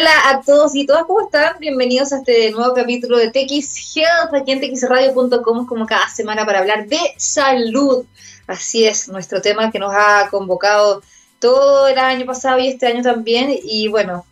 Hola 0.00 0.30
a 0.30 0.40
todos 0.40 0.74
y 0.74 0.86
todas, 0.86 1.04
¿cómo 1.04 1.20
están? 1.20 1.58
Bienvenidos 1.60 2.10
a 2.14 2.20
este 2.20 2.50
nuevo 2.52 2.72
capítulo 2.72 3.18
de 3.18 3.30
TX 3.30 3.94
Health 3.94 4.34
aquí 4.34 4.52
en 4.52 4.60
txradio.com 4.62 5.66
como 5.66 5.84
cada 5.84 6.08
semana 6.08 6.46
para 6.46 6.60
hablar 6.60 6.86
de 6.86 6.98
salud. 7.18 8.06
Así 8.46 8.86
es, 8.86 9.08
nuestro 9.08 9.42
tema 9.42 9.70
que 9.70 9.78
nos 9.78 9.92
ha 9.94 10.28
convocado 10.30 11.02
todo 11.38 11.86
el 11.86 11.98
año 11.98 12.24
pasado 12.24 12.58
y 12.60 12.68
este 12.68 12.86
año 12.86 13.02
también. 13.02 13.54
Y 13.62 13.88
bueno, 13.88 14.24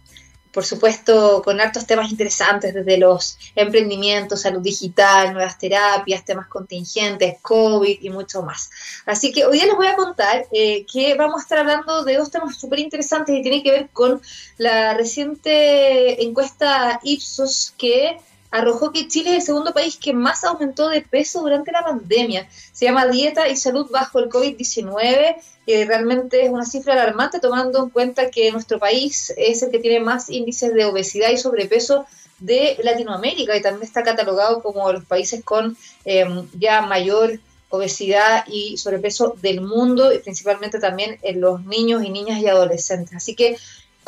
por 0.58 0.64
supuesto, 0.64 1.40
con 1.44 1.60
hartos 1.60 1.86
temas 1.86 2.10
interesantes, 2.10 2.74
desde 2.74 2.98
los 2.98 3.38
emprendimientos, 3.54 4.40
salud 4.40 4.60
digital, 4.60 5.32
nuevas 5.32 5.56
terapias, 5.56 6.24
temas 6.24 6.48
contingentes, 6.48 7.36
COVID 7.42 7.98
y 8.00 8.10
mucho 8.10 8.42
más. 8.42 8.68
Así 9.06 9.30
que 9.30 9.46
hoy 9.46 9.58
día 9.58 9.66
les 9.66 9.76
voy 9.76 9.86
a 9.86 9.94
contar 9.94 10.46
eh, 10.50 10.84
que 10.92 11.14
vamos 11.14 11.38
a 11.38 11.42
estar 11.42 11.58
hablando 11.58 12.02
de 12.02 12.16
dos 12.16 12.32
temas 12.32 12.58
súper 12.58 12.80
interesantes 12.80 13.36
y 13.36 13.42
tienen 13.42 13.62
que 13.62 13.70
ver 13.70 13.88
con 13.92 14.20
la 14.56 14.94
reciente 14.94 16.24
encuesta 16.24 16.98
Ipsos 17.04 17.72
que 17.78 18.18
arrojó 18.50 18.92
que 18.92 19.08
Chile 19.08 19.30
es 19.30 19.36
el 19.36 19.42
segundo 19.42 19.72
país 19.72 19.96
que 19.96 20.12
más 20.12 20.44
aumentó 20.44 20.88
de 20.88 21.02
peso 21.02 21.40
durante 21.40 21.72
la 21.72 21.84
pandemia. 21.84 22.48
Se 22.72 22.86
llama 22.86 23.06
Dieta 23.06 23.48
y 23.48 23.56
Salud 23.56 23.90
bajo 23.90 24.18
el 24.18 24.28
COVID-19. 24.28 25.36
que 25.66 25.84
realmente 25.84 26.44
es 26.44 26.50
una 26.50 26.64
cifra 26.64 26.94
alarmante 26.94 27.40
tomando 27.40 27.84
en 27.84 27.90
cuenta 27.90 28.30
que 28.30 28.50
nuestro 28.50 28.78
país 28.78 29.34
es 29.36 29.62
el 29.62 29.70
que 29.70 29.78
tiene 29.78 30.00
más 30.00 30.30
índices 30.30 30.72
de 30.72 30.86
obesidad 30.86 31.30
y 31.30 31.36
sobrepeso 31.36 32.06
de 32.38 32.78
Latinoamérica 32.82 33.56
y 33.56 33.60
también 33.60 33.82
está 33.82 34.02
catalogado 34.02 34.62
como 34.62 34.90
los 34.92 35.04
países 35.04 35.44
con 35.44 35.76
em, 36.04 36.48
ya 36.58 36.82
mayor 36.82 37.38
obesidad 37.70 38.44
y 38.46 38.76
sobrepeso 38.78 39.36
del 39.42 39.60
mundo 39.60 40.12
y 40.12 40.18
principalmente 40.18 40.78
también 40.78 41.18
en 41.22 41.40
los 41.40 41.64
niños 41.64 42.02
y 42.02 42.10
niñas 42.10 42.40
y 42.40 42.46
adolescentes. 42.46 43.14
Así 43.14 43.34
que, 43.34 43.56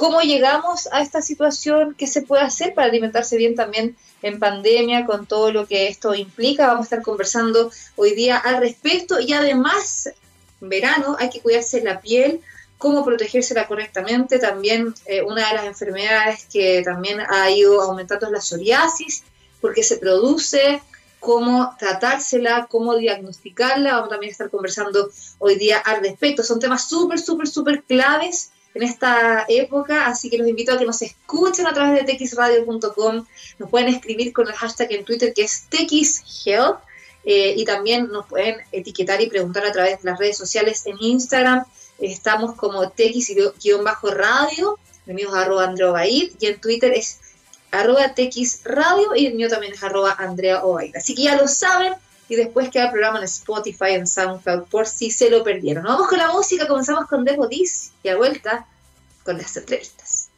¿cómo 0.00 0.22
llegamos 0.22 0.88
a 0.92 1.02
esta 1.02 1.20
situación? 1.20 1.94
¿Qué 1.94 2.06
se 2.06 2.22
puede 2.22 2.42
hacer 2.42 2.72
para 2.72 2.88
alimentarse 2.88 3.36
bien 3.36 3.54
también 3.54 3.98
en 4.22 4.38
pandemia, 4.38 5.04
con 5.04 5.26
todo 5.26 5.52
lo 5.52 5.66
que 5.66 5.88
esto 5.88 6.14
implica. 6.14 6.68
Vamos 6.68 6.84
a 6.84 6.88
estar 6.88 7.02
conversando 7.02 7.70
hoy 7.96 8.14
día 8.14 8.38
al 8.38 8.60
respecto 8.60 9.20
y 9.20 9.34
además, 9.34 10.08
verano, 10.58 11.16
hay 11.18 11.28
que 11.28 11.40
cuidarse 11.40 11.82
la 11.82 12.00
piel, 12.00 12.40
cómo 12.78 13.04
protegérsela 13.04 13.68
correctamente. 13.68 14.38
También 14.38 14.94
eh, 15.04 15.20
una 15.20 15.46
de 15.46 15.54
las 15.54 15.66
enfermedades 15.66 16.46
que 16.50 16.80
también 16.82 17.20
ha 17.20 17.50
ido 17.50 17.82
aumentando 17.82 18.24
es 18.24 18.32
la 18.32 18.40
psoriasis, 18.40 19.24
porque 19.60 19.82
se 19.82 19.98
produce, 19.98 20.80
cómo 21.18 21.76
tratársela, 21.78 22.68
cómo 22.70 22.96
diagnosticarla. 22.96 23.96
Vamos 23.96 24.08
también 24.08 24.30
a 24.30 24.32
estar 24.32 24.48
conversando 24.48 25.10
hoy 25.38 25.56
día 25.56 25.76
al 25.76 26.00
respecto. 26.00 26.42
Son 26.42 26.58
temas 26.58 26.88
súper, 26.88 27.18
súper, 27.18 27.48
súper 27.48 27.82
claves 27.82 28.52
en 28.74 28.82
esta 28.82 29.44
época, 29.48 30.06
así 30.06 30.30
que 30.30 30.38
los 30.38 30.48
invito 30.48 30.72
a 30.72 30.78
que 30.78 30.84
nos 30.84 31.02
escuchen 31.02 31.66
a 31.66 31.74
través 31.74 32.06
de 32.06 32.14
texradio.com, 32.14 33.26
nos 33.58 33.70
pueden 33.70 33.88
escribir 33.88 34.32
con 34.32 34.46
el 34.46 34.54
hashtag 34.54 34.92
en 34.92 35.04
Twitter 35.04 35.34
que 35.34 35.42
es 35.42 35.66
texhealth 35.68 36.78
eh, 37.24 37.54
y 37.56 37.64
también 37.64 38.08
nos 38.08 38.26
pueden 38.26 38.56
etiquetar 38.72 39.20
y 39.20 39.28
preguntar 39.28 39.66
a 39.66 39.72
través 39.72 40.02
de 40.02 40.10
las 40.10 40.18
redes 40.18 40.36
sociales 40.36 40.86
en 40.86 40.96
Instagram, 41.00 41.64
estamos 41.98 42.54
como 42.54 42.90
tex-radio, 42.90 44.78
el 45.06 45.14
mío 45.14 45.28
es 45.28 45.34
arroba 45.34 45.64
Andrea 45.64 46.06
y 46.06 46.30
en 46.40 46.60
Twitter 46.60 46.92
es 46.92 47.18
arroba 47.70 48.14
texradio 48.14 49.14
y 49.14 49.26
el 49.26 49.34
mío 49.34 49.48
también 49.48 49.72
es 49.72 49.82
arroba 49.82 50.14
Andrea 50.18 50.64
Obaid. 50.64 50.96
Así 50.96 51.14
que 51.14 51.24
ya 51.24 51.36
lo 51.36 51.48
saben, 51.48 51.94
y 52.30 52.36
después 52.36 52.70
queda 52.70 52.84
el 52.84 52.90
programa 52.92 53.18
en 53.18 53.24
Spotify, 53.24 53.90
en 53.90 54.06
SoundCloud, 54.06 54.68
por 54.68 54.86
si 54.86 55.10
se 55.10 55.28
lo 55.28 55.42
perdieron. 55.42 55.82
Vamos 55.82 56.06
con 56.06 56.16
la 56.16 56.30
música, 56.30 56.68
comenzamos 56.68 57.06
con 57.06 57.24
Devo 57.24 57.48
Diz 57.48 57.90
y 58.04 58.08
a 58.08 58.16
vuelta 58.16 58.66
con 59.24 59.36
las 59.36 59.56
entrevistas. 59.56 60.28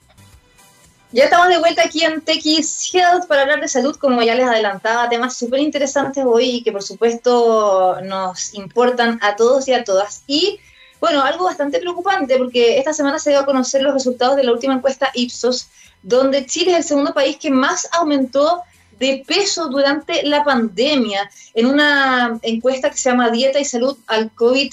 Ya 1.12 1.24
estamos 1.24 1.48
de 1.48 1.58
vuelta 1.58 1.82
aquí 1.84 2.02
en 2.02 2.22
TX 2.22 2.94
Health 2.94 3.26
para 3.26 3.42
hablar 3.42 3.60
de 3.60 3.68
salud, 3.68 3.94
como 3.96 4.22
ya 4.22 4.34
les 4.34 4.46
adelantaba, 4.46 5.10
temas 5.10 5.36
súper 5.36 5.60
interesantes 5.60 6.24
hoy 6.26 6.44
y 6.44 6.62
que 6.62 6.72
por 6.72 6.82
supuesto 6.82 8.00
nos 8.02 8.54
importan 8.54 9.18
a 9.20 9.36
todos 9.36 9.68
y 9.68 9.74
a 9.74 9.84
todas. 9.84 10.22
Y 10.26 10.60
bueno, 10.98 11.22
algo 11.22 11.44
bastante 11.44 11.78
preocupante 11.78 12.38
porque 12.38 12.78
esta 12.78 12.94
semana 12.94 13.18
se 13.18 13.28
dio 13.28 13.40
a 13.40 13.44
conocer 13.44 13.82
los 13.82 13.92
resultados 13.92 14.36
de 14.36 14.44
la 14.44 14.52
última 14.52 14.72
encuesta 14.72 15.10
Ipsos, 15.12 15.68
donde 16.02 16.46
Chile 16.46 16.70
es 16.70 16.78
el 16.78 16.84
segundo 16.84 17.12
país 17.12 17.36
que 17.36 17.50
más 17.50 17.86
aumentó 17.92 18.62
de 18.98 19.24
peso 19.26 19.68
durante 19.68 20.22
la 20.24 20.44
pandemia. 20.44 21.30
En 21.54 21.66
una 21.66 22.38
encuesta 22.42 22.90
que 22.90 22.96
se 22.96 23.10
llama 23.10 23.30
Dieta 23.30 23.60
y 23.60 23.64
Salud 23.64 23.96
al 24.06 24.34
COVID-19, 24.34 24.72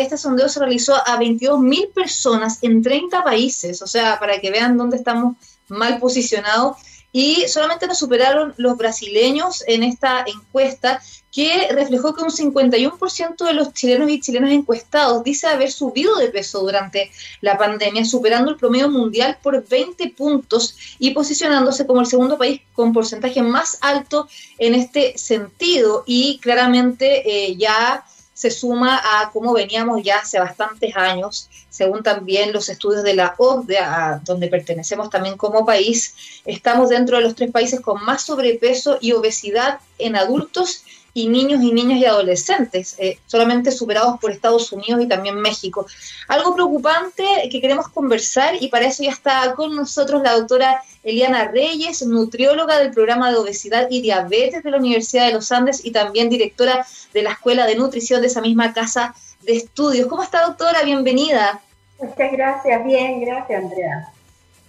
este 0.00 0.16
sondeo 0.16 0.48
se 0.48 0.60
realizó 0.60 0.94
a 0.96 1.18
22.000 1.18 1.92
personas 1.92 2.58
en 2.62 2.82
30 2.82 3.24
países, 3.24 3.82
o 3.82 3.86
sea, 3.86 4.18
para 4.18 4.40
que 4.40 4.50
vean 4.50 4.76
dónde 4.76 4.96
estamos 4.96 5.36
mal 5.68 5.98
posicionados 5.98 6.76
y 7.12 7.46
solamente 7.48 7.86
nos 7.86 7.98
superaron 7.98 8.54
los 8.56 8.76
brasileños 8.76 9.62
en 9.66 9.82
esta 9.82 10.24
encuesta 10.26 11.00
que 11.30 11.68
reflejó 11.70 12.14
que 12.14 12.22
un 12.22 12.30
51% 12.30 13.44
de 13.44 13.54
los 13.54 13.72
chilenos 13.72 14.10
y 14.10 14.20
chilenas 14.20 14.52
encuestados 14.52 15.24
dice 15.24 15.46
haber 15.46 15.72
subido 15.72 16.16
de 16.16 16.28
peso 16.28 16.60
durante 16.60 17.10
la 17.40 17.56
pandemia, 17.56 18.04
superando 18.04 18.50
el 18.50 18.58
promedio 18.58 18.90
mundial 18.90 19.38
por 19.42 19.66
20 19.66 20.10
puntos 20.10 20.76
y 20.98 21.12
posicionándose 21.12 21.86
como 21.86 22.00
el 22.00 22.06
segundo 22.06 22.36
país 22.36 22.60
con 22.74 22.92
porcentaje 22.92 23.42
más 23.42 23.78
alto 23.80 24.28
en 24.58 24.74
este 24.74 25.16
sentido. 25.16 26.04
Y 26.06 26.38
claramente 26.38 27.22
eh, 27.26 27.56
ya 27.56 28.04
se 28.42 28.50
suma 28.50 29.00
a 29.00 29.30
cómo 29.30 29.52
veníamos 29.52 30.02
ya 30.02 30.18
hace 30.18 30.40
bastantes 30.40 30.96
años, 30.96 31.48
según 31.70 32.02
también 32.02 32.52
los 32.52 32.68
estudios 32.68 33.04
de 33.04 33.14
la 33.14 33.36
OCDE, 33.38 33.78
donde 34.24 34.48
pertenecemos 34.48 35.10
también 35.10 35.36
como 35.36 35.64
país, 35.64 36.16
estamos 36.44 36.88
dentro 36.88 37.18
de 37.18 37.22
los 37.22 37.36
tres 37.36 37.52
países 37.52 37.80
con 37.80 38.04
más 38.04 38.22
sobrepeso 38.22 38.98
y 39.00 39.12
obesidad 39.12 39.78
en 39.96 40.16
adultos 40.16 40.82
y 41.14 41.28
niños 41.28 41.62
y 41.62 41.72
niñas 41.72 41.98
y 41.98 42.06
adolescentes, 42.06 42.96
eh, 42.98 43.18
solamente 43.26 43.70
superados 43.70 44.18
por 44.18 44.30
Estados 44.30 44.72
Unidos 44.72 45.02
y 45.02 45.08
también 45.08 45.36
México. 45.36 45.86
Algo 46.28 46.54
preocupante 46.54 47.24
que 47.50 47.60
queremos 47.60 47.88
conversar 47.88 48.54
y 48.60 48.68
para 48.68 48.86
eso 48.86 49.02
ya 49.02 49.10
está 49.10 49.54
con 49.54 49.76
nosotros 49.76 50.22
la 50.22 50.32
doctora 50.32 50.82
Eliana 51.02 51.48
Reyes, 51.48 52.06
nutrióloga 52.06 52.78
del 52.78 52.92
programa 52.92 53.30
de 53.30 53.36
obesidad 53.36 53.88
y 53.90 54.00
diabetes 54.00 54.62
de 54.62 54.70
la 54.70 54.78
Universidad 54.78 55.26
de 55.26 55.34
los 55.34 55.52
Andes 55.52 55.84
y 55.84 55.90
también 55.90 56.30
directora 56.30 56.86
de 57.12 57.22
la 57.22 57.32
Escuela 57.32 57.66
de 57.66 57.76
Nutrición 57.76 58.20
de 58.20 58.28
esa 58.28 58.40
misma 58.40 58.72
casa 58.72 59.14
de 59.42 59.56
estudios. 59.56 60.06
¿Cómo 60.06 60.22
está 60.22 60.46
doctora? 60.46 60.82
Bienvenida. 60.82 61.60
Muchas 61.98 62.32
gracias, 62.32 62.84
bien, 62.84 63.20
gracias 63.20 63.62
Andrea. 63.62 64.08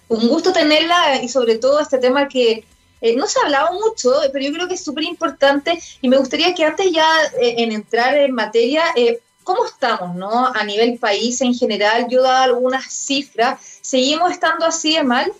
Un 0.08 0.28
gusto 0.28 0.52
tenerla 0.52 1.22
y 1.22 1.28
sobre 1.28 1.56
todo 1.56 1.80
este 1.80 1.98
tema 1.98 2.28
que 2.28 2.64
eh, 3.04 3.14
no 3.14 3.26
se 3.26 3.38
ha 3.38 3.42
hablado 3.42 3.74
mucho, 3.74 4.14
pero 4.32 4.46
yo 4.46 4.50
creo 4.54 4.66
que 4.66 4.76
es 4.76 4.82
súper 4.82 5.04
importante 5.04 5.78
y 6.00 6.08
me 6.08 6.16
gustaría 6.16 6.54
que 6.54 6.64
antes 6.64 6.90
ya 6.90 7.04
eh, 7.38 7.56
en 7.58 7.70
entrar 7.70 8.16
en 8.16 8.32
materia, 8.32 8.82
eh, 8.96 9.20
¿cómo 9.42 9.66
estamos 9.66 10.16
no? 10.16 10.46
a 10.46 10.64
nivel 10.64 10.98
país 10.98 11.38
en 11.42 11.52
general? 11.52 12.06
Yo 12.08 12.22
dado 12.22 12.44
algunas 12.44 12.90
cifras, 12.90 13.60
¿seguimos 13.82 14.32
estando 14.32 14.64
así 14.64 14.94
de 14.94 15.02
mal? 15.02 15.30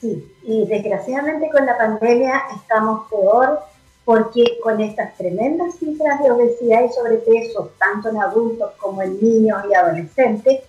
Sí, 0.00 0.28
y 0.42 0.66
desgraciadamente 0.66 1.48
con 1.52 1.66
la 1.66 1.78
pandemia 1.78 2.42
estamos 2.56 3.08
peor 3.10 3.60
porque 4.04 4.58
con 4.60 4.80
estas 4.80 5.16
tremendas 5.16 5.76
cifras 5.78 6.20
de 6.20 6.32
obesidad 6.32 6.82
y 6.82 6.92
sobrepeso, 6.92 7.70
tanto 7.78 8.08
en 8.08 8.20
adultos 8.20 8.72
como 8.78 9.02
en 9.02 9.20
niños 9.22 9.62
y 9.70 9.74
adolescentes, 9.74 10.62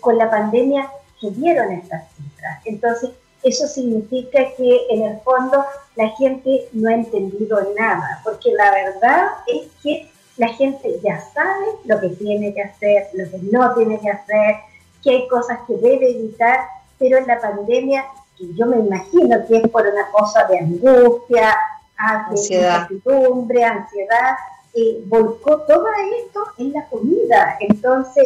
con 0.00 0.16
la 0.16 0.30
pandemia 0.30 0.90
subieron 1.20 1.72
estas 1.72 2.04
cifras. 2.16 2.60
Entonces, 2.64 3.10
eso 3.44 3.66
significa 3.68 4.40
que 4.56 4.86
en 4.90 5.02
el 5.02 5.20
fondo 5.20 5.64
la 5.96 6.08
gente 6.10 6.68
no 6.72 6.88
ha 6.88 6.94
entendido 6.94 7.58
nada, 7.78 8.20
porque 8.24 8.52
la 8.52 8.70
verdad 8.72 9.28
es 9.46 9.68
que 9.82 10.10
la 10.36 10.48
gente 10.48 10.98
ya 11.02 11.20
sabe 11.32 11.66
lo 11.84 12.00
que 12.00 12.08
tiene 12.08 12.52
que 12.54 12.62
hacer, 12.62 13.08
lo 13.12 13.30
que 13.30 13.38
no 13.50 13.74
tiene 13.74 14.00
que 14.00 14.10
hacer, 14.10 14.56
que 15.02 15.10
hay 15.10 15.28
cosas 15.28 15.60
que 15.66 15.74
debe 15.74 16.10
evitar, 16.10 16.60
pero 16.98 17.18
en 17.18 17.26
la 17.26 17.40
pandemia, 17.40 18.04
que 18.36 18.52
yo 18.54 18.66
me 18.66 18.78
imagino 18.78 19.46
que 19.46 19.58
es 19.58 19.68
por 19.68 19.86
una 19.86 20.10
cosa 20.10 20.44
de 20.44 20.58
angustia, 20.58 21.54
de 22.30 22.36
incertidumbre, 22.36 23.62
ansiedad, 23.62 24.34
eh, 24.74 25.02
volcó 25.06 25.58
todo 25.58 25.86
esto 26.18 26.44
en 26.58 26.72
la 26.72 26.84
comida. 26.86 27.56
Entonces, 27.60 28.24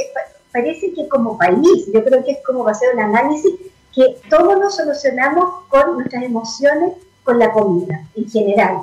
parece 0.51 0.95
que 0.95 1.09
como 1.09 1.37
país, 1.37 1.87
yo 1.93 2.03
creo 2.05 2.25
que 2.25 2.33
es 2.33 2.39
como 2.47 2.65
va 2.65 2.71
a 2.71 2.75
ser 2.75 2.95
un 2.95 3.01
análisis 3.01 3.53
que 3.99 4.17
todo 4.31 4.55
lo 4.55 4.71
solucionamos 4.71 5.65
con 5.69 5.97
nuestras 5.97 6.23
emociones, 6.23 6.93
con 7.25 7.37
la 7.37 7.51
comida 7.51 8.05
en 8.15 8.31
general. 8.31 8.79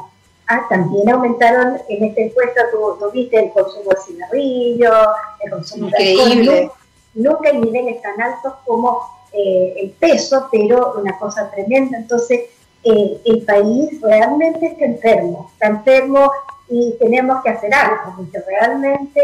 Ah, 0.46 0.66
también 0.70 1.10
aumentaron 1.10 1.78
en 1.88 2.04
esta 2.04 2.22
encuesta, 2.22 2.64
tú, 2.70 3.10
viste 3.12 3.40
el 3.40 3.52
consumo 3.52 3.92
de 3.92 3.98
cigarrillo, 4.06 4.92
el 5.40 5.52
consumo 5.52 5.90
de 5.90 6.20
alcohol. 6.20 6.72
Nunca 7.14 7.50
en 7.50 7.62
niveles 7.62 8.02
tan 8.02 8.22
altos 8.22 8.56
como 8.66 9.00
eh, 9.32 9.74
el 9.78 9.92
peso, 9.92 10.50
pero 10.52 10.96
una 11.00 11.18
cosa 11.18 11.50
tremenda. 11.50 11.98
Entonces, 11.98 12.42
eh, 12.84 13.22
el 13.24 13.42
país 13.44 14.02
realmente 14.02 14.68
está 14.68 14.84
enfermo, 14.84 15.50
está 15.54 15.68
enfermo 15.68 16.30
y 16.68 16.94
tenemos 17.00 17.42
que 17.42 17.52
hacer 17.52 17.74
algo, 17.74 18.18
porque 18.18 18.40
realmente 18.46 19.22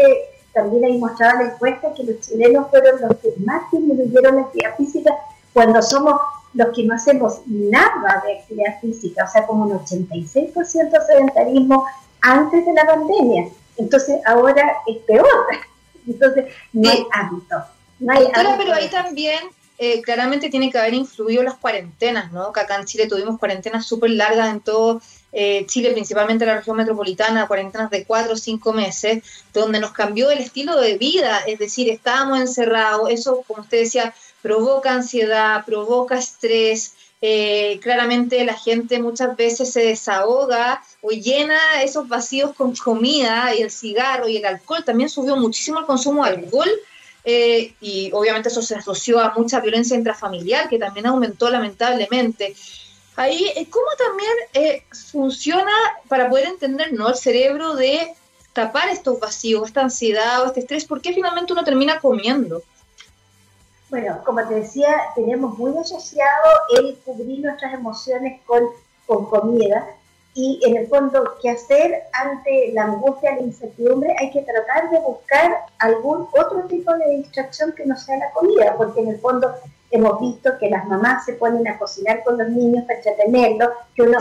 también 0.54 0.86
ahí 0.86 0.98
mostraba 0.98 1.42
la 1.42 1.50
encuesta 1.50 1.92
que 1.94 2.04
los 2.04 2.20
chilenos 2.20 2.68
fueron 2.70 2.98
los 3.02 3.16
que 3.18 3.34
más 3.44 3.70
disminuyeron 3.70 4.36
la 4.36 4.42
actividad 4.42 4.76
física 4.76 5.14
cuando 5.52 5.82
somos 5.82 6.20
los 6.54 6.74
que 6.74 6.84
no 6.84 6.94
hacemos 6.94 7.40
nada 7.46 8.22
de 8.24 8.38
actividad 8.38 8.80
física, 8.80 9.24
o 9.24 9.30
sea, 9.30 9.46
como 9.46 9.64
un 9.64 9.78
86% 9.78 10.90
de 10.90 11.06
sedentarismo 11.06 11.86
antes 12.20 12.64
de 12.64 12.72
la 12.74 12.86
pandemia. 12.86 13.48
Entonces 13.76 14.20
ahora 14.26 14.78
es 14.86 14.98
peor. 14.98 15.26
Entonces 16.06 16.46
no 16.72 16.90
hay 16.90 17.06
hábito. 17.12 17.56
No 18.00 18.12
hay 18.12 18.28
pero 18.58 18.74
ahí 18.74 18.88
también 18.88 19.40
eh, 19.78 20.02
claramente 20.02 20.50
tiene 20.50 20.70
que 20.70 20.78
haber 20.78 20.94
influido 20.94 21.42
las 21.42 21.54
cuarentenas, 21.54 22.32
¿no? 22.32 22.52
Que 22.52 22.60
acá 22.60 22.76
en 22.76 22.84
Chile 22.84 23.08
tuvimos 23.08 23.38
cuarentenas 23.38 23.86
súper 23.86 24.10
largas 24.10 24.50
en 24.50 24.60
todo 24.60 25.00
eh, 25.32 25.64
Chile, 25.66 25.92
principalmente 25.92 26.44
en 26.44 26.50
la 26.50 26.56
región 26.56 26.76
metropolitana, 26.76 27.46
cuarentenas 27.46 27.90
de 27.90 28.04
cuatro 28.04 28.34
o 28.34 28.36
cinco 28.36 28.72
meses, 28.72 29.24
donde 29.52 29.80
nos 29.80 29.92
cambió 29.92 30.30
el 30.30 30.38
estilo 30.38 30.78
de 30.78 30.98
vida, 30.98 31.40
es 31.46 31.58
decir, 31.58 31.90
estábamos 31.90 32.38
encerrados, 32.40 33.10
eso, 33.10 33.42
como 33.48 33.62
usted 33.62 33.80
decía, 33.80 34.14
provoca 34.42 34.92
ansiedad, 34.92 35.64
provoca 35.64 36.18
estrés, 36.18 36.94
eh, 37.24 37.78
claramente 37.80 38.44
la 38.44 38.58
gente 38.58 38.98
muchas 38.98 39.36
veces 39.36 39.72
se 39.72 39.80
desahoga 39.84 40.82
o 41.00 41.10
llena 41.10 41.80
esos 41.84 42.08
vacíos 42.08 42.52
con 42.56 42.74
comida 42.74 43.54
y 43.54 43.62
el 43.62 43.70
cigarro 43.70 44.26
y 44.28 44.38
el 44.38 44.44
alcohol. 44.44 44.84
También 44.84 45.08
subió 45.08 45.36
muchísimo 45.36 45.78
el 45.78 45.86
consumo 45.86 46.24
de 46.24 46.30
alcohol 46.30 46.70
eh, 47.24 47.74
y 47.80 48.10
obviamente 48.12 48.48
eso 48.48 48.60
se 48.60 48.74
asoció 48.74 49.20
a 49.20 49.32
mucha 49.36 49.60
violencia 49.60 49.96
intrafamiliar 49.96 50.68
que 50.68 50.80
también 50.80 51.06
aumentó 51.06 51.48
lamentablemente. 51.48 52.56
Ahí, 53.14 53.52
eh, 53.54 53.68
¿cómo 53.70 53.86
también 53.96 54.82
funciona 55.12 55.72
para 56.08 56.28
poder 56.28 56.48
entender 56.48 56.92
¿no? 56.92 57.08
el 57.08 57.14
cerebro 57.14 57.76
de 57.76 58.14
tapar 58.52 58.88
estos 58.88 59.20
vacíos, 59.20 59.68
esta 59.68 59.82
ansiedad 59.82 60.42
o 60.42 60.46
este 60.46 60.60
estrés? 60.60 60.86
¿Por 60.86 61.00
qué 61.00 61.12
finalmente 61.12 61.52
uno 61.52 61.62
termina 61.62 62.00
comiendo? 62.00 62.64
Bueno, 63.92 64.20
como 64.24 64.42
te 64.48 64.54
decía, 64.54 64.88
tenemos 65.14 65.58
muy 65.58 65.76
asociado 65.76 66.48
el 66.78 66.96
cubrir 67.04 67.40
nuestras 67.40 67.74
emociones 67.74 68.40
con, 68.46 68.62
con 69.04 69.26
comida 69.26 69.86
y 70.32 70.62
en 70.64 70.78
el 70.78 70.86
fondo, 70.88 71.34
¿qué 71.42 71.50
hacer 71.50 72.04
ante 72.14 72.72
la 72.72 72.84
angustia, 72.84 73.34
la 73.34 73.42
incertidumbre? 73.42 74.16
Hay 74.18 74.30
que 74.30 74.40
tratar 74.40 74.88
de 74.88 74.98
buscar 74.98 75.66
algún 75.78 76.26
otro 76.32 76.62
tipo 76.70 76.90
de 76.94 77.18
distracción 77.18 77.72
que 77.72 77.84
no 77.84 77.94
sea 77.94 78.16
la 78.16 78.30
comida, 78.30 78.74
porque 78.78 79.00
en 79.00 79.08
el 79.08 79.20
fondo 79.20 79.54
hemos 79.90 80.18
visto 80.22 80.56
que 80.58 80.70
las 80.70 80.86
mamás 80.86 81.26
se 81.26 81.34
ponen 81.34 81.68
a 81.68 81.76
cocinar 81.76 82.24
con 82.24 82.38
los 82.38 82.48
niños 82.48 82.84
para 82.86 82.96
entretenerlos, 82.96 83.72
que 83.94 84.04
uno 84.04 84.16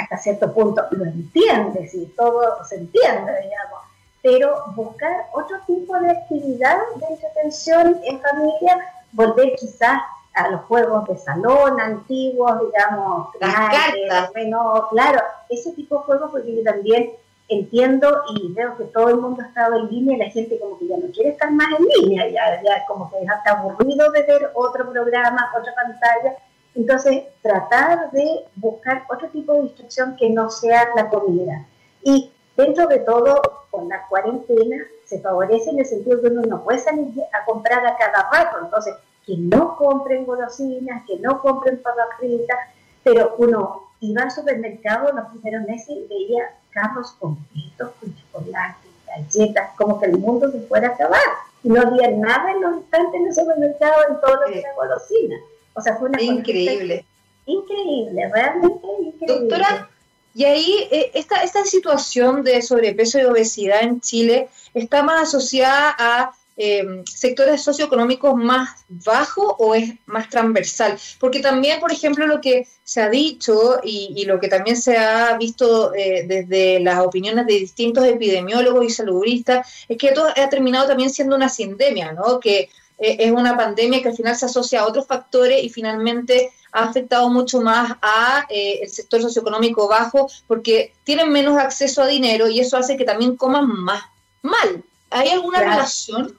hasta 0.00 0.16
cierto 0.16 0.54
punto 0.54 0.82
lo 0.92 1.04
entiende, 1.04 1.86
si 1.86 2.06
todo 2.16 2.64
se 2.64 2.76
entiende, 2.76 3.42
digamos 3.42 3.85
pero 4.26 4.64
buscar 4.74 5.28
otro 5.32 5.56
tipo 5.68 5.96
de 6.00 6.10
actividad 6.10 6.78
de 6.96 7.06
entretención 7.06 8.00
en 8.02 8.20
familia, 8.20 8.92
volver 9.12 9.54
quizás 9.54 10.02
a 10.34 10.48
los 10.48 10.62
juegos 10.62 11.06
de 11.06 11.16
salón 11.16 11.80
antiguos, 11.80 12.60
digamos, 12.60 13.28
las 13.38 13.54
cartas. 13.54 14.32
Bueno, 14.32 14.88
claro, 14.90 15.22
ese 15.48 15.70
tipo 15.74 15.98
de 15.98 16.02
juegos 16.02 16.30
porque 16.32 16.56
yo 16.56 16.64
también 16.64 17.12
entiendo 17.48 18.24
y 18.34 18.52
veo 18.52 18.76
que 18.76 18.86
todo 18.86 19.10
el 19.10 19.18
mundo 19.18 19.44
ha 19.44 19.46
estado 19.46 19.76
en 19.76 19.90
línea 19.90 20.16
y 20.16 20.18
la 20.18 20.30
gente 20.30 20.58
como 20.58 20.76
que 20.76 20.88
ya 20.88 20.96
no 20.96 21.06
quiere 21.12 21.30
estar 21.30 21.52
más 21.52 21.68
en 21.78 21.86
línea, 21.86 22.28
ya, 22.28 22.60
ya 22.64 22.84
como 22.88 23.08
que 23.08 23.24
ya 23.24 23.32
está 23.32 23.60
aburrido 23.60 24.10
de 24.10 24.22
ver 24.24 24.50
otro 24.54 24.90
programa, 24.90 25.52
otra 25.56 25.72
pantalla. 25.72 26.36
Entonces, 26.74 27.22
tratar 27.42 28.10
de 28.10 28.44
buscar 28.56 29.04
otro 29.08 29.28
tipo 29.28 29.52
de 29.52 29.60
instrucción 29.60 30.16
que 30.16 30.30
no 30.30 30.50
sea 30.50 30.88
la 30.96 31.08
comida. 31.08 31.64
Y 32.02 32.32
Dentro 32.56 32.86
de 32.86 33.00
todo, 33.00 33.42
con 33.70 33.88
la 33.88 34.06
cuarentena 34.08 34.78
se 35.04 35.20
favorece 35.20 35.70
en 35.70 35.80
el 35.80 35.86
sentido 35.86 36.20
que 36.20 36.28
uno 36.28 36.42
no 36.42 36.64
puede 36.64 36.78
salir 36.78 37.12
a 37.32 37.44
comprar 37.44 37.86
a 37.86 37.96
cada 37.96 38.30
rato, 38.32 38.58
entonces 38.64 38.94
que 39.26 39.36
no 39.36 39.76
compren 39.76 40.24
golosinas, 40.24 41.04
que 41.06 41.18
no 41.18 41.42
compren 41.42 41.82
papas 41.82 42.06
fritas, 42.18 42.58
pero 43.02 43.34
uno 43.38 43.90
iba 44.00 44.22
al 44.22 44.30
supermercado 44.30 45.12
los 45.12 45.28
primeros 45.28 45.66
meses 45.66 45.90
y 45.90 46.06
veía 46.08 46.54
carros 46.70 47.12
completos 47.18 47.90
con 48.00 48.14
chocolate, 48.14 48.88
galletas, 49.06 49.70
como 49.76 50.00
que 50.00 50.06
el 50.06 50.18
mundo 50.18 50.50
se 50.50 50.60
fuera 50.60 50.88
a 50.88 50.92
acabar. 50.92 51.20
Y 51.62 51.68
no 51.68 51.80
había 51.80 52.10
nada 52.10 52.52
en 52.52 52.62
los 52.62 52.78
estantes 52.78 53.20
en 53.20 53.26
el 53.26 53.34
supermercado 53.34 53.94
en 54.08 54.20
todo 54.20 54.36
lo 54.36 54.46
que 54.46 54.60
era 54.60 54.74
golosina. 54.74 55.36
O 55.74 55.80
sea, 55.80 55.96
fue 55.96 56.08
una 56.08 56.22
increíble. 56.22 57.04
Increíble, 57.46 58.30
realmente 58.32 58.86
increíble. 59.00 59.48
Doctora, 59.48 59.88
y 60.36 60.44
ahí 60.44 60.86
eh, 60.90 61.12
esta, 61.14 61.42
esta 61.42 61.64
situación 61.64 62.42
de 62.44 62.60
sobrepeso 62.60 63.18
y 63.18 63.24
obesidad 63.24 63.82
en 63.82 64.02
Chile 64.02 64.50
está 64.74 65.02
más 65.02 65.28
asociada 65.28 65.96
a 65.98 66.30
em, 66.58 67.02
sectores 67.06 67.62
socioeconómicos 67.62 68.34
más 68.34 68.84
bajos 68.90 69.54
o 69.58 69.74
es 69.74 69.94
más 70.04 70.28
transversal? 70.28 70.98
Porque 71.18 71.40
también, 71.40 71.80
por 71.80 71.90
ejemplo, 71.90 72.26
lo 72.26 72.42
que 72.42 72.68
se 72.84 73.00
ha 73.00 73.08
dicho 73.08 73.80
y, 73.82 74.26
lo 74.26 74.38
que 74.38 74.48
también 74.48 74.76
se 74.76 74.98
ha 74.98 75.38
visto 75.38 75.94
eh, 75.94 76.26
desde 76.28 76.80
las 76.80 76.98
opiniones 76.98 77.46
de 77.46 77.54
distintos 77.54 78.04
epidemiólogos 78.04 78.84
y 78.84 78.90
saludistas 78.90 79.66
es 79.88 79.96
que 79.96 80.08
esto 80.08 80.26
ha 80.26 80.48
terminado 80.50 80.86
también 80.86 81.08
siendo 81.08 81.34
una 81.34 81.48
sindemia, 81.48 82.12
¿no? 82.12 82.40
Que 82.40 82.68
eh, 82.98 83.16
es 83.20 83.32
una 83.32 83.56
pandemia 83.56 84.02
que 84.02 84.08
al 84.08 84.16
final 84.16 84.36
se 84.36 84.46
asocia 84.46 84.80
a 84.80 84.86
otros 84.86 85.06
factores 85.06 85.62
y 85.62 85.68
finalmente 85.68 86.50
ha 86.72 86.84
afectado 86.84 87.28
mucho 87.28 87.60
más 87.60 87.92
a 88.02 88.44
eh, 88.48 88.80
el 88.82 88.88
sector 88.88 89.20
socioeconómico 89.20 89.88
bajo 89.88 90.28
porque 90.46 90.92
tienen 91.04 91.30
menos 91.30 91.58
acceso 91.58 92.02
a 92.02 92.06
dinero 92.06 92.48
y 92.48 92.60
eso 92.60 92.76
hace 92.76 92.96
que 92.96 93.04
también 93.04 93.36
coman 93.36 93.66
más 93.66 94.02
mal. 94.42 94.82
¿Hay 95.10 95.28
alguna 95.28 95.60
relación? 95.60 96.36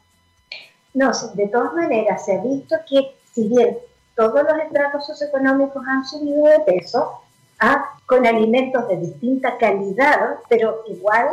No, 0.94 1.12
de 1.34 1.48
todas 1.48 1.74
maneras 1.74 2.26
se 2.26 2.36
ha 2.36 2.42
visto 2.42 2.76
que 2.90 3.16
si 3.34 3.48
bien 3.48 3.78
todos 4.16 4.44
los 4.44 4.58
estratos 4.66 5.06
socioeconómicos 5.06 5.84
han 5.86 6.06
subido 6.06 6.46
de 6.48 6.60
peso, 6.62 7.22
¿ah? 7.60 7.98
con 8.08 8.26
alimentos 8.26 8.88
de 8.88 8.98
distinta 8.98 9.58
calidad, 9.58 10.38
pero 10.50 10.84
igual 10.88 11.28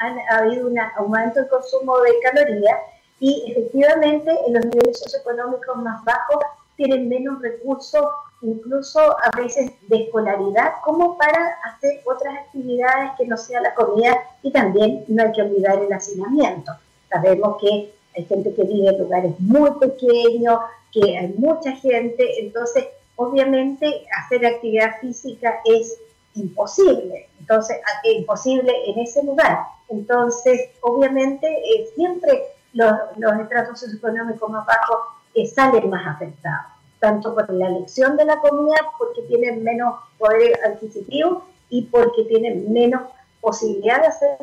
ha 0.00 0.36
habido 0.38 0.66
un 0.66 0.78
aumento 0.78 1.40
del 1.40 1.48
consumo 1.48 1.98
de 2.00 2.10
calorías 2.22 2.78
y 3.18 3.50
efectivamente 3.50 4.30
en 4.46 4.54
los 4.54 4.64
niveles 4.64 4.98
socioeconómicos 4.98 5.76
más 5.76 6.04
bajos 6.04 6.44
tienen 6.76 7.08
menos 7.08 7.40
recursos 7.40 8.04
incluso 8.42 9.00
a 9.00 9.30
veces 9.36 9.72
de 9.88 9.96
escolaridad, 10.04 10.74
como 10.84 11.16
para 11.16 11.56
hacer 11.64 12.02
otras 12.04 12.34
actividades 12.34 13.12
que 13.16 13.26
no 13.26 13.36
sea 13.36 13.60
la 13.60 13.74
comida 13.74 14.18
y 14.42 14.50
también 14.50 15.04
no 15.08 15.22
hay 15.22 15.32
que 15.32 15.42
olvidar 15.42 15.82
el 15.82 15.92
hacinamiento. 15.92 16.72
Sabemos 17.08 17.56
que 17.60 17.92
hay 18.14 18.24
gente 18.24 18.54
que 18.54 18.62
vive 18.62 18.88
en 18.88 18.98
lugares 18.98 19.32
muy 19.38 19.70
pequeños, 19.80 20.60
que 20.92 21.16
hay 21.16 21.34
mucha 21.38 21.72
gente, 21.76 22.40
entonces 22.40 22.86
obviamente 23.16 24.06
hacer 24.18 24.44
actividad 24.44 25.00
física 25.00 25.60
es 25.64 25.98
imposible, 26.34 27.28
entonces 27.40 27.78
es 28.04 28.16
imposible 28.16 28.72
en 28.86 28.98
ese 29.00 29.22
lugar. 29.22 29.60
Entonces, 29.88 30.70
obviamente, 30.80 31.46
eh, 31.46 31.88
siempre 31.94 32.42
los, 32.76 32.92
los 33.16 33.40
estratos 33.40 33.80
socioeconómicos 33.80 34.48
más 34.48 34.64
bajos 34.64 34.98
eh, 35.34 35.46
salen 35.46 35.90
más 35.90 36.06
afectados 36.06 36.76
tanto 36.98 37.34
por 37.34 37.52
la 37.52 37.68
elección 37.68 38.16
de 38.16 38.24
la 38.24 38.38
comida, 38.40 38.76
porque 38.98 39.22
tienen 39.22 39.62
menos 39.62 39.96
poder 40.18 40.58
adquisitivo 40.64 41.46
y 41.68 41.82
porque 41.82 42.24
tienen 42.24 42.72
menos 42.72 43.02
posibilidad 43.40 44.00
de 44.00 44.08
hacer 44.08 44.38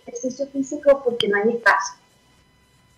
ejercicio 0.00 0.46
físico 0.48 1.02
porque 1.04 1.28
no 1.28 1.36
hay 1.36 1.56
espacio. 1.56 1.96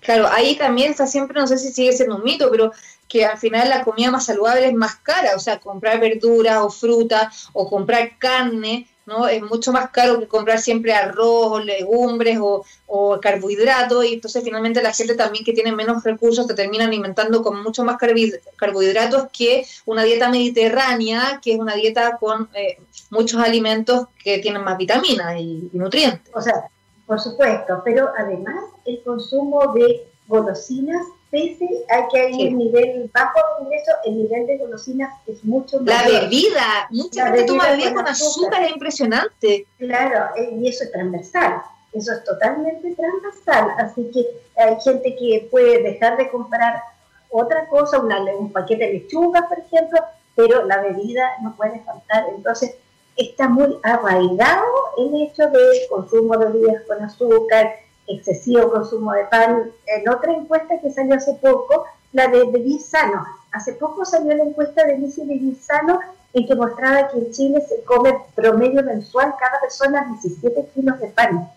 Claro, 0.01 0.29
ahí 0.29 0.57
también 0.57 0.91
está 0.93 1.07
siempre, 1.07 1.41
no 1.41 1.47
sé 1.47 1.59
si 1.59 1.73
sigue 1.73 1.93
siendo 1.93 2.17
un 2.17 2.23
mito, 2.23 2.49
pero 2.51 2.71
que 3.09 3.27
al 3.27 3.39
final 3.39 3.69
la 3.69 3.83
comida 3.83 4.13
más 4.13 4.27
saludable 4.27 4.67
es 4.67 4.75
más 4.75 4.95
cara, 4.97 5.31
o 5.35 5.41
sea, 5.41 5.59
comprar 5.59 5.99
verduras 5.99 6.59
o 6.59 6.71
fruta 6.71 7.33
o 7.53 7.69
comprar 7.69 8.17
carne 8.19 8.87
¿no? 9.09 9.27
Es 9.27 9.43
mucho 9.43 9.73
más 9.73 9.91
caro 9.91 10.21
que 10.21 10.29
comprar 10.29 10.61
siempre 10.61 10.93
arroz 10.93 11.53
o 11.53 11.59
legumbres 11.59 12.39
o, 12.41 12.65
o 12.87 13.19
carbohidratos 13.21 14.05
y 14.05 14.15
entonces 14.15 14.45
finalmente 14.45 14.83
la 14.83 14.93
gente 14.93 15.15
también 15.15 15.45
que 15.45 15.55
tiene 15.55 15.73
menos 15.73 16.05
recursos 16.05 16.47
te 16.47 16.55
termina 16.55 16.85
alimentando 16.85 17.43
con 17.43 17.63
mucho 17.63 17.83
más 17.83 17.97
carbohidratos 17.97 19.29
que 19.33 19.65
una 19.87 20.05
dieta 20.05 20.29
mediterránea, 20.29 21.41
que 21.43 21.55
es 21.55 21.59
una 21.59 21.75
dieta 21.75 22.19
con 22.19 22.49
eh, 22.55 22.79
muchos 23.11 23.41
alimentos 23.41 24.07
que 24.23 24.39
tienen 24.39 24.63
más 24.63 24.77
vitaminas 24.77 25.35
y, 25.41 25.71
y 25.73 25.79
nutrientes. 25.79 26.31
O 26.35 26.41
sea, 26.41 26.69
por 27.07 27.19
supuesto, 27.19 27.81
pero 27.85 28.11
además 28.17 28.63
el 28.85 29.03
consumo 29.03 29.73
de 29.73 30.07
golosinas 30.27 31.07
pese 31.31 31.69
a 31.91 32.09
que 32.09 32.21
hay 32.21 32.49
un 32.49 32.59
nivel 32.59 33.11
bajo 33.13 33.39
de 33.59 33.65
ingreso, 33.65 33.93
el 34.05 34.17
nivel 34.17 34.47
de 34.47 34.59
golosinas 34.59 35.13
es 35.27 35.45
mucho 35.45 35.81
más. 35.81 35.87
La 35.87 36.21
bebida, 36.21 36.89
mucha 36.91 37.27
gente 37.27 37.45
toma 37.45 37.71
bebida 37.71 37.95
con 37.95 38.07
azúcar, 38.07 38.63
es 38.63 38.73
impresionante. 38.73 39.67
Claro, 39.79 40.35
eh, 40.37 40.57
y 40.61 40.69
eso 40.69 40.85
es 40.85 40.93
transversal, 40.93 41.63
eso 41.93 42.13
es 42.13 42.25
totalmente 42.25 42.95
transversal, 42.95 43.75
así 43.79 44.11
que 44.13 44.27
hay 44.57 44.81
gente 44.81 45.17
que 45.17 45.49
puede 45.51 45.83
dejar 45.83 46.17
de 46.17 46.31
comprar 46.31 46.83
otra 47.31 47.69
cosa, 47.69 48.01
un 48.01 48.53
paquete 48.53 48.87
de 48.87 48.93
lechuga, 48.95 49.47
por 49.49 49.59
ejemplo, 49.59 50.01
pero 50.35 50.65
la 50.65 50.81
bebida 50.81 51.33
no 51.43 51.55
puede 51.57 51.81
faltar, 51.81 52.27
entonces 52.35 52.75
está 53.17 53.49
muy 53.49 53.77
arraigado 53.83 54.65
el 54.97 55.23
hecho 55.23 55.49
de 55.51 55.87
consumo 55.91 56.37
de 56.39 56.47
bebidas 56.47 56.83
con 56.87 57.03
azúcar, 57.03 57.75
excesivo 58.09 58.71
consumo 58.71 59.13
de 59.13 59.25
pan. 59.25 59.71
En 59.87 60.09
otra 60.09 60.33
encuesta 60.33 60.81
que 60.81 60.91
salió 60.91 61.15
hace 61.15 61.35
poco, 61.35 61.85
la 62.13 62.29
de 62.29 62.45
vivir 62.47 62.81
sano, 62.81 63.25
Hace 63.53 63.73
poco 63.75 64.05
salió 64.05 64.35
la 64.37 64.45
encuesta 64.45 64.85
de 64.85 64.99
Lice 64.99 65.23
Sano 65.61 66.01
en 66.35 66.47
que 66.47 66.55
mostraba 66.55 67.09
que 67.09 67.19
en 67.19 67.31
Chile 67.33 67.65
se 67.67 67.83
come 67.85 68.15
promedio 68.35 68.83
mensual 68.83 69.35
cada 69.41 69.61
persona 69.61 70.07
17 70.23 70.69
kilos 70.75 71.01
de 71.01 71.07
pan. 71.09 71.51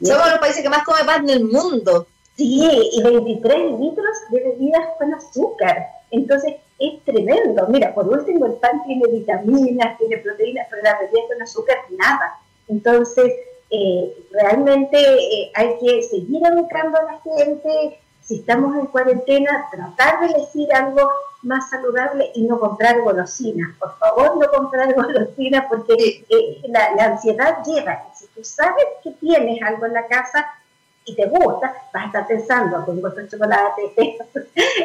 Somos 0.00 0.30
los 0.30 0.38
países 0.38 0.62
que 0.62 0.68
más 0.68 0.84
come 0.84 1.04
pan 1.04 1.28
en 1.28 1.30
el 1.30 1.44
mundo. 1.46 2.06
Sí, 2.36 2.90
y 2.92 3.02
23 3.02 3.80
litros 3.80 4.16
de 4.30 4.40
bebidas 4.40 4.86
con 4.98 5.12
azúcar. 5.12 5.88
Entonces, 6.12 6.54
es 6.78 7.04
tremendo. 7.04 7.66
Mira, 7.68 7.92
por 7.92 8.08
último, 8.08 8.46
el 8.46 8.54
pan 8.54 8.82
tiene 8.86 9.06
vitaminas, 9.08 9.98
tiene 9.98 10.18
proteínas, 10.18 10.68
pero 10.70 10.82
la 10.82 11.00
bebida 11.00 11.20
con 11.28 11.42
azúcar, 11.42 11.76
nada. 11.98 12.38
Entonces, 12.68 13.32
eh, 13.70 14.26
realmente 14.32 14.98
eh, 14.98 15.52
hay 15.54 15.78
que 15.78 16.02
seguir 16.02 16.42
educando 16.44 16.98
a 16.98 17.04
la 17.04 17.20
gente. 17.20 18.00
Si 18.20 18.36
estamos 18.36 18.76
en 18.76 18.86
cuarentena, 18.86 19.66
tratar 19.70 20.20
de 20.20 20.40
decir 20.40 20.72
algo 20.74 21.10
más 21.42 21.70
saludable 21.70 22.30
y 22.34 22.44
no 22.44 22.58
comprar 22.60 23.00
golosinas. 23.00 23.76
Por 23.78 23.96
favor, 23.98 24.36
no 24.36 24.50
comprar 24.50 24.94
golosinas 24.96 25.66
porque 25.68 26.24
eh, 26.28 26.62
la, 26.68 26.94
la 26.94 27.04
ansiedad 27.06 27.62
lleva. 27.64 28.12
Si 28.14 28.26
tú 28.28 28.44
sabes 28.44 28.84
que 29.02 29.12
tienes 29.12 29.62
algo 29.62 29.86
en 29.86 29.94
la 29.94 30.06
casa, 30.06 30.46
y 31.10 31.14
te 31.14 31.26
gusta, 31.26 31.72
vas 31.92 32.04
a 32.04 32.06
estar 32.06 32.26
pensando, 32.26 32.84
tengo 32.84 33.08
estos 33.08 33.30
chocolate, 33.30 33.82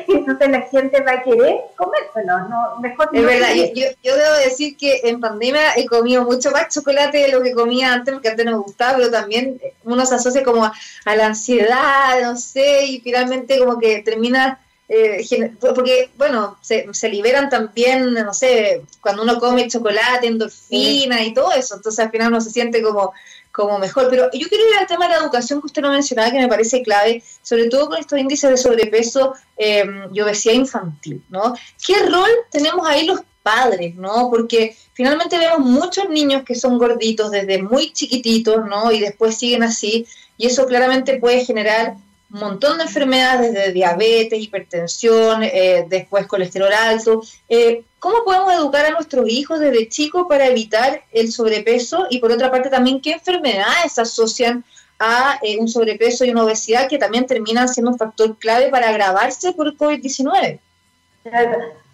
entonces 0.08 0.50
la 0.50 0.62
gente 0.62 1.02
va 1.02 1.14
a 1.14 1.24
querer 1.24 1.62
comérselo, 1.76 2.50
no, 2.50 2.80
mejor 2.82 3.10
Es 3.14 3.26
verdad, 3.26 3.54
yo, 3.54 3.86
yo, 4.04 4.16
debo 4.16 4.36
decir 4.44 4.76
que 4.78 5.02
en 5.04 5.20
pandemia 5.20 5.76
he 5.76 5.86
comido 5.86 6.24
mucho 6.24 6.52
más 6.52 6.74
chocolate 6.74 7.18
de 7.18 7.32
lo 7.32 7.42
que 7.42 7.54
comía 7.54 7.94
antes, 7.94 8.14
porque 8.14 8.30
antes 8.30 8.46
no 8.46 8.52
me 8.54 8.58
gustaba, 8.58 8.98
pero 8.98 9.12
también 9.12 9.60
uno 9.84 10.06
se 10.06 10.16
asocia 10.16 10.44
como 10.44 10.66
a, 10.66 11.16
la 11.16 11.28
ansiedad, 11.28 12.22
no 12.22 12.36
sé, 12.38 12.86
y 12.86 13.02
finalmente 13.02 13.60
como 13.60 13.80
que 13.80 14.02
termina... 14.02 14.60
Eh, 14.88 15.26
porque, 15.60 16.12
bueno, 16.16 16.60
se, 16.62 16.94
se, 16.94 17.10
liberan 17.10 17.50
también, 17.50 18.14
no 18.14 18.36
sé, 18.36 18.84
cuando 19.02 19.24
uno 19.24 19.40
come 19.40 19.68
chocolate, 19.68 20.28
endorfina 20.28 21.24
y 21.24 21.34
todo 21.34 21.52
eso, 21.54 21.74
entonces 21.74 22.06
al 22.06 22.12
final 22.12 22.28
uno 22.28 22.40
se 22.40 22.52
siente 22.52 22.84
como 22.84 23.12
como 23.56 23.80
mejor. 23.80 24.08
Pero 24.10 24.30
yo 24.34 24.48
quiero 24.48 24.70
ir 24.70 24.78
al 24.80 24.88
tema 24.88 25.08
de 25.08 25.14
la 25.14 25.20
educación 25.22 25.62
que 25.62 25.68
usted 25.68 25.82
no 25.82 25.92
mencionaba, 25.92 26.32
que 26.32 26.40
me 26.40 26.48
parece 26.48 26.82
clave, 26.82 27.24
sobre 27.42 27.68
todo 27.68 27.88
con 27.90 28.00
estos 28.00 28.20
índices 28.20 28.50
de 28.50 28.58
sobrepeso 28.58 29.34
em, 29.58 30.10
y 30.14 30.22
obesidad 30.22 30.56
infantil, 30.56 31.24
¿no? 31.30 31.56
¿Qué 31.86 31.96
rol 32.04 32.30
tenemos 32.52 32.86
ahí 32.88 33.06
los 33.06 33.22
padres, 33.42 33.96
¿no? 33.96 34.30
Porque 34.30 34.76
finalmente 34.94 35.38
vemos 35.38 35.60
muchos 35.60 36.10
niños 36.10 36.44
que 36.44 36.56
son 36.56 36.78
gorditos 36.78 37.32
desde 37.32 37.62
muy 37.62 37.94
chiquititos, 37.94 38.66
¿no? 38.66 38.92
Y 38.92 39.00
después 39.00 39.38
siguen 39.38 39.64
así, 39.64 40.06
y 40.38 40.48
eso 40.48 40.66
claramente 40.66 41.18
puede 41.20 41.46
generar 41.46 41.96
un 42.34 42.40
montón 42.40 42.78
de 42.78 42.86
enfermedades, 42.86 43.54
desde 43.54 43.72
diabetes, 43.72 44.42
hipertensión, 44.42 45.44
eh, 45.44 45.86
después 45.88 46.28
colesterol 46.28 46.74
alto. 46.74 47.22
Eh, 47.48 47.84
¿Cómo 48.06 48.24
podemos 48.24 48.54
educar 48.54 48.86
a 48.86 48.92
nuestros 48.92 49.28
hijos 49.28 49.60
desde 49.60 49.90
chicos 49.90 50.28
para 50.30 50.46
evitar 50.46 51.02
el 51.12 51.32
sobrepeso? 51.32 52.06
Y 52.12 52.20
por 52.20 52.32
otra 52.32 52.52
parte 52.52 52.70
también, 52.70 53.02
¿qué 53.02 53.14
enfermedades 53.14 53.98
asocian 53.98 54.64
a 55.00 55.40
eh, 55.42 55.58
un 55.58 55.68
sobrepeso 55.68 56.24
y 56.24 56.30
una 56.30 56.44
obesidad 56.44 56.88
que 56.88 57.00
también 57.00 57.26
terminan 57.26 57.68
siendo 57.68 57.90
un 57.90 57.98
factor 57.98 58.38
clave 58.38 58.70
para 58.70 58.90
agravarse 58.90 59.54
por 59.54 59.76
COVID-19? 59.76 60.60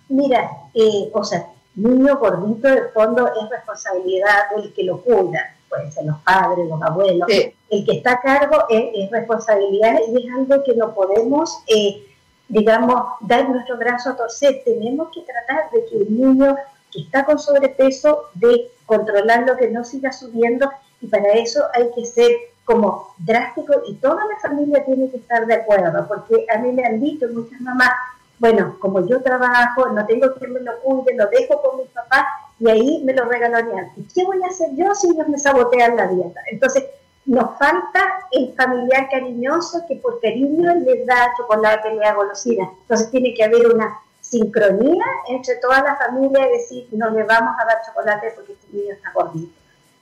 Mira, 0.10 0.52
eh, 0.74 1.10
o 1.14 1.24
sea, 1.24 1.48
niño 1.76 2.18
gordito 2.18 2.68
de 2.68 2.90
fondo 2.90 3.28
es 3.28 3.50
responsabilidad 3.50 4.50
del 4.54 4.74
que 4.74 4.84
lo 4.84 5.00
cuida, 5.00 5.56
pueden 5.70 5.94
ser 5.94 6.04
los 6.04 6.20
padres, 6.24 6.68
los 6.68 6.82
abuelos. 6.82 7.30
El 7.30 7.86
que 7.86 7.92
está 7.94 8.12
a 8.12 8.20
cargo 8.20 8.66
es, 8.70 9.10
responsabilidad 9.12 9.98
y 10.10 10.28
es 10.28 10.34
algo 10.34 10.62
que 10.62 10.76
no 10.76 10.94
podemos... 10.94 11.60
Eh, 11.68 12.06
digamos, 12.52 13.02
dar 13.22 13.50
nuestro 13.50 13.78
brazo 13.78 14.10
a 14.10 14.18
torcer. 14.18 14.62
Tenemos 14.66 15.10
que 15.14 15.22
tratar 15.22 15.72
de 15.72 15.86
que 15.86 15.98
el 15.98 16.18
niño 16.18 16.56
que 16.92 17.02
está 17.02 17.24
con 17.24 17.40
sobrepeso, 17.40 18.26
de 18.34 18.70
controlarlo, 18.86 19.56
que 19.56 19.70
no 19.70 19.84
siga 19.86 20.12
subiendo, 20.12 20.70
y 21.00 21.08
para 21.08 21.32
eso 21.32 21.64
hay 21.74 21.90
que 21.96 22.06
ser 22.06 22.32
como 22.66 23.16
drástico 23.18 23.74
y 23.88 23.96
toda 23.96 24.24
la 24.26 24.38
familia 24.40 24.86
tiene 24.86 25.10
que 25.10 25.18
estar 25.18 25.46
de 25.48 25.56
acuerdo, 25.56 26.06
porque 26.08 26.46
a 26.54 26.60
mí 26.60 26.72
me 26.74 26.86
han 26.86 27.00
dicho 27.00 27.26
muchas 27.34 27.60
mamás, 27.62 27.92
bueno, 28.38 28.76
como 28.80 29.08
yo 29.08 29.22
trabajo, 29.22 29.88
no 29.90 30.06
tengo 30.06 30.34
quien 30.34 30.54
me 30.54 30.60
lo 30.60 30.80
cuide, 30.82 31.16
lo 31.16 31.28
dejo 31.28 31.62
con 31.62 31.78
mi 31.78 31.86
papá 31.86 32.28
y 32.60 32.70
ahí 32.70 33.02
me 33.06 33.14
lo 33.14 33.26
regalarían. 33.26 33.92
¿Y 33.96 34.04
qué 34.14 34.26
voy 34.26 34.42
a 34.44 34.48
hacer 34.48 34.70
yo 34.76 34.94
si 34.94 35.10
ellos 35.12 35.28
me 35.28 35.38
sabotean 35.38 35.96
la 35.96 36.08
dieta? 36.08 36.42
Entonces, 36.52 36.86
nos 37.26 37.58
falta 37.58 38.28
el 38.32 38.54
familiar 38.56 39.08
cariñoso 39.10 39.86
que 39.88 39.96
por 39.98 40.20
cariño 40.20 40.74
le 40.76 41.06
da 41.06 41.34
chocolate, 41.38 41.94
le 41.94 42.00
da 42.00 42.14
golosina. 42.14 42.70
Entonces 42.82 43.12
tiene 43.12 43.34
que 43.34 43.44
haber 43.44 43.68
una 43.68 44.00
sincronía 44.22 45.06
entre 45.28 45.56
toda 45.58 45.84
la 45.84 45.96
familia 45.98 46.48
y 46.48 46.52
decir, 46.58 46.88
no 46.92 47.10
le 47.10 47.24
vamos 47.24 47.56
a 47.60 47.66
dar 47.66 47.82
chocolate 47.86 48.32
porque 48.36 48.54
este 48.54 48.68
niño 48.76 48.94
está 48.94 49.12
gordito. 49.14 49.54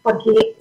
Porque 0.02 0.56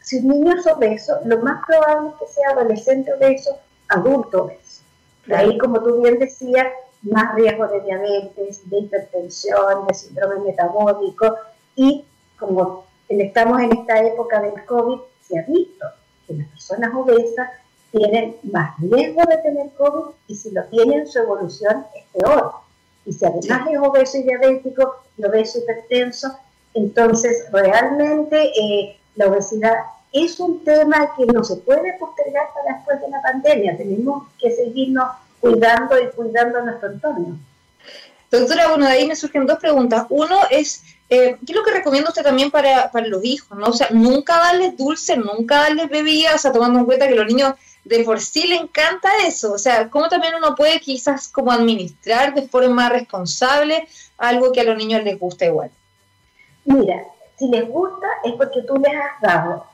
si 0.00 0.18
un 0.18 0.28
niño 0.28 0.54
es 0.56 0.66
obeso, 0.66 1.18
lo 1.24 1.38
más 1.38 1.64
probable 1.66 2.10
es 2.10 2.14
que 2.16 2.34
sea 2.34 2.50
adolescente 2.50 3.12
obeso, 3.12 3.58
adulto 3.88 4.44
obeso. 4.44 4.82
De 5.26 5.36
ahí, 5.36 5.58
como 5.58 5.82
tú 5.82 6.00
bien 6.00 6.18
decías, 6.18 6.66
más 7.02 7.34
riesgo 7.34 7.66
de 7.66 7.80
diabetes, 7.80 8.68
de 8.68 8.78
hipertensión, 8.78 9.86
de 9.86 9.94
síndrome 9.94 10.40
metabólico 10.40 11.34
y 11.74 12.04
como 12.38 12.84
estamos 13.08 13.60
en 13.60 13.72
esta 13.72 14.00
época 14.00 14.40
del 14.40 14.64
COVID, 14.64 15.00
se 15.30 15.38
ha 15.38 15.42
visto 15.42 15.86
que 16.26 16.34
las 16.34 16.48
personas 16.48 16.92
obesas 16.94 17.48
tienen 17.92 18.36
más 18.44 18.78
riesgo 18.78 19.22
de 19.28 19.36
tener 19.38 19.70
COVID 19.76 20.14
y 20.28 20.34
si 20.34 20.50
lo 20.50 20.64
tienen 20.64 21.06
su 21.06 21.18
evolución 21.18 21.86
es 21.94 22.04
peor. 22.12 22.52
Y 23.06 23.12
si 23.12 23.24
además 23.24 23.68
es 23.70 23.78
obeso 23.78 24.18
y 24.18 24.22
diabético 24.22 24.96
y 25.16 25.24
obeso 25.24 25.58
hipertenso, 25.58 26.38
entonces 26.74 27.46
realmente 27.50 28.52
eh, 28.60 28.98
la 29.16 29.26
obesidad 29.26 29.74
es 30.12 30.38
un 30.40 30.62
tema 30.64 31.14
que 31.16 31.26
no 31.26 31.42
se 31.42 31.56
puede 31.56 31.96
postergar 31.98 32.48
para 32.54 32.76
después 32.76 33.00
de 33.00 33.08
la 33.08 33.22
pandemia. 33.22 33.76
Tenemos 33.76 34.24
que 34.38 34.50
seguirnos 34.50 35.08
cuidando 35.40 35.98
y 35.98 36.10
cuidando 36.10 36.62
nuestro 36.62 36.92
entorno. 36.92 37.38
Doctora, 38.30 38.68
bueno, 38.68 38.86
de 38.86 38.92
ahí 38.92 39.06
me 39.06 39.16
surgen 39.16 39.46
dos 39.46 39.58
preguntas. 39.58 40.06
Uno 40.08 40.38
es, 40.50 40.82
eh, 41.08 41.36
¿qué 41.44 41.52
es 41.52 41.56
lo 41.56 41.64
que 41.64 41.72
recomienda 41.72 42.10
usted 42.10 42.22
también 42.22 42.50
para, 42.50 42.90
para 42.92 43.06
los 43.06 43.24
hijos? 43.24 43.58
¿no? 43.58 43.66
O 43.66 43.72
sea, 43.72 43.88
nunca 43.90 44.36
darles 44.36 44.76
dulce, 44.76 45.16
nunca 45.16 45.56
darles 45.56 45.88
bebidas, 45.88 46.36
o 46.36 46.38
sea, 46.38 46.52
tomando 46.52 46.78
en 46.78 46.84
cuenta 46.84 47.08
que 47.08 47.16
los 47.16 47.26
niños 47.26 47.54
de 47.84 48.04
por 48.04 48.20
sí 48.20 48.46
le 48.46 48.56
encanta 48.56 49.08
eso. 49.26 49.52
O 49.52 49.58
sea, 49.58 49.90
¿cómo 49.90 50.08
también 50.08 50.34
uno 50.36 50.54
puede 50.54 50.80
quizás 50.80 51.28
como 51.28 51.50
administrar 51.50 52.34
de 52.34 52.46
forma 52.46 52.88
responsable 52.88 53.88
algo 54.16 54.52
que 54.52 54.60
a 54.60 54.64
los 54.64 54.76
niños 54.76 55.02
les 55.02 55.18
gusta 55.18 55.46
igual? 55.46 55.70
Mira, 56.64 57.04
si 57.36 57.48
les 57.48 57.68
gusta 57.68 58.06
es 58.24 58.34
porque 58.34 58.62
tú 58.62 58.76
les 58.76 58.92
has 58.94 59.20
dado, 59.20 59.66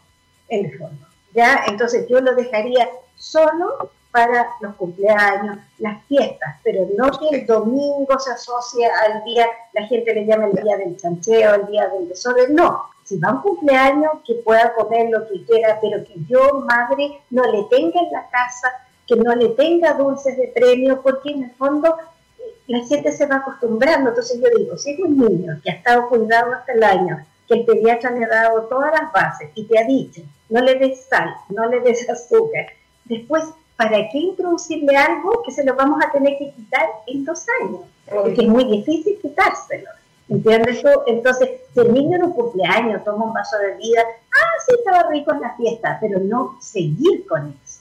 el 0.48 0.78
fondo. 0.78 1.06
¿ya? 1.34 1.64
Entonces 1.66 2.06
yo 2.08 2.20
lo 2.20 2.34
dejaría 2.34 2.88
solo 3.16 3.90
para 4.16 4.48
los 4.62 4.74
cumpleaños, 4.76 5.58
las 5.78 6.02
fiestas, 6.06 6.56
pero 6.64 6.88
no 6.96 7.10
que 7.10 7.36
el 7.36 7.46
domingo 7.46 8.18
se 8.18 8.32
asocie 8.32 8.86
al 8.86 9.22
día, 9.24 9.46
la 9.74 9.86
gente 9.86 10.14
le 10.14 10.24
llama 10.24 10.46
el 10.46 10.52
día 10.52 10.78
del 10.78 10.96
chancheo, 10.96 11.54
el 11.54 11.66
día 11.66 11.86
del 11.88 12.08
desorden, 12.08 12.54
no. 12.54 12.84
Si 13.04 13.18
va 13.18 13.32
un 13.32 13.42
cumpleaños, 13.42 14.12
que 14.26 14.36
pueda 14.36 14.72
comer 14.72 15.10
lo 15.10 15.28
que 15.28 15.44
quiera, 15.44 15.78
pero 15.82 16.02
que 16.02 16.14
yo, 16.26 16.64
madre, 16.66 17.20
no 17.28 17.42
le 17.52 17.64
tenga 17.64 18.00
en 18.00 18.10
la 18.10 18.26
casa, 18.30 18.72
que 19.06 19.16
no 19.16 19.34
le 19.34 19.50
tenga 19.50 19.92
dulces 19.92 20.34
de 20.38 20.48
premio, 20.48 21.02
porque 21.02 21.32
en 21.32 21.44
el 21.44 21.50
fondo 21.50 21.94
eh, 22.38 22.54
la 22.68 22.86
gente 22.86 23.12
se 23.12 23.26
va 23.26 23.36
acostumbrando. 23.36 24.08
Entonces 24.08 24.40
yo 24.40 24.48
digo, 24.56 24.78
si 24.78 24.92
es 24.92 24.98
un 24.98 25.18
niño 25.18 25.60
que 25.62 25.72
ha 25.72 25.74
estado 25.74 26.08
cuidado 26.08 26.54
hasta 26.54 26.72
el 26.72 26.82
año, 26.82 27.22
que 27.46 27.54
el 27.54 27.66
pediatra 27.66 28.12
le 28.12 28.24
ha 28.24 28.28
dado 28.28 28.62
todas 28.62 28.92
las 28.92 29.12
bases 29.12 29.50
y 29.54 29.64
te 29.64 29.78
ha 29.78 29.84
dicho, 29.84 30.22
no 30.48 30.62
le 30.62 30.76
des 30.76 31.04
sal, 31.04 31.34
no 31.50 31.66
le 31.68 31.80
des 31.80 32.08
azúcar, 32.08 32.68
después 33.04 33.44
¿para 33.76 34.08
qué 34.10 34.18
introducirle 34.18 34.96
algo 34.96 35.42
que 35.44 35.52
se 35.52 35.64
lo 35.64 35.74
vamos 35.74 36.00
a 36.04 36.10
tener 36.10 36.38
que 36.38 36.50
quitar 36.52 36.88
en 37.06 37.24
dos 37.24 37.44
años? 37.62 37.82
Porque 38.10 38.42
es 38.42 38.48
muy 38.48 38.64
difícil 38.64 39.18
quitárselo. 39.20 39.90
¿Entiendes 40.28 40.82
tú? 40.82 40.88
Entonces, 41.06 41.50
si 41.72 41.80
el 41.80 41.92
niño 41.92 42.16
en 42.16 42.24
un 42.24 42.32
cumpleaños 42.32 43.04
toma 43.04 43.26
un 43.26 43.32
vaso 43.32 43.56
de 43.58 43.76
vida, 43.76 44.02
ah, 44.02 44.62
sí, 44.66 44.74
estaba 44.76 45.08
rico 45.10 45.32
en 45.32 45.40
la 45.40 45.54
fiesta, 45.56 45.98
pero 46.00 46.18
no 46.18 46.58
seguir 46.60 47.26
con 47.26 47.48
eso. 47.48 47.76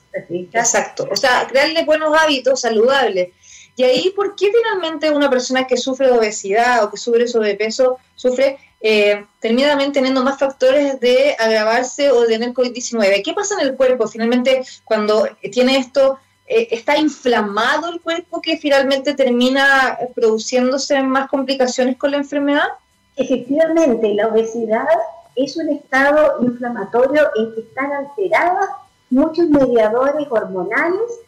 Exacto. 0.52 1.08
O 1.10 1.16
sea, 1.16 1.46
crearle 1.48 1.84
buenos 1.84 2.16
hábitos 2.16 2.60
saludables. 2.60 3.30
Y 3.74 3.82
ahí, 3.82 4.10
¿por 4.16 4.34
qué 4.34 4.50
finalmente 4.50 5.10
una 5.10 5.28
persona 5.28 5.66
que 5.66 5.76
sufre 5.76 6.06
de 6.06 6.18
obesidad 6.18 6.84
o 6.84 6.90
que 6.90 6.96
sufre 6.96 7.28
sobrepeso 7.28 7.98
sufre 8.14 8.58
eh, 8.80 9.24
terminan 9.40 9.92
teniendo 9.92 10.22
más 10.22 10.38
factores 10.38 11.00
de 11.00 11.34
agravarse 11.38 12.10
o 12.10 12.22
de 12.22 12.28
tener 12.28 12.52
COVID-19. 12.52 13.22
¿Qué 13.24 13.32
pasa 13.32 13.54
en 13.60 13.66
el 13.66 13.76
cuerpo? 13.76 14.06
Finalmente, 14.06 14.62
cuando 14.84 15.28
tiene 15.52 15.78
esto, 15.78 16.18
eh, 16.46 16.68
¿está 16.70 16.96
inflamado 16.96 17.88
el 17.88 18.00
cuerpo 18.00 18.40
que 18.40 18.56
finalmente 18.58 19.14
termina 19.14 19.98
produciéndose 20.14 21.02
más 21.02 21.28
complicaciones 21.28 21.96
con 21.96 22.10
la 22.10 22.18
enfermedad? 22.18 22.68
Efectivamente, 23.16 24.14
la 24.14 24.28
obesidad 24.28 24.86
es 25.34 25.56
un 25.56 25.70
estado 25.70 26.42
inflamatorio 26.42 27.30
en 27.36 27.54
que 27.54 27.60
están 27.60 27.92
alterados 27.92 28.66
muchos 29.10 29.48
mediadores 29.48 30.26
hormonales 30.30 31.20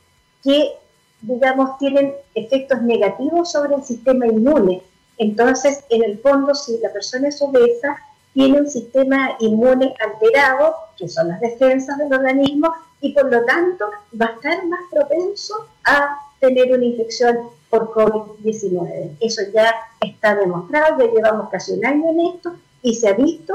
que 0.42 0.78
digamos, 1.20 1.78
tienen 1.78 2.14
efectos 2.34 2.82
negativos 2.82 3.52
sobre 3.52 3.74
el 3.76 3.84
sistema 3.84 4.26
inmune. 4.26 4.82
Entonces, 5.18 5.84
en 5.90 6.04
el 6.04 6.18
fondo, 6.18 6.54
si 6.54 6.78
la 6.78 6.92
persona 6.92 7.28
es 7.28 7.42
obesa, 7.42 7.96
tiene 8.34 8.60
un 8.60 8.70
sistema 8.70 9.36
inmune 9.40 9.94
alterado, 10.00 10.76
que 10.96 11.08
son 11.08 11.28
las 11.28 11.40
defensas 11.40 11.98
del 11.98 12.12
organismo, 12.12 12.72
y 13.00 13.12
por 13.12 13.30
lo 13.30 13.44
tanto 13.44 13.86
va 14.20 14.26
a 14.26 14.32
estar 14.34 14.66
más 14.66 14.80
propenso 14.90 15.68
a 15.84 16.18
tener 16.40 16.72
una 16.72 16.84
infección 16.84 17.50
por 17.70 17.92
COVID-19. 17.92 19.16
Eso 19.20 19.42
ya 19.52 19.74
está 20.00 20.36
demostrado, 20.36 20.98
ya 20.98 21.12
llevamos 21.12 21.50
casi 21.50 21.72
un 21.72 21.84
año 21.84 22.10
en 22.10 22.20
esto 22.34 22.54
y 22.82 22.94
se 22.94 23.08
ha 23.08 23.12
visto 23.12 23.54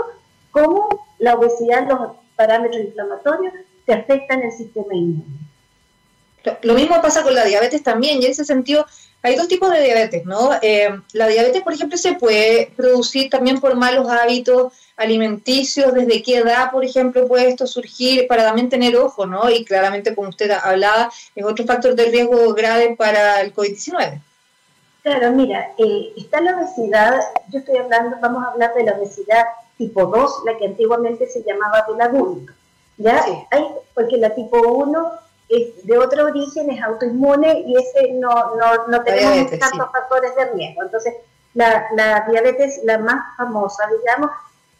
cómo 0.51 1.08
la 1.20 1.36
obesidad, 1.36 1.88
los 1.88 2.12
parámetros 2.36 2.84
inflamatorios, 2.84 3.53
te 3.86 3.93
afectan 3.93 4.41
el 4.41 4.51
sistema 4.51 4.93
inmune. 4.93 5.43
Lo 6.62 6.74
mismo 6.74 7.01
pasa 7.01 7.24
con 7.24 7.34
la 7.34 7.46
diabetes 7.46 7.84
también, 7.84 8.22
y 8.22 8.25
en 8.25 8.32
ese 8.32 8.43
sentido 8.43 8.86
hay 9.24 9.38
dos 9.38 9.48
tipos 9.48 9.72
de 9.72 9.82
diabetes, 9.82 10.25
¿no? 10.25 10.51
Eh, 10.62 10.89
la 11.13 11.27
diabetes, 11.27 11.63
por 11.63 11.74
ejemplo, 11.74 11.98
se 11.98 12.13
puede 12.13 12.72
producir 12.75 13.30
también 13.30 13.62
por 13.62 13.74
malos 13.75 14.10
hábitos 14.10 14.74
alimenticios, 14.98 15.94
desde 15.94 16.22
qué 16.22 16.38
edad, 16.38 16.72
por 16.72 16.84
ejemplo, 16.84 17.25
puede 17.25 17.48
esto 17.48 17.65
surgir 17.65 18.27
para 18.27 18.44
también 18.44 18.70
tener 18.70 18.98
ojo, 18.98 19.25
¿no? 19.25 19.50
Y 19.50 19.63
claramente, 19.63 20.13
como 20.13 20.27
usted 20.27 20.51
hablaba, 20.51 21.10
es 21.36 21.46
otro 21.46 21.65
factor 21.65 21.96
de 21.96 22.06
riesgo 22.06 22.53
grave 22.53 22.96
para 22.98 23.39
el 23.39 23.56
COVID-19. 23.56 24.22
Claro, 25.03 25.32
mira, 25.32 25.72
eh, 25.77 26.13
está 26.18 26.42
la 26.42 26.58
obesidad, 26.58 27.20
yo 27.50 27.60
estoy 27.60 27.77
hablando, 27.77 28.18
vamos 28.22 28.44
a 28.44 28.51
hablar 28.51 28.74
de 28.74 28.84
la 28.84 28.94
obesidad 28.94 29.46
tipo 29.77 30.06
2, 30.06 30.44
la 30.46 30.58
que 30.58 30.65
antiguamente 30.65 31.27
se 31.27 31.44
llamaba 31.44 31.86
del 31.88 32.01
adulto, 32.01 32.51
¿ya? 32.98 33.24
Hay, 33.51 33.65
porque 33.94 34.18
la 34.18 34.36
tipo 34.36 34.60
1 34.60 35.12
es 35.50 35.86
de 35.86 35.98
otro 35.98 36.26
origen, 36.26 36.70
es 36.72 36.82
autoinmune 36.82 37.64
y 37.68 37.76
ese 37.78 38.14
no, 38.14 38.56
no, 38.56 38.88
no 38.88 39.04
tenemos 39.04 39.52
tantos 39.60 39.92
factores 39.92 40.36
de 40.36 40.52
riesgo. 40.52 40.84
Entonces, 40.84 41.14
la, 41.54 41.88
la, 41.96 42.26
diabetes, 42.30 42.82
la 42.84 42.98
más 42.98 43.36
famosa, 43.38 43.84
digamos, 44.00 44.32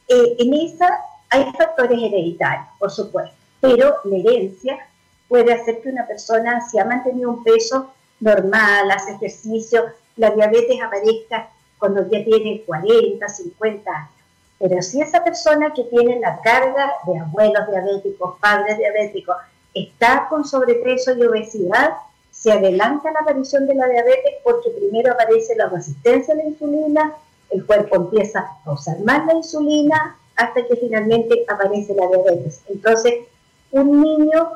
eh, 0.08 0.36
en 0.40 0.54
esa 0.54 1.00
hay 1.30 1.52
factores 1.58 1.98
hereditarios, 1.98 2.68
por 2.78 2.92
supuesto, 2.92 3.36
pero 3.60 3.96
la 4.04 4.18
herencia 4.18 4.78
puede 5.28 5.52
hacer 5.52 5.82
que 5.82 5.90
una 5.90 6.06
persona, 6.06 6.62
si 6.70 6.78
ha 6.78 6.86
mantenido 6.86 7.32
un 7.32 7.44
peso 7.44 7.92
normal, 8.20 8.92
hace 8.92 9.14
ejercicio, 9.14 9.86
la 10.18 10.30
diabetes 10.30 10.80
aparezca 10.82 11.50
cuando 11.80 12.08
ya 12.10 12.24
tiene 12.24 12.64
40, 12.66 13.28
50 13.28 13.92
años. 13.92 14.10
Pero 14.60 14.82
si 14.82 15.02
esa 15.02 15.24
persona 15.24 15.74
que 15.74 15.84
tiene 15.86 16.20
la 16.20 16.40
carga 16.42 16.94
de 17.06 17.20
abuelos 17.20 17.68
diabéticos, 17.68 18.40
padres 18.40 18.78
diabéticos, 18.78 19.36
está 19.74 20.28
con 20.30 20.46
sobrepeso 20.46 21.16
y 21.16 21.24
obesidad, 21.24 21.94
se 22.32 22.52
adelanta 22.52 23.12
la 23.12 23.20
aparición 23.20 23.68
de 23.68 23.76
la 23.76 23.88
diabetes 23.88 24.36
porque 24.44 24.70
primero 24.72 25.14
aparece 25.14 25.56
la 25.56 25.70
resistencia 25.70 26.34
a 26.34 26.38
la 26.38 26.44
insulina, 26.46 27.14
el 27.50 27.66
cuerpo 27.66 27.96
empieza 27.96 28.46
a 28.66 28.72
usar 28.72 29.00
más 29.02 29.26
la 29.26 29.34
insulina 29.34 30.18
hasta 30.36 30.66
que 30.66 30.76
finalmente 30.76 31.46
aparece 31.48 31.94
la 31.94 32.08
diabetes. 32.08 32.62
Entonces, 32.68 33.26
un 33.72 34.02
niño 34.02 34.52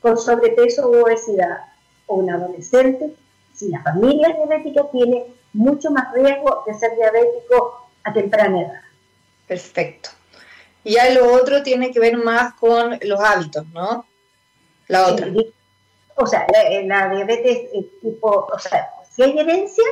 con 0.00 0.18
sobrepeso 0.18 0.90
u 0.90 1.02
obesidad 1.02 1.58
o 2.06 2.16
un 2.16 2.30
adolescente, 2.30 3.14
si 3.54 3.68
la 3.70 3.82
familia 3.82 4.28
es 4.28 4.36
diabética, 4.36 4.90
tiene 4.90 5.26
mucho 5.52 5.90
más 5.90 6.12
riesgo 6.12 6.64
de 6.66 6.74
ser 6.74 6.94
diabético 6.96 7.88
a 8.04 8.12
temprana 8.12 8.60
edad. 8.60 8.80
Perfecto. 9.46 10.10
Y 10.84 10.94
ya 10.94 11.10
lo 11.10 11.32
otro 11.32 11.62
tiene 11.62 11.90
que 11.90 11.98
ver 11.98 12.16
más 12.18 12.54
con 12.54 12.98
los 13.02 13.20
hábitos, 13.20 13.66
¿no? 13.72 14.04
La 14.88 15.06
otra. 15.06 15.28
o 16.16 16.26
sea, 16.26 16.46
la, 16.84 17.08
diabetes 17.08 17.70
tipo, 18.00 18.48
o 18.52 18.58
sea, 18.58 18.88
si 19.10 19.22
hay 19.22 19.38
herencia, 19.38 19.84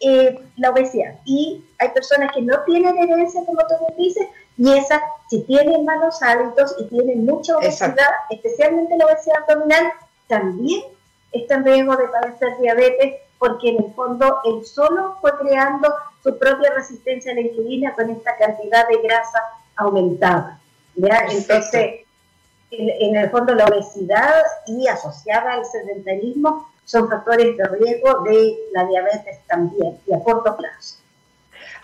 eh, 0.00 0.38
la 0.56 0.70
obesidad. 0.70 1.14
Y 1.24 1.64
hay 1.78 1.88
personas 1.90 2.32
que 2.32 2.42
no 2.42 2.60
tienen 2.64 2.96
herencia, 2.98 3.44
como 3.44 3.60
tú 3.60 3.74
dices, 3.96 4.26
y 4.58 4.72
esas, 4.76 5.00
si 5.30 5.42
tienen 5.42 5.84
malos 5.84 6.22
hábitos 6.22 6.74
y 6.78 6.86
tienen 6.86 7.24
mucha 7.24 7.56
obesidad, 7.56 8.10
especialmente 8.30 8.96
la 8.96 9.06
obesidad 9.06 9.42
abdominal, 9.48 9.92
también 10.26 10.82
está 11.32 11.54
en 11.54 11.64
riesgo 11.64 11.96
de 11.96 12.08
padecer 12.08 12.58
diabetes, 12.60 13.14
porque 13.38 13.70
en 13.70 13.84
el 13.84 13.92
fondo 13.94 14.40
él 14.44 14.64
solo 14.64 15.16
fue 15.20 15.36
creando 15.38 15.92
su 16.22 16.38
propia 16.38 16.72
resistencia 16.74 17.32
a 17.32 17.34
la 17.34 17.40
insulina 17.40 17.94
con 17.94 18.10
esta 18.10 18.36
cantidad 18.36 18.86
de 18.88 18.98
grasa 19.02 19.40
aumentada. 19.76 20.60
¿ya? 20.96 21.26
Entonces, 21.30 22.01
en, 22.72 23.16
el 23.16 23.30
fondo 23.30 23.54
la 23.54 23.66
obesidad 23.66 24.42
y 24.66 24.86
asociada 24.88 25.52
al 25.52 25.64
sedentarismo 25.64 26.70
son 26.84 27.08
factores 27.08 27.56
de 27.56 27.64
riesgo 27.68 28.22
de 28.22 28.56
la 28.72 28.86
diabetes 28.86 29.38
también 29.46 29.98
y 30.06 30.12
a 30.12 30.20
corto 30.20 30.56
plazo. 30.56 30.96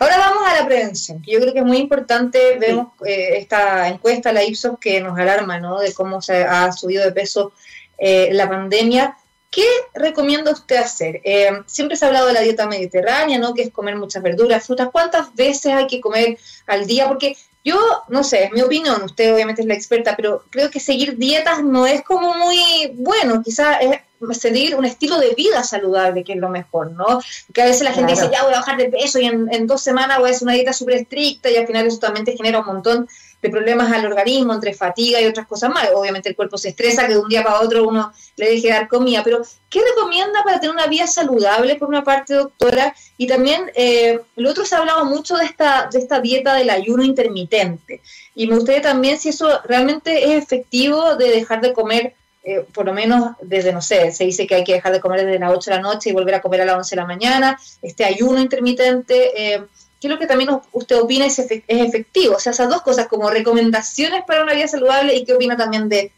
Ahora 0.01 0.18
vamos 0.18 0.42
a 0.46 0.61
la 0.61 0.66
prevención, 0.66 1.20
que 1.20 1.33
yo 1.33 1.40
creo 1.40 1.53
que 1.53 1.59
es 1.59 1.64
muy 1.64 1.79
importante. 1.79 2.57
Vemos 2.59 2.88
eh, 3.05 3.38
esta 3.38 3.88
encuesta, 3.88 4.33
la 4.33 4.44
Ipsos, 4.44 4.79
que 4.79 5.01
nos 5.01 5.18
alarma, 5.18 5.59
¿no? 5.59 5.81
De 5.81 5.92
cómo 5.92 6.22
se 6.22 6.44
ha 6.44 6.70
subido 6.70 7.05
de 7.05 7.12
peso 7.12 7.53
eh, 7.98 8.29
la 8.33 8.48
pandemia. 8.48 9.16
¿Qué 9.51 9.66
recomienda 9.94 10.53
usted 10.53 10.77
hacer? 10.77 11.20
Eh, 11.24 11.51
siempre 11.66 11.96
se 11.96 12.05
ha 12.05 12.09
hablado 12.09 12.29
de 12.29 12.35
la 12.35 12.42
dieta 12.42 12.68
mediterránea, 12.68 13.38
¿no? 13.38 13.55
Que 13.55 13.62
es 13.62 13.72
comer 13.72 13.96
muchas 13.96 14.22
verduras, 14.22 14.66
frutas. 14.66 14.90
¿Cuántas 14.92 15.35
veces 15.35 15.72
hay 15.72 15.88
que 15.88 16.01
comer 16.01 16.38
al 16.66 16.87
día? 16.87 17.09
Porque 17.09 17.37
yo, 17.64 17.78
no 18.08 18.24
sé, 18.24 18.44
es 18.44 18.52
mi 18.52 18.62
opinión, 18.62 19.02
usted 19.02 19.32
obviamente 19.34 19.62
es 19.62 19.68
la 19.68 19.74
experta, 19.74 20.14
pero 20.16 20.44
creo 20.50 20.70
que 20.70 20.80
seguir 20.80 21.16
dietas 21.16 21.62
no 21.62 21.86
es 21.86 22.02
como 22.02 22.34
muy 22.34 22.92
bueno, 22.94 23.42
quizás 23.42 23.78
es 23.80 24.00
seguir 24.38 24.74
un 24.74 24.84
estilo 24.84 25.18
de 25.18 25.34
vida 25.34 25.62
saludable, 25.62 26.24
que 26.24 26.32
es 26.32 26.38
lo 26.38 26.48
mejor, 26.48 26.92
¿no? 26.92 27.20
Que 27.52 27.62
a 27.62 27.66
veces 27.66 27.82
la 27.82 27.92
gente 27.92 28.12
dice, 28.12 28.28
ya 28.32 28.42
voy 28.42 28.54
a 28.54 28.58
bajar 28.58 28.76
de 28.76 28.88
peso 28.88 29.18
y 29.18 29.26
en, 29.26 29.52
en 29.52 29.66
dos 29.66 29.82
semanas 29.82 30.18
voy 30.18 30.30
a 30.30 30.32
hacer 30.32 30.46
una 30.46 30.54
dieta 30.54 30.72
súper 30.72 30.96
estricta 30.96 31.50
y 31.50 31.56
al 31.56 31.66
final 31.66 31.86
eso 31.86 31.98
también 31.98 32.24
te 32.24 32.36
genera 32.36 32.60
un 32.60 32.66
montón 32.66 33.08
de 33.40 33.51
problemas 33.51 33.92
al 33.92 34.07
organismo, 34.07 34.53
entre 34.53 34.74
fatiga 34.74 35.20
y 35.20 35.27
otras 35.27 35.46
cosas 35.46 35.70
más. 35.70 35.88
Obviamente 35.94 36.29
el 36.29 36.37
cuerpo 36.37 36.59
se 36.59 36.70
estresa, 36.70 37.07
que 37.07 37.14
de 37.14 37.20
un 37.20 37.29
día 37.29 37.44
para 37.44 37.61
otro 37.61 37.87
uno 37.87 38.12
le 38.37 38.51
deje 38.51 38.68
de 38.68 38.74
dar 38.74 38.88
comida, 38.88 39.22
pero 39.22 39.42
¿qué 39.70 39.81
recomienda 39.81 40.42
para 40.42 40.59
tener 40.59 40.74
una 40.74 40.87
vida 40.87 41.07
saludable, 41.07 41.77
por 41.77 41.88
una 41.88 42.03
parte, 42.03 42.35
doctora? 42.35 42.94
Y 43.16 43.27
también, 43.27 43.70
eh, 43.74 44.20
lo 44.37 44.51
otro 44.51 44.64
se 44.64 44.74
ha 44.74 44.79
hablado 44.79 45.05
mucho 45.05 45.37
de 45.37 45.44
esta, 45.44 45.88
de 45.92 45.98
esta 45.98 46.20
dieta 46.20 46.55
del 46.55 46.70
ayuno 46.70 47.03
intermitente. 47.05 48.01
Y 48.35 48.46
me 48.46 48.57
gustaría 48.57 48.83
también 48.83 49.18
si 49.18 49.29
eso 49.29 49.61
realmente 49.64 50.24
es 50.24 50.42
efectivo 50.42 51.16
de 51.16 51.31
dejar 51.31 51.61
de 51.61 51.72
comer 51.72 52.14
eh, 52.44 52.64
por 52.72 52.87
lo 52.87 52.94
menos 52.94 53.33
desde, 53.42 53.74
no 53.74 53.83
sé, 53.83 54.11
se 54.11 54.24
dice 54.24 54.46
que 54.46 54.55
hay 54.55 54.64
que 54.64 54.72
dejar 54.72 54.90
de 54.92 55.01
comer 55.01 55.27
desde 55.27 55.38
las 55.38 55.53
8 55.53 55.70
de 55.70 55.77
la 55.77 55.83
noche 55.83 56.09
y 56.09 56.12
volver 56.14 56.37
a 56.37 56.40
comer 56.40 56.62
a 56.62 56.64
las 56.64 56.77
11 56.77 56.94
de 56.94 57.01
la 57.03 57.07
mañana, 57.07 57.61
este 57.83 58.07
ayuno 58.07 58.40
intermitente, 58.40 59.55
eh, 59.55 59.64
¿qué 60.00 60.06
es 60.06 60.12
lo 60.12 60.18
que 60.18 60.26
también 60.26 60.50
usted 60.72 61.00
opina 61.00 61.26
es, 61.26 61.38
efectivo? 61.38 62.37
O 62.37 62.38
sea, 62.38 62.52
esas 62.52 62.68
dos 62.68 62.82
cosas 62.82 63.08
como 63.08 63.30
recomendaciones 63.30 64.24
para 64.24 64.42
una 64.42 64.54
vida 64.54 64.68
saludable 64.68 65.14
y 65.14 65.24
qué 65.24 65.34
opina 65.34 65.56
también 65.56 65.88
de, 65.88 66.12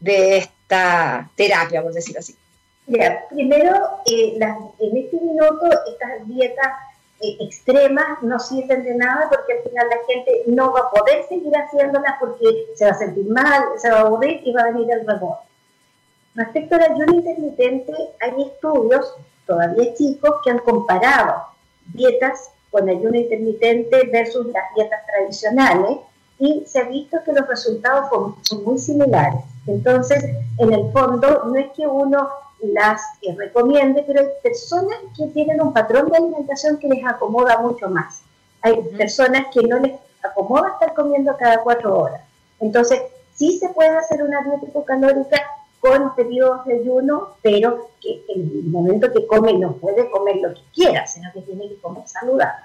esta 0.00 1.28
terapia, 1.36 1.82
por 1.82 1.92
decir 1.92 2.16
así. 2.18 2.34
Primero, 3.30 4.00
eh, 4.06 4.38
en 4.78 4.96
este 4.96 5.16
minuto 5.16 5.66
estas 5.88 6.28
dietas 6.28 6.72
eh, 7.20 7.36
extremas 7.40 8.22
no 8.22 8.38
sirven 8.38 8.84
de 8.84 8.94
nada 8.94 9.28
porque 9.28 9.54
al 9.54 9.68
final 9.70 9.86
la 9.88 9.96
gente 10.06 10.42
no 10.46 10.72
va 10.72 10.80
a 10.80 10.90
poder 10.90 11.24
seguir 11.28 11.52
haciéndolas 11.52 12.14
porque 12.20 12.66
se 12.76 12.84
va 12.84 12.90
a 12.92 12.98
sentir 12.98 13.26
mal, 13.26 13.64
se 13.78 13.90
va 13.90 13.98
a 13.98 14.00
aburrir 14.02 14.40
y 14.44 14.52
va 14.52 14.62
a 14.62 14.70
venir 14.70 14.90
el 14.92 15.06
rebote. 15.06 15.46
Respecto 16.34 16.74
al 16.74 16.82
ayuno 16.82 17.14
intermitente, 17.14 17.92
hay 18.20 18.42
estudios, 18.42 19.14
todavía 19.46 19.94
chicos, 19.94 20.36
que 20.44 20.50
han 20.50 20.58
comparado 20.58 21.46
dietas 21.86 22.50
con 22.76 22.90
ayuno 22.90 23.16
intermitente 23.16 24.06
versus 24.12 24.48
las 24.48 24.64
dietas 24.74 25.00
tradicionales 25.06 25.96
y 26.38 26.62
se 26.66 26.80
ha 26.80 26.84
visto 26.84 27.16
que 27.24 27.32
los 27.32 27.48
resultados 27.48 28.36
son 28.42 28.64
muy 28.64 28.78
similares. 28.78 29.40
Entonces, 29.66 30.22
en 30.58 30.72
el 30.74 30.92
fondo, 30.92 31.44
no 31.46 31.56
es 31.56 31.68
que 31.74 31.86
uno 31.86 32.28
las 32.60 33.00
eh, 33.22 33.34
recomiende, 33.34 34.04
pero 34.06 34.20
hay 34.20 34.26
personas 34.42 34.98
que 35.16 35.26
tienen 35.28 35.62
un 35.62 35.72
patrón 35.72 36.10
de 36.10 36.18
alimentación 36.18 36.76
que 36.76 36.88
les 36.88 37.02
acomoda 37.06 37.58
mucho 37.60 37.88
más. 37.88 38.20
Hay 38.60 38.82
personas 38.98 39.46
que 39.54 39.62
no 39.62 39.78
les 39.78 39.94
acomoda 40.22 40.72
estar 40.72 40.92
comiendo 40.92 41.34
cada 41.38 41.62
cuatro 41.62 41.98
horas. 41.98 42.20
Entonces, 42.60 43.00
sí 43.34 43.58
se 43.58 43.70
puede 43.70 43.96
hacer 43.96 44.22
una 44.22 44.42
dieta 44.42 44.66
hipocalórica 44.66 45.40
con 45.86 46.14
periodos 46.14 46.64
de 46.64 46.80
ayuno, 46.80 47.36
pero 47.42 47.90
que 48.00 48.24
en 48.28 48.40
el 48.40 48.64
momento 48.64 49.12
que 49.12 49.26
come 49.26 49.54
no 49.54 49.72
puede 49.74 50.10
comer 50.10 50.36
lo 50.36 50.54
que 50.54 50.62
quiera, 50.74 51.06
sino 51.06 51.30
que 51.32 51.42
tiene 51.42 51.68
que 51.68 51.76
comer 51.80 52.06
saludable. 52.06 52.64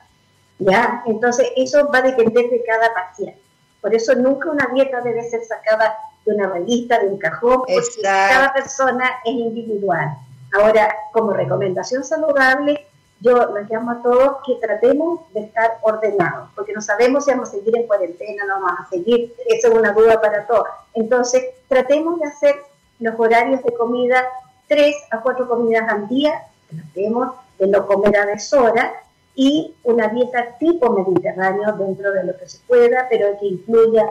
¿Ya? 0.60 1.04
Entonces, 1.06 1.52
eso 1.56 1.88
va 1.92 2.00
a 2.00 2.04
depender 2.04 2.50
de 2.50 2.64
cada 2.64 2.94
paciente. 2.94 3.42
Por 3.82 3.96
eso 3.96 4.14
nunca 4.14 4.52
una 4.52 4.68
dieta 4.74 5.02
debe 5.02 5.28
ser 5.28 5.44
sacada 5.44 5.96
de 6.24 6.36
una 6.36 6.50
revista, 6.50 7.00
de 7.00 7.08
un 7.08 7.18
cajón, 7.18 7.62
porque 7.62 8.02
cada 8.04 8.54
persona 8.54 9.10
es 9.26 9.34
individual. 9.34 10.18
Ahora, 10.54 10.96
como 11.12 11.34
recomendación 11.34 12.04
saludable, 12.04 12.86
yo 13.22 13.54
les 13.54 13.70
llamo 13.70 13.92
a 13.92 14.02
todos 14.02 14.38
que 14.46 14.56
tratemos 14.56 15.22
de 15.34 15.42
estar 15.42 15.78
ordenados, 15.82 16.50
porque 16.56 16.74
no 16.74 16.82
sabemos 16.82 17.26
si 17.26 17.32
vamos 17.32 17.50
a 17.50 17.52
seguir 17.54 17.76
en 17.76 17.88
cuarentena, 17.88 18.46
no 18.46 18.62
vamos 18.62 18.80
a 18.82 18.90
seguir, 18.90 19.36
esa 19.48 19.68
es 19.68 19.74
una 19.74 19.94
duda 19.94 20.20
para 20.20 20.46
todos. 20.48 20.68
Entonces, 20.94 21.44
tratemos 21.68 22.20
de 22.20 22.28
hacer 22.28 22.56
los 23.02 23.20
horarios 23.20 23.62
de 23.64 23.74
comida 23.74 24.24
tres 24.68 24.96
a 25.12 25.20
cuatro 25.20 25.50
comidas 25.50 25.90
al 25.90 26.08
día, 26.08 26.44
tratemos 26.70 27.34
de 27.60 27.68
no 27.68 27.86
comer 27.86 28.16
a 28.18 28.26
deshora, 28.26 28.94
y 29.36 29.74
una 29.84 30.08
dieta 30.08 30.58
tipo 30.60 30.90
mediterráneo 30.92 31.74
dentro 31.74 32.12
de 32.12 32.24
lo 32.24 32.38
que 32.38 32.48
se 32.48 32.60
pueda, 32.68 33.08
pero 33.10 33.38
que 33.40 33.48
incluya 33.48 34.06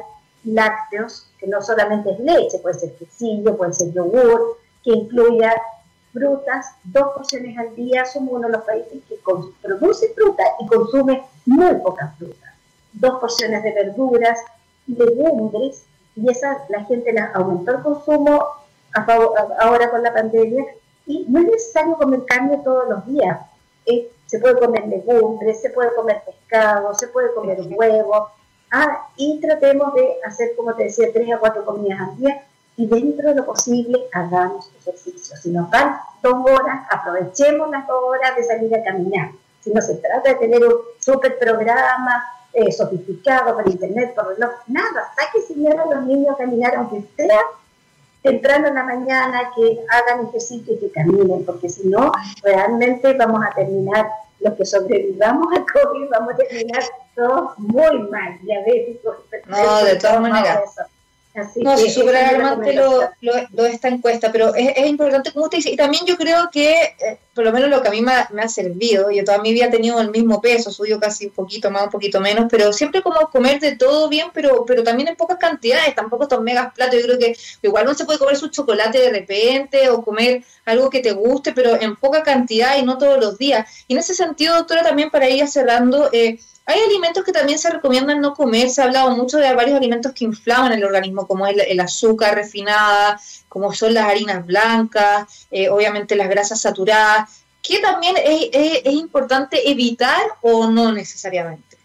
lácteos, 0.44 1.28
que 1.38 1.46
no 1.46 1.60
solamente 1.60 2.12
es 2.12 2.20
leche, 2.20 2.58
puede 2.58 2.78
ser 2.78 2.94
quesillo, 2.94 3.56
puede 3.56 3.74
ser 3.74 3.92
yogur, 3.92 4.58
que 4.82 4.90
incluya 4.90 5.54
frutas, 6.12 6.74
dos 6.84 7.12
porciones 7.14 7.56
al 7.58 7.74
día, 7.76 8.04
somos 8.04 8.34
uno 8.34 8.48
de 8.48 8.54
los 8.54 8.64
países 8.64 9.02
que 9.08 9.16
produce 9.62 10.12
fruta 10.14 10.42
y 10.58 10.66
consume 10.66 11.22
muy 11.46 11.74
poca 11.76 12.14
fruta. 12.18 12.54
Dos 12.92 13.20
porciones 13.20 13.62
de 13.62 13.72
verduras, 13.72 14.40
legumbres, 14.86 15.84
y 16.16 16.28
esa 16.28 16.64
la 16.68 16.84
gente 16.84 17.12
la 17.12 17.26
aumentó 17.34 17.72
el 17.72 17.82
consumo 17.82 18.59
ahora 18.94 19.90
con 19.90 20.02
la 20.02 20.12
pandemia, 20.12 20.64
y 21.06 21.26
no 21.28 21.40
es 21.40 21.46
necesario 21.46 21.96
comer 21.96 22.24
carne 22.26 22.60
todos 22.64 22.88
los 22.88 23.06
días. 23.06 23.38
se 24.26 24.38
puede 24.38 24.58
comer 24.58 24.86
legumbres, 24.86 25.60
se 25.60 25.70
puede 25.70 25.92
comer 25.94 26.22
pescado, 26.24 26.94
se 26.94 27.08
puede 27.08 27.34
comer 27.34 27.58
huevo, 27.70 28.28
ah, 28.70 29.08
y 29.16 29.40
tratemos 29.40 29.92
de 29.94 30.18
hacer, 30.24 30.54
como 30.56 30.74
te 30.74 30.84
decía, 30.84 31.12
tres 31.12 31.32
a 31.32 31.38
cuatro 31.38 31.64
comidas 31.64 32.00
al 32.00 32.16
día, 32.16 32.44
y 32.76 32.86
dentro 32.86 33.30
de 33.30 33.34
lo 33.34 33.44
posible 33.44 34.06
hagamos 34.12 34.70
ejercicio. 34.80 35.36
Si 35.36 35.50
nos 35.50 35.70
dan 35.70 35.98
dos 36.22 36.34
horas, 36.48 36.86
aprovechemos 36.90 37.70
las 37.70 37.86
dos 37.86 38.02
horas 38.04 38.36
de 38.36 38.44
salir 38.44 38.74
a 38.74 38.82
caminar. 38.82 39.30
Si 39.60 39.72
no 39.72 39.82
se 39.82 39.96
trata 39.96 40.30
de 40.30 40.34
tener 40.36 40.64
un 40.64 40.74
súper 40.98 41.38
programa 41.38 42.24
eh, 42.52 42.72
sofisticado 42.72 43.54
por 43.54 43.68
internet, 43.68 44.14
por 44.14 44.28
reloj, 44.28 44.50
nada, 44.66 45.12
saque 45.16 45.42
señora 45.42 45.82
a 45.82 45.94
los 45.94 46.06
niños 46.06 46.34
a 46.34 46.38
caminar, 46.38 46.74
aunque 46.76 47.02
sea 47.16 47.40
temprano 48.22 48.68
en 48.68 48.74
la 48.74 48.84
mañana, 48.84 49.50
que 49.56 49.80
hagan 49.88 50.28
ejercicio 50.28 50.74
y 50.74 50.78
que 50.78 50.90
caminen, 50.90 51.44
porque 51.44 51.68
si 51.68 51.88
no, 51.88 52.12
realmente 52.42 53.12
vamos 53.14 53.42
a 53.44 53.54
terminar, 53.54 54.06
los 54.40 54.54
que 54.54 54.64
sobrevivamos 54.64 55.48
al 55.54 55.66
COVID, 55.66 56.08
vamos 56.10 56.34
a 56.34 56.36
terminar 56.36 56.82
todos 57.14 57.58
muy 57.58 57.98
mal, 58.10 58.38
diabéticos. 58.42 59.16
No, 59.46 59.84
de 59.84 59.96
todas 59.96 60.20
maneras 60.20 60.60
no, 61.56 61.78
sí, 61.78 61.90
súper 61.90 62.16
alarmante 62.16 62.72
lo, 62.72 63.08
lo, 63.20 63.66
esta 63.66 63.88
encuesta, 63.88 64.32
pero 64.32 64.52
es, 64.54 64.76
es, 64.76 64.86
importante, 64.86 65.32
como 65.32 65.44
usted 65.44 65.58
dice, 65.58 65.70
y 65.70 65.76
también 65.76 66.04
yo 66.04 66.16
creo 66.16 66.50
que, 66.50 66.72
eh, 66.72 67.18
por 67.34 67.44
lo 67.44 67.52
menos 67.52 67.70
lo 67.70 67.80
que 67.80 67.88
a 67.88 67.92
mí 67.92 68.02
me, 68.02 68.12
ha 68.12 68.48
servido, 68.48 69.10
yo 69.12 69.24
toda 69.24 69.38
mi 69.38 69.52
vida 69.52 69.66
he 69.66 69.70
tenido 69.70 70.00
el 70.00 70.10
mismo 70.10 70.40
peso, 70.40 70.72
subió 70.72 70.98
casi 70.98 71.26
un 71.26 71.32
poquito 71.32 71.70
más, 71.70 71.84
un 71.84 71.90
poquito 71.90 72.20
menos, 72.20 72.46
pero 72.50 72.72
siempre 72.72 73.00
como 73.00 73.20
comer 73.30 73.60
de 73.60 73.76
todo 73.76 74.08
bien, 74.08 74.28
pero 74.34 74.64
pero 74.66 74.82
también 74.82 75.08
en 75.08 75.16
pocas 75.16 75.38
cantidades, 75.38 75.94
tampoco 75.94 76.24
estos 76.24 76.42
megas 76.42 76.74
platos, 76.74 76.98
yo 76.98 77.06
creo 77.06 77.18
que 77.18 77.36
igual 77.62 77.84
no 77.84 77.94
se 77.94 78.04
puede 78.04 78.18
comer 78.18 78.36
su 78.36 78.48
chocolate 78.48 78.98
de 78.98 79.10
repente 79.10 79.88
o 79.88 80.02
comer 80.02 80.42
algo 80.64 80.90
que 80.90 81.00
te 81.00 81.12
guste, 81.12 81.52
pero 81.52 81.80
en 81.80 81.96
poca 81.96 82.22
cantidad 82.22 82.76
y 82.76 82.82
no 82.82 82.98
todos 82.98 83.20
los 83.20 83.38
días. 83.38 83.84
Y 83.88 83.94
en 83.94 84.00
ese 84.00 84.14
sentido, 84.14 84.56
doctora, 84.56 84.82
también 84.82 85.10
para 85.10 85.28
ir 85.28 85.46
cerrando, 85.48 86.10
eh, 86.12 86.38
hay 86.70 86.80
alimentos 86.80 87.24
que 87.24 87.32
también 87.32 87.58
se 87.58 87.70
recomiendan 87.70 88.20
no 88.20 88.34
comer. 88.34 88.70
Se 88.70 88.80
ha 88.80 88.84
hablado 88.84 89.10
mucho 89.10 89.38
de 89.38 89.54
varios 89.54 89.76
alimentos 89.76 90.12
que 90.12 90.24
inflaman 90.24 90.72
el 90.72 90.84
organismo, 90.84 91.26
como 91.26 91.46
el, 91.46 91.60
el 91.60 91.80
azúcar 91.80 92.34
refinada, 92.34 93.20
como 93.48 93.72
son 93.72 93.94
las 93.94 94.06
harinas 94.06 94.46
blancas, 94.46 95.46
eh, 95.50 95.68
obviamente 95.68 96.14
las 96.14 96.28
grasas 96.28 96.60
saturadas, 96.60 97.42
que 97.62 97.80
también 97.80 98.14
es, 98.16 98.86
importante 98.86 99.70
evitar 99.70 100.22
o 100.40 100.68
no 100.68 100.92
necesariamente. 100.92 101.76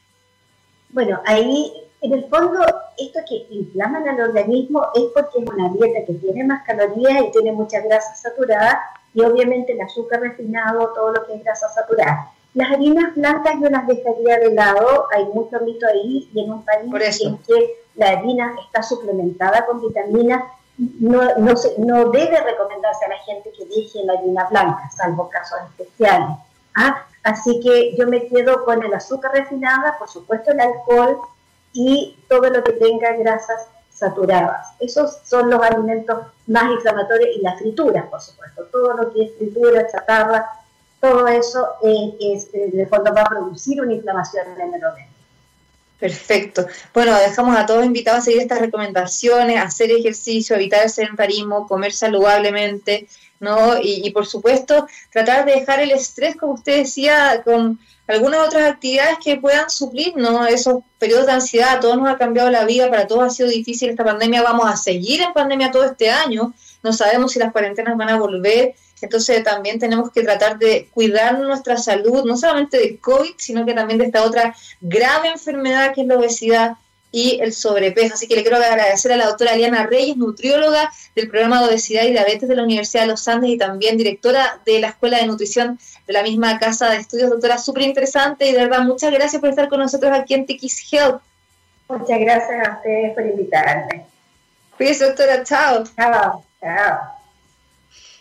Bueno, 0.90 1.22
ahí 1.26 1.74
en 2.02 2.14
el 2.14 2.26
fondo 2.30 2.62
esto 2.98 3.20
que 3.28 3.48
inflaman 3.50 4.08
al 4.08 4.22
organismo 4.22 4.88
es 4.94 5.06
porque 5.14 5.40
es 5.40 5.50
una 5.50 5.70
dieta 5.70 6.06
que 6.06 6.14
tiene 6.14 6.44
más 6.44 6.64
calorías 6.66 7.24
y 7.24 7.32
tiene 7.32 7.52
muchas 7.52 7.84
grasas 7.84 8.22
saturadas 8.22 8.78
y 9.14 9.22
obviamente 9.22 9.74
el 9.74 9.82
azúcar 9.82 10.22
refinado, 10.22 10.94
todo 10.94 11.14
lo 11.14 11.26
que 11.26 11.34
es 11.34 11.44
grasa 11.44 11.68
saturada. 11.70 12.32
Las 12.56 12.72
harinas 12.72 13.14
blancas 13.16 13.56
yo 13.62 13.70
las 13.70 13.86
dejaría 13.86 14.40
de 14.40 14.54
lado, 14.54 15.08
hay 15.14 15.26
mucho 15.26 15.60
mito 15.60 15.86
ahí, 15.88 16.30
y 16.34 16.40
en 16.40 16.52
un 16.52 16.64
país 16.64 17.22
en 17.22 17.38
que 17.40 17.84
la 17.96 18.10
harina 18.10 18.56
está 18.66 18.82
suplementada 18.82 19.66
con 19.66 19.82
vitaminas, 19.82 20.42
no, 20.78 21.36
no, 21.38 21.56
se, 21.58 21.78
no 21.78 22.10
debe 22.12 22.40
recomendarse 22.42 23.06
a 23.06 23.10
la 23.10 23.18
gente 23.20 23.52
que 23.52 23.66
deje 23.66 24.06
la 24.06 24.14
harina 24.14 24.48
blanca, 24.50 24.90
salvo 24.96 25.30
casos 25.30 25.60
especiales. 25.70 26.38
¿ah? 26.76 27.06
Así 27.24 27.60
que 27.60 27.94
yo 27.98 28.08
me 28.08 28.26
quedo 28.28 28.64
con 28.64 28.82
el 28.84 28.94
azúcar 28.94 29.34
refinada, 29.34 29.98
por 29.98 30.08
supuesto 30.08 30.52
el 30.52 30.62
alcohol 30.62 31.20
y 31.74 32.18
todo 32.30 32.50
lo 32.50 32.64
que 32.64 32.72
tenga 32.74 33.18
grasas 33.18 33.68
saturadas. 33.92 34.74
Esos 34.80 35.20
son 35.26 35.50
los 35.50 35.62
alimentos 35.62 36.20
más 36.48 36.72
inflamatorios 36.72 37.36
y 37.36 37.42
las 37.42 37.60
frituras, 37.60 38.06
por 38.06 38.22
supuesto. 38.22 38.64
Todo 38.72 38.94
lo 38.94 39.12
que 39.12 39.24
es 39.24 39.38
fritura, 39.38 39.88
chatarra, 39.88 40.50
todo 41.10 41.28
eso 41.28 41.68
es, 41.84 42.52
de 42.52 42.88
fondo 42.88 43.14
va 43.14 43.22
a 43.22 43.30
producir 43.30 43.82
una 43.82 43.94
inflamación 43.94 44.46
en 44.60 44.74
el 44.74 44.84
organismo. 44.84 45.16
Perfecto. 46.00 46.68
Bueno, 46.94 47.18
dejamos 47.18 47.58
a 47.58 47.66
todos 47.66 47.86
invitados 47.86 48.20
a 48.20 48.24
seguir 48.24 48.42
estas 48.42 48.60
recomendaciones, 48.60 49.62
hacer 49.62 49.92
ejercicio, 49.92 50.56
evitar 50.56 50.84
el 50.84 50.90
sedentarismo, 50.90 51.68
comer 51.68 51.94
saludablemente, 51.94 53.08
¿no? 53.40 53.78
Y, 53.82 54.10
por 54.12 54.26
supuesto, 54.26 54.88
tratar 55.12 55.46
de 55.46 55.54
dejar 55.54 55.80
el 55.80 55.92
estrés, 55.92 56.36
como 56.36 56.54
usted 56.54 56.80
decía, 56.80 57.42
con 57.44 57.80
algunas 58.08 58.46
otras 58.46 58.72
actividades 58.72 59.18
que 59.24 59.38
puedan 59.38 59.70
suplir, 59.70 60.16
¿no? 60.18 60.46
Esos 60.46 60.84
periodos 61.00 61.28
de 61.28 61.32
ansiedad, 61.32 61.76
a 61.76 61.80
todos 61.80 61.98
nos 61.98 62.10
ha 62.10 62.18
cambiado 62.18 62.50
la 62.52 62.66
vida, 62.66 62.90
para 62.90 63.08
todos 63.08 63.24
ha 63.24 63.30
sido 63.30 63.50
difícil 63.50 63.90
esta 63.90 64.04
pandemia, 64.04 64.42
vamos 64.42 64.72
a 64.72 64.76
seguir 64.76 65.22
en 65.22 65.34
pandemia 65.34 65.72
todo 65.72 65.86
este 65.86 66.10
año, 66.10 66.54
no 66.84 66.94
sabemos 66.94 67.32
si 67.32 67.40
las 67.40 67.52
cuarentenas 67.52 67.98
van 67.98 68.10
a 68.10 68.18
volver, 68.18 68.76
entonces 69.02 69.44
también 69.44 69.80
tenemos 69.80 70.12
que 70.12 70.24
tratar 70.24 70.58
de 70.58 70.90
cuidar 70.94 71.40
nuestra 71.40 71.78
salud, 71.78 72.24
no 72.26 72.38
solamente 72.38 72.78
de 72.78 72.98
COVID, 72.98 73.34
sino 73.38 73.66
que 73.66 73.74
también 73.74 74.00
de 74.00 74.06
esta 74.06 74.24
otra 74.24 74.56
grave 74.82 75.30
enfermedad 75.30 75.94
que 75.94 76.02
es 76.02 76.08
la 76.08 76.18
obesidad 76.18 76.78
y 77.12 77.40
el 77.42 77.54
sobrepeso. 77.54 78.16
Así 78.16 78.28
que 78.28 78.36
le 78.36 78.42
quiero 78.42 78.58
agradecer 78.58 79.12
a 79.14 79.18
la 79.18 79.28
doctora 79.28 79.54
Aliana 79.54 79.86
Reyes, 79.86 80.18
nutrióloga 80.18 80.92
del 81.16 81.30
programa 81.30 81.62
de 81.62 81.70
obesidad 81.70 82.04
y 82.04 82.12
diabetes 82.12 82.50
de 82.50 82.56
la 82.56 82.64
Universidad 82.64 83.04
de 83.04 83.08
los 83.08 83.28
Andes 83.28 83.52
y 83.52 83.58
también 83.58 83.98
directora 83.98 84.60
de 84.66 84.80
la 84.80 84.90
Escuela 84.90 85.20
de 85.20 85.28
Nutrición 85.28 85.80
de 86.08 86.14
la 86.14 86.24
misma 86.24 86.60
Casa 86.60 86.90
de 86.90 86.98
Estudios. 86.98 87.30
Doctora, 87.30 87.58
súper 87.58 87.84
interesante 87.84 88.48
y 88.48 88.52
de 88.52 88.66
verdad 88.66 88.82
muchas 88.82 89.12
gracias 89.12 89.40
por 89.40 89.50
estar 89.50 89.70
con 89.70 89.80
nosotros 89.80 90.12
aquí 90.14 90.34
en 90.34 90.46
TX 90.46 90.92
Health. 90.92 91.22
Muchas 91.88 92.20
gracias 92.20 92.68
a 92.68 92.72
ustedes 92.78 93.14
por 93.14 93.26
invitarme. 93.26 94.06
Cuídese, 94.76 95.06
doctora. 95.06 95.44
Chao. 95.44 95.84
Chao. 95.96 96.44
Chao. 96.60 97.15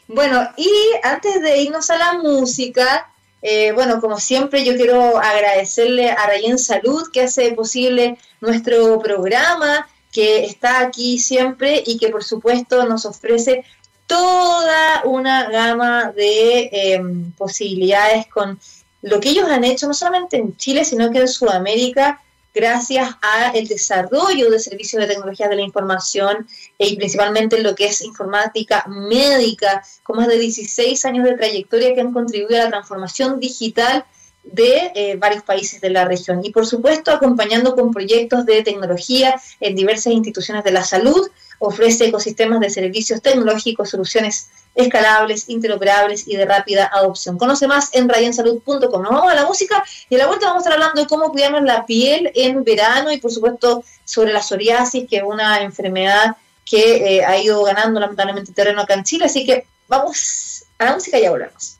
Bueno, 0.07 0.49
y 0.57 0.71
antes 1.03 1.41
de 1.41 1.63
irnos 1.63 1.89
a 1.91 1.97
la 1.97 2.15
música, 2.15 3.11
eh, 3.41 3.73
bueno, 3.73 4.01
como 4.01 4.19
siempre, 4.19 4.65
yo 4.65 4.75
quiero 4.77 5.19
agradecerle 5.19 6.11
a 6.11 6.27
Rayen 6.27 6.59
Salud 6.59 7.11
que 7.13 7.23
hace 7.23 7.53
posible 7.53 8.19
nuestro 8.41 8.99
programa, 9.01 9.87
que 10.13 10.45
está 10.45 10.81
aquí 10.81 11.19
siempre 11.19 11.83
y 11.85 11.99
que 11.99 12.09
por 12.09 12.23
supuesto 12.23 12.87
nos 12.87 13.05
ofrece 13.05 13.65
toda 14.07 15.03
una 15.05 15.51
gama 15.51 16.13
de 16.13 16.71
em, 16.73 17.33
posibilidades 17.33 18.27
con 18.29 18.59
lo 19.03 19.21
que 19.21 19.31
ellos 19.31 19.51
han 19.51 19.65
hecho, 19.65 19.87
no 19.87 19.95
solamente 19.95 20.37
en 20.37 20.57
Chile, 20.57 20.85
sino 20.85 21.11
que 21.11 21.19
en 21.19 21.29
Sudamérica, 21.29 22.23
gracias 22.55 23.11
al 23.21 23.67
desarrollo 23.67 24.49
de 24.51 24.61
servicios 24.61 25.03
de 25.03 25.09
tecnología 25.09 25.49
de 25.49 25.57
la 25.57 25.63
información 25.63 26.47
y 26.79 26.97
principalmente 26.97 27.57
en 27.57 27.65
lo 27.65 27.75
que 27.75 27.87
es 27.87 28.01
informática 28.01 28.85
médica, 28.87 29.83
con 30.05 30.17
más 30.17 30.29
de 30.29 30.39
16 30.39 31.05
años 31.05 31.25
de 31.25 31.37
trayectoria 31.37 31.95
que 31.95 32.01
han 32.01 32.13
contribuido 32.13 32.61
a 32.61 32.65
la 32.65 32.71
transformación 32.71 33.41
digital 33.41 34.05
de 34.45 34.93
eh, 34.95 35.17
varios 35.17 35.43
países 35.43 35.81
de 35.81 35.91
la 35.91 36.05
región. 36.05 36.45
Y 36.45 36.51
por 36.51 36.67
supuesto 36.67 37.11
acompañando 37.11 37.75
con 37.75 37.93
proyectos 37.93 38.47
de 38.47 38.63
tecnología 38.63 39.41
en 39.61 39.75
diversas 39.75 40.13
instituciones 40.13 40.63
de 40.65 40.71
la 40.71 40.85
salud, 40.85 41.29
ofrece 41.59 42.07
ecosistemas 42.07 42.61
de 42.61 42.71
servicios 42.71 43.23
tecnológicos, 43.23 43.91
soluciones 43.91 44.51
escalables, 44.75 45.49
interoperables 45.49 46.27
y 46.27 46.37
de 46.37 46.45
rápida 46.45 46.91
adopción. 46.93 47.39
Conoce 47.39 47.67
más 47.67 47.91
en 47.95 48.09
radiansalud.com. 48.09 49.03
Nos 49.03 49.13
vamos 49.13 49.33
a 49.33 49.35
la 49.35 49.47
música 49.47 49.83
y 50.09 50.15
a 50.17 50.19
la 50.19 50.27
vuelta 50.27 50.47
vamos 50.47 50.61
a 50.61 50.69
estar 50.69 50.73
hablando 50.75 51.01
de 51.01 51.07
cómo 51.07 51.31
cuidarnos 51.31 51.63
la 51.63 51.87
piel 51.87 52.31
en 52.35 52.65
verano 52.65 53.13
y 53.13 53.19
por 53.19 53.31
supuesto 53.31 53.85
sobre 54.05 54.33
la 54.33 54.43
psoriasis, 54.43 55.09
que 55.09 55.19
es 55.19 55.23
una 55.23 55.63
enfermedad 55.63 56.37
que 56.65 57.19
eh, 57.19 57.25
ha 57.25 57.37
ido 57.39 57.63
ganando 57.63 58.01
lamentablemente 58.01 58.53
terreno 58.53 58.81
acá 58.81 58.95
en 58.95 59.05
Chile. 59.05 59.27
Así 59.27 59.45
que 59.45 59.67
vamos 59.87 60.65
a 60.79 60.85
la 60.87 60.95
música 60.95 61.19
y 61.19 61.23
ya 61.23 61.31
volvemos. 61.31 61.79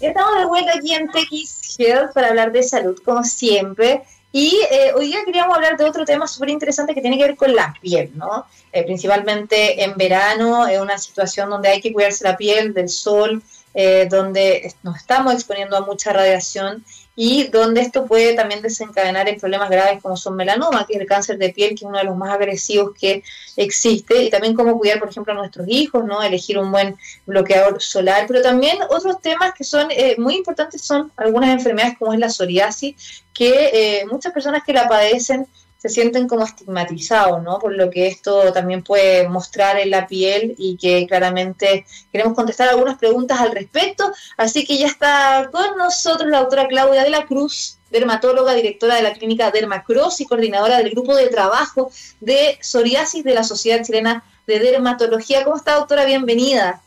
Estamos 0.00 0.38
de 0.38 0.44
vuelta 0.44 0.72
aquí 0.76 0.94
en 0.94 1.08
TX 1.08 1.76
Health 1.78 2.12
para 2.12 2.28
hablar 2.28 2.52
de 2.52 2.62
salud, 2.62 2.98
como 3.02 3.24
siempre. 3.24 4.02
Y 4.38 4.54
eh, 4.70 4.92
hoy 4.94 5.06
día 5.06 5.24
queríamos 5.24 5.56
hablar 5.56 5.78
de 5.78 5.84
otro 5.84 6.04
tema 6.04 6.26
súper 6.26 6.50
interesante 6.50 6.94
que 6.94 7.00
tiene 7.00 7.16
que 7.16 7.24
ver 7.24 7.36
con 7.36 7.56
la 7.56 7.74
piel, 7.80 8.10
¿no? 8.16 8.44
Eh, 8.70 8.82
principalmente 8.82 9.82
en 9.82 9.96
verano, 9.96 10.66
es 10.66 10.78
una 10.78 10.98
situación 10.98 11.48
donde 11.48 11.70
hay 11.70 11.80
que 11.80 11.90
cuidarse 11.90 12.22
la 12.22 12.36
piel 12.36 12.74
del 12.74 12.90
sol, 12.90 13.42
eh, 13.72 14.06
donde 14.10 14.74
nos 14.82 14.98
estamos 14.98 15.32
exponiendo 15.32 15.74
a 15.74 15.86
mucha 15.86 16.12
radiación 16.12 16.84
y 17.16 17.44
donde 17.48 17.80
esto 17.80 18.04
puede 18.04 18.34
también 18.34 18.60
desencadenar 18.60 19.26
en 19.28 19.40
problemas 19.40 19.70
graves 19.70 20.02
como 20.02 20.18
son 20.18 20.36
melanoma, 20.36 20.86
que 20.86 20.94
es 20.94 21.00
el 21.00 21.06
cáncer 21.06 21.38
de 21.38 21.48
piel, 21.48 21.70
que 21.70 21.76
es 21.76 21.82
uno 21.82 21.96
de 21.96 22.04
los 22.04 22.16
más 22.16 22.30
agresivos 22.30 22.92
que 22.98 23.22
existe, 23.56 24.22
y 24.22 24.30
también 24.30 24.54
cómo 24.54 24.78
cuidar, 24.78 24.98
por 24.98 25.08
ejemplo, 25.08 25.32
a 25.32 25.36
nuestros 25.36 25.66
hijos, 25.66 26.04
¿no? 26.04 26.22
Elegir 26.22 26.58
un 26.58 26.70
buen 26.70 26.96
bloqueador 27.24 27.80
solar, 27.80 28.26
pero 28.28 28.42
también 28.42 28.76
otros 28.90 29.20
temas 29.22 29.54
que 29.54 29.64
son 29.64 29.88
eh, 29.90 30.14
muy 30.18 30.36
importantes 30.36 30.82
son 30.82 31.10
algunas 31.16 31.50
enfermedades 31.50 31.96
como 31.98 32.12
es 32.12 32.20
la 32.20 32.28
psoriasis, 32.28 33.24
que 33.32 33.70
eh, 33.72 34.06
muchas 34.06 34.32
personas 34.32 34.62
que 34.64 34.74
la 34.74 34.86
padecen 34.86 35.46
se 35.88 35.94
sienten 35.94 36.26
como 36.26 36.44
estigmatizados, 36.44 37.42
¿no? 37.42 37.58
Por 37.58 37.74
lo 37.74 37.90
que 37.90 38.06
esto 38.06 38.52
también 38.52 38.82
puede 38.82 39.28
mostrar 39.28 39.78
en 39.78 39.90
la 39.90 40.06
piel 40.06 40.54
y 40.58 40.76
que 40.76 41.06
claramente 41.06 41.86
queremos 42.10 42.34
contestar 42.34 42.68
algunas 42.68 42.98
preguntas 42.98 43.40
al 43.40 43.52
respecto. 43.52 44.12
Así 44.36 44.66
que 44.66 44.78
ya 44.78 44.86
está 44.86 45.48
con 45.52 45.76
nosotros 45.76 46.30
la 46.30 46.40
doctora 46.40 46.68
Claudia 46.68 47.04
de 47.04 47.10
la 47.10 47.26
Cruz, 47.26 47.78
dermatóloga, 47.90 48.54
directora 48.54 48.96
de 48.96 49.02
la 49.02 49.12
clínica 49.12 49.50
Dermacross 49.50 50.20
y 50.20 50.26
coordinadora 50.26 50.78
del 50.78 50.90
grupo 50.90 51.14
de 51.14 51.28
trabajo 51.28 51.90
de 52.20 52.58
psoriasis 52.60 53.24
de 53.24 53.34
la 53.34 53.44
Sociedad 53.44 53.84
Chilena 53.84 54.24
de 54.46 54.58
Dermatología. 54.58 55.44
¿Cómo 55.44 55.56
está, 55.56 55.74
doctora? 55.74 56.04
Bienvenida. 56.04 56.80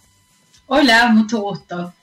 Hola, 0.67 1.07
mucho 1.07 1.39
gusto. 1.39 1.93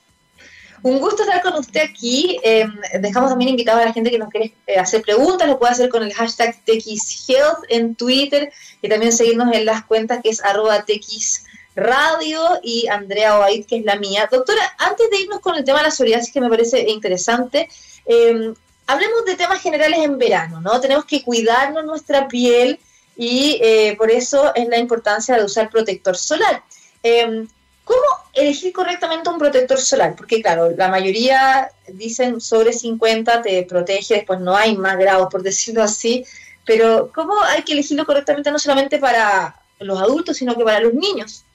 Un 0.83 0.99
gusto 0.99 1.23
estar 1.23 1.41
con 1.41 1.55
usted 1.55 1.81
aquí. 1.81 2.39
Em, 2.43 2.71
dejamos 2.99 3.29
también 3.29 3.49
invitado 3.49 3.81
a 3.81 3.85
la 3.85 3.93
gente 3.93 4.11
que 4.11 4.19
nos 4.19 4.29
quiere 4.29 4.53
eh, 4.67 4.77
hacer 4.77 5.01
preguntas, 5.01 5.47
lo 5.47 5.57
puede 5.57 5.73
hacer 5.73 5.89
con 5.89 6.03
el 6.03 6.13
hashtag 6.13 6.55
TXHealth 6.63 7.63
en 7.69 7.95
Twitter 7.95 8.51
y 8.81 8.89
también 8.89 9.11
seguirnos 9.11 9.53
en 9.53 9.65
las 9.65 9.85
cuentas 9.85 10.19
que 10.21 10.29
es 10.29 10.43
arroba 10.43 10.85
TXRadio 10.85 12.59
y 12.63 12.87
Andrea 12.87 13.39
Oaid, 13.39 13.65
que 13.65 13.77
es 13.77 13.85
la 13.85 13.95
mía. 13.95 14.29
Doctora, 14.31 14.75
antes 14.77 15.09
de 15.09 15.21
irnos 15.21 15.39
con 15.39 15.55
el 15.55 15.63
tema 15.63 15.79
de 15.79 15.85
la 15.85 15.91
psoriasis, 15.91 16.31
que 16.31 16.41
me 16.41 16.49
parece 16.49 16.89
interesante, 16.89 17.67
em, 18.05 18.53
hablemos 18.85 19.25
de 19.25 19.35
temas 19.35 19.61
generales 19.61 19.99
en 19.99 20.17
verano, 20.17 20.61
¿no? 20.61 20.79
Tenemos 20.79 21.05
que 21.05 21.23
cuidarnos 21.23 21.85
nuestra 21.85 22.27
piel 22.27 22.79
y 23.17 23.59
eh, 23.61 23.95
por 23.97 24.11
eso 24.11 24.53
es 24.53 24.67
la 24.67 24.77
importancia 24.77 25.35
de 25.35 25.43
usar 25.43 25.69
protector 25.69 26.15
solar. 26.15 26.63
Em, 27.01 27.47
¿Cómo 27.87 28.03
elegir 28.33 28.73
correctamente 28.73 29.29
un 29.29 29.37
protector 29.37 29.79
solar? 29.79 30.13
Porque 30.17 30.41
claro, 30.41 30.71
la 30.75 30.89
mayoría 30.89 31.69
dicen 31.87 32.41
sobre 32.41 32.73
50 32.73 33.41
te 33.41 33.63
protege, 33.63 34.15
después 34.15 34.41
no 34.41 34.57
hay 34.57 34.75
más 34.75 34.97
grados, 34.97 35.29
por 35.31 35.41
decirlo 35.41 35.81
así, 35.81 36.25
pero 36.65 37.09
¿cómo 37.15 37.41
hay 37.43 37.63
que 37.63 37.71
elegirlo 37.71 38.05
correctamente 38.05 38.51
no 38.51 38.59
solamente 38.59 38.99
para 38.99 39.55
los 39.79 40.01
adultos, 40.01 40.35
sino 40.35 40.53
que 40.53 40.65
para 40.65 40.81
los 40.81 40.93
niños? 40.93 41.45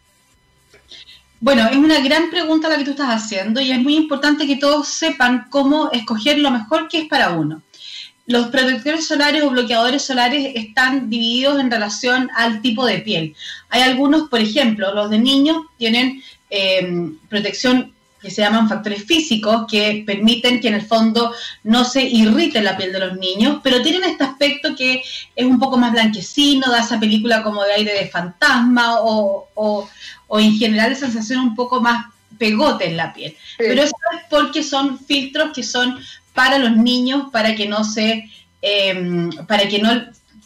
Bueno, 1.38 1.68
es 1.68 1.76
una 1.76 2.00
gran 2.00 2.30
pregunta 2.30 2.70
la 2.70 2.78
que 2.78 2.84
tú 2.84 2.92
estás 2.92 3.10
haciendo 3.10 3.60
y 3.60 3.70
es 3.70 3.78
muy 3.78 3.96
importante 3.96 4.46
que 4.46 4.56
todos 4.56 4.88
sepan 4.88 5.48
cómo 5.50 5.90
escoger 5.90 6.38
lo 6.38 6.50
mejor 6.50 6.88
que 6.88 7.00
es 7.00 7.08
para 7.08 7.32
uno. 7.32 7.60
Los 8.26 8.48
protectores 8.48 9.06
solares 9.06 9.42
o 9.42 9.50
bloqueadores 9.50 10.04
solares 10.04 10.52
están 10.54 11.10
divididos 11.10 11.58
en 11.60 11.70
relación 11.70 12.30
al 12.36 12.62
tipo 12.62 12.86
de 12.86 12.98
piel. 12.98 13.34
Hay 13.68 13.82
algunos, 13.82 14.28
por 14.28 14.40
ejemplo, 14.40 14.94
los 14.94 15.10
de 15.10 15.18
niños 15.18 15.58
tienen 15.76 16.22
em, 16.50 17.18
protección 17.28 17.92
que 18.22 18.30
se 18.30 18.40
llaman 18.40 18.68
factores 18.68 19.04
físicos 19.04 19.66
que 19.68 20.04
permiten 20.06 20.60
que 20.60 20.68
en 20.68 20.74
el 20.74 20.82
fondo 20.82 21.34
no 21.64 21.84
se 21.84 22.02
irrite 22.02 22.62
la 22.62 22.76
piel 22.76 22.92
de 22.92 23.00
los 23.00 23.18
niños, 23.18 23.58
pero 23.64 23.82
tienen 23.82 24.04
este 24.04 24.22
aspecto 24.22 24.76
que 24.76 25.02
es 25.34 25.44
un 25.44 25.58
poco 25.58 25.76
más 25.76 25.90
blanquecino, 25.90 26.70
da 26.70 26.80
esa 26.80 27.00
película 27.00 27.42
como 27.42 27.64
de 27.64 27.72
aire 27.72 27.92
de 27.92 28.08
fantasma 28.08 29.00
o, 29.00 29.48
o, 29.54 30.38
en 30.38 30.56
general 30.56 30.94
sensación 30.94 31.40
un 31.40 31.54
poco 31.56 31.80
más 31.80 32.06
pegote 32.38 32.86
en 32.86 32.96
la 32.96 33.12
piel. 33.12 33.36
Pero 33.58 33.82
eso 33.82 33.96
es 34.14 34.20
porque 34.30 34.62
son 34.62 34.98
filtros 34.98 35.52
que 35.52 35.64
son 35.64 35.98
para 36.34 36.58
los 36.58 36.76
niños 36.76 37.30
para 37.32 37.54
que 37.54 37.68
no 37.68 37.84
se 37.84 38.30
em, 38.60 39.30
para 39.46 39.68
que 39.68 39.78
no 39.80 39.90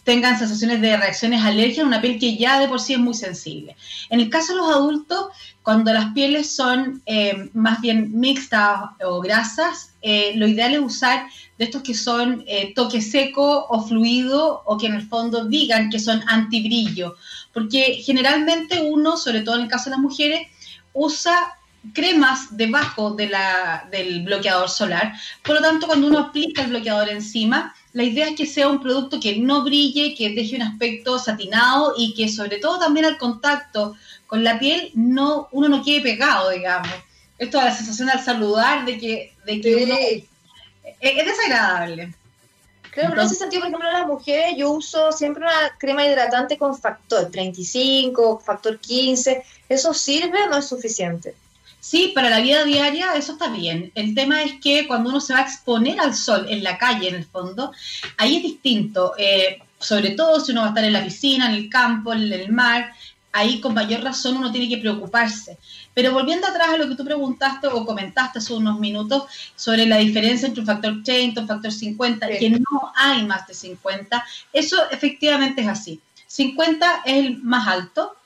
tengan 0.06 0.38
sensaciones 0.38 0.80
de 0.80 0.96
reacciones 0.96 1.42
alérgicas 1.42 1.84
una 1.84 2.00
piel 2.00 2.20
que 2.20 2.36
ya 2.36 2.60
de 2.60 2.68
por 2.68 2.80
sí 2.80 2.92
es 2.92 3.00
muy 3.00 3.14
sensible. 3.14 3.76
En 4.08 4.20
el 4.20 4.30
caso 4.30 4.52
de 4.52 4.60
los 4.60 4.70
adultos, 4.70 5.26
cuando 5.62 5.92
las 5.92 6.12
pieles 6.12 6.54
son 6.54 7.02
em, 7.06 7.50
más 7.54 7.80
bien 7.80 8.12
mixtas 8.16 8.82
o 9.04 9.20
grasas, 9.20 9.94
eh, 10.02 10.32
lo 10.36 10.46
ideal 10.46 10.74
es 10.74 10.80
usar 10.80 11.26
de 11.58 11.64
estos 11.64 11.82
que 11.82 11.94
son 11.94 12.44
eh, 12.46 12.72
toque 12.72 13.02
seco 13.02 13.66
o 13.68 13.82
fluido 13.82 14.62
o 14.64 14.78
que 14.78 14.86
en 14.86 14.94
el 14.94 15.08
fondo 15.08 15.46
digan 15.46 15.90
que 15.90 15.98
son 15.98 16.22
antibrillo, 16.28 17.16
porque 17.52 18.00
generalmente 18.04 18.80
uno, 18.80 19.16
sobre 19.16 19.40
todo 19.40 19.56
en 19.56 19.62
el 19.62 19.68
caso 19.68 19.86
de 19.86 19.96
las 19.96 20.00
mujeres, 20.00 20.46
usa 20.92 21.55
cremas 21.92 22.56
debajo 22.56 23.12
de 23.12 23.28
la, 23.28 23.88
del 23.90 24.22
bloqueador 24.22 24.68
solar. 24.68 25.14
Por 25.42 25.56
lo 25.56 25.60
tanto, 25.60 25.86
cuando 25.86 26.06
uno 26.06 26.18
aplica 26.18 26.62
el 26.62 26.70
bloqueador 26.70 27.08
encima, 27.08 27.74
la 27.92 28.04
idea 28.04 28.28
es 28.28 28.36
que 28.36 28.46
sea 28.46 28.68
un 28.68 28.80
producto 28.80 29.18
que 29.18 29.36
no 29.38 29.62
brille, 29.64 30.14
que 30.14 30.34
deje 30.34 30.56
un 30.56 30.62
aspecto 30.62 31.18
satinado 31.18 31.94
y 31.96 32.14
que 32.14 32.28
sobre 32.28 32.58
todo 32.58 32.78
también 32.78 33.06
al 33.06 33.16
contacto 33.16 33.96
con 34.26 34.44
la 34.44 34.58
piel 34.58 34.90
no, 34.94 35.48
uno 35.52 35.68
no 35.68 35.82
quede 35.82 36.02
pegado, 36.02 36.50
digamos. 36.50 36.90
Esto 37.38 37.58
da 37.58 37.66
la 37.66 37.74
sensación 37.74 38.10
al 38.10 38.22
saludar 38.22 38.84
de 38.84 38.98
que, 38.98 39.34
de 39.44 39.60
que 39.60 40.28
es, 41.00 41.26
desagradable. 41.26 42.14
Claro, 42.90 43.10
pero 43.10 43.22
en 43.22 43.26
ese 43.26 43.36
sentido, 43.36 43.60
por 43.60 43.68
ejemplo, 43.68 43.92
las 43.92 44.06
mujeres, 44.06 44.54
yo 44.56 44.70
uso 44.70 45.12
siempre 45.12 45.44
una 45.44 45.76
crema 45.78 46.06
hidratante 46.06 46.56
con 46.56 46.78
factor 46.78 47.30
35, 47.30 48.40
factor 48.40 48.78
15. 48.78 49.42
¿Eso 49.68 49.92
sirve 49.92 50.42
o 50.44 50.48
no 50.48 50.56
es 50.56 50.66
suficiente? 50.66 51.34
Sí, 51.88 52.10
para 52.16 52.30
la 52.30 52.40
vida 52.40 52.64
diaria 52.64 53.14
eso 53.14 53.34
está 53.34 53.48
bien. 53.48 53.92
El 53.94 54.12
tema 54.12 54.42
es 54.42 54.54
que 54.60 54.88
cuando 54.88 55.08
uno 55.08 55.20
se 55.20 55.34
va 55.34 55.38
a 55.38 55.42
exponer 55.42 56.00
al 56.00 56.16
sol 56.16 56.44
en 56.48 56.64
la 56.64 56.78
calle, 56.78 57.08
en 57.08 57.14
el 57.14 57.24
fondo, 57.24 57.70
ahí 58.16 58.38
es 58.38 58.42
distinto. 58.42 59.12
Eh, 59.16 59.60
sobre 59.78 60.10
todo 60.10 60.40
si 60.40 60.50
uno 60.50 60.62
va 60.62 60.66
a 60.66 60.70
estar 60.70 60.82
en 60.82 60.94
la 60.94 61.04
piscina, 61.04 61.48
en 61.48 61.54
el 61.54 61.70
campo, 61.70 62.12
en 62.12 62.32
el 62.32 62.50
mar, 62.50 62.92
ahí 63.30 63.60
con 63.60 63.72
mayor 63.72 64.02
razón 64.02 64.36
uno 64.36 64.50
tiene 64.50 64.68
que 64.68 64.78
preocuparse. 64.78 65.58
Pero 65.94 66.12
volviendo 66.12 66.48
atrás 66.48 66.70
a 66.70 66.76
lo 66.76 66.88
que 66.88 66.96
tú 66.96 67.04
preguntaste 67.04 67.68
o 67.68 67.86
comentaste 67.86 68.40
hace 68.40 68.52
unos 68.52 68.80
minutos 68.80 69.22
sobre 69.54 69.86
la 69.86 69.98
diferencia 69.98 70.48
entre 70.48 70.62
un 70.62 70.66
factor 70.66 71.04
30 71.04 71.38
y 71.38 71.42
un 71.44 71.48
factor 71.48 71.70
50, 71.70 72.28
que 72.30 72.50
no 72.50 72.92
hay 72.96 73.24
más 73.24 73.46
de 73.46 73.54
50, 73.54 74.24
eso 74.52 74.76
efectivamente 74.90 75.62
es 75.62 75.68
así. 75.68 76.00
50 76.26 77.02
es 77.04 77.26
el 77.26 77.38
más 77.44 77.68
alto, 77.68 78.16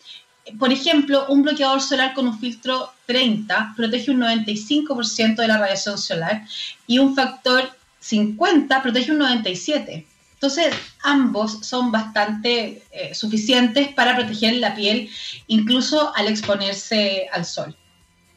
por 0.58 0.72
ejemplo, 0.72 1.26
un 1.28 1.42
bloqueador 1.42 1.80
solar 1.80 2.14
con 2.14 2.26
un 2.26 2.38
filtro 2.38 2.92
30 3.06 3.74
protege 3.76 4.10
un 4.10 4.20
95% 4.20 5.36
de 5.36 5.48
la 5.48 5.58
radiación 5.58 5.98
solar 5.98 6.44
y 6.86 6.98
un 6.98 7.14
factor 7.14 7.70
50 8.00 8.82
protege 8.82 9.12
un 9.12 9.20
97%. 9.20 10.04
Entonces, 10.34 10.74
ambos 11.02 11.66
son 11.66 11.92
bastante 11.92 12.82
eh, 12.92 13.14
suficientes 13.14 13.88
para 13.88 14.16
proteger 14.16 14.54
la 14.54 14.74
piel, 14.74 15.10
incluso 15.48 16.16
al 16.16 16.28
exponerse 16.28 17.28
al 17.30 17.44
sol. 17.44 17.76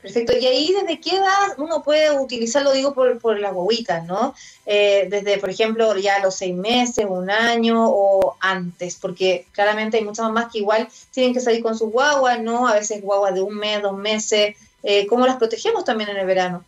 Perfecto. 0.03 0.33
Y 0.37 0.45
ahí, 0.45 0.73
¿desde 0.73 0.99
qué 0.99 1.15
edad 1.15 1.53
uno 1.57 1.81
puede 1.81 2.11
utilizarlo? 2.19 2.73
Digo, 2.73 2.93
por, 2.93 3.39
las 3.39 3.53
guaguitas, 3.53 4.05
¿no? 4.05 4.35
Eh, 4.65 5.07
desde, 5.09 5.37
por 5.37 5.49
ejemplo, 5.49 5.97
ya 5.97 6.19
los 6.19 6.35
seis 6.35 6.53
meses, 6.53 7.05
un 7.07 7.31
año 7.31 7.85
o 7.87 8.35
antes, 8.41 8.97
porque 8.99 9.47
claramente 9.53 9.95
hay 9.95 10.03
muchas 10.03 10.25
mamás 10.25 10.51
que 10.51 10.59
igual 10.59 10.89
tienen 11.11 11.33
que 11.33 11.39
salir 11.39 11.63
con 11.63 11.77
sus 11.77 11.89
guaguas, 11.89 12.41
¿no? 12.41 12.67
A 12.67 12.73
veces 12.73 13.01
guaguas 13.01 13.33
de 13.33 13.43
un 13.43 13.55
mes, 13.55 13.81
dos 13.81 13.95
meses. 13.95 14.57
Eh, 14.83 15.07
¿Cómo 15.07 15.25
las 15.25 15.37
protegemos 15.37 15.85
también 15.85 16.09
en 16.09 16.17
el 16.17 16.25
verano? 16.25 16.65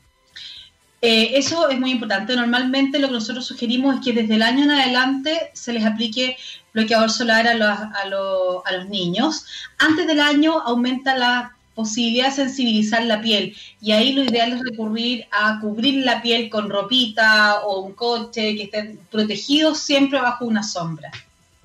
Eh, 1.02 1.38
eso 1.38 1.68
es 1.68 1.78
muy 1.78 1.92
importante. 1.92 2.38
Normalmente 2.38 3.00
lo 3.00 3.08
que 3.08 3.16
nosotros 3.16 3.46
sugerimos 3.46 3.96
es 3.96 4.02
que 4.06 4.14
desde 4.14 4.36
el 4.36 4.44
año 4.44 4.64
en 4.64 4.72
adelante 4.72 5.52
se 5.52 5.74
les 5.74 5.86
aplique 5.86 6.38
bloqueador 6.74 7.12
solar 7.12 7.48
a 7.48 7.54
los, 7.54 7.68
a, 7.68 8.06
los, 8.08 8.66
a 8.66 8.72
los 8.78 8.88
niños. 8.88 9.46
Antes 9.78 10.08
del 10.08 10.22
año 10.22 10.62
aumenta 10.62 11.18
la 11.18 11.55
posibilidad 11.76 12.30
de 12.30 12.36
sensibilizar 12.36 13.04
la 13.04 13.22
piel. 13.22 13.56
Y 13.82 13.92
ahí 13.92 14.14
lo 14.14 14.24
ideal 14.24 14.54
es 14.54 14.62
recurrir 14.64 15.28
a 15.32 15.60
cubrir 15.60 16.04
la 16.06 16.22
piel 16.22 16.50
con 16.50 16.70
ropita 16.70 17.62
o 17.66 17.82
un 17.82 17.94
coche 17.94 18.56
que 18.56 18.64
estén 18.64 19.00
protegidos 19.12 19.80
siempre 19.80 20.20
bajo 20.20 20.46
una 20.46 20.64
sombra. 20.64 21.12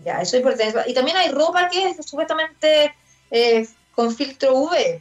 Ya, 0.04 0.20
eso 0.20 0.36
es 0.36 0.42
importante. 0.42 0.90
Y 0.90 0.94
también 0.94 1.16
hay 1.16 1.30
ropa 1.30 1.68
que 1.68 1.90
es 1.90 1.96
supuestamente 2.04 2.94
eh, 3.30 3.66
con 3.94 4.14
filtro 4.14 4.56
UV. 4.56 5.00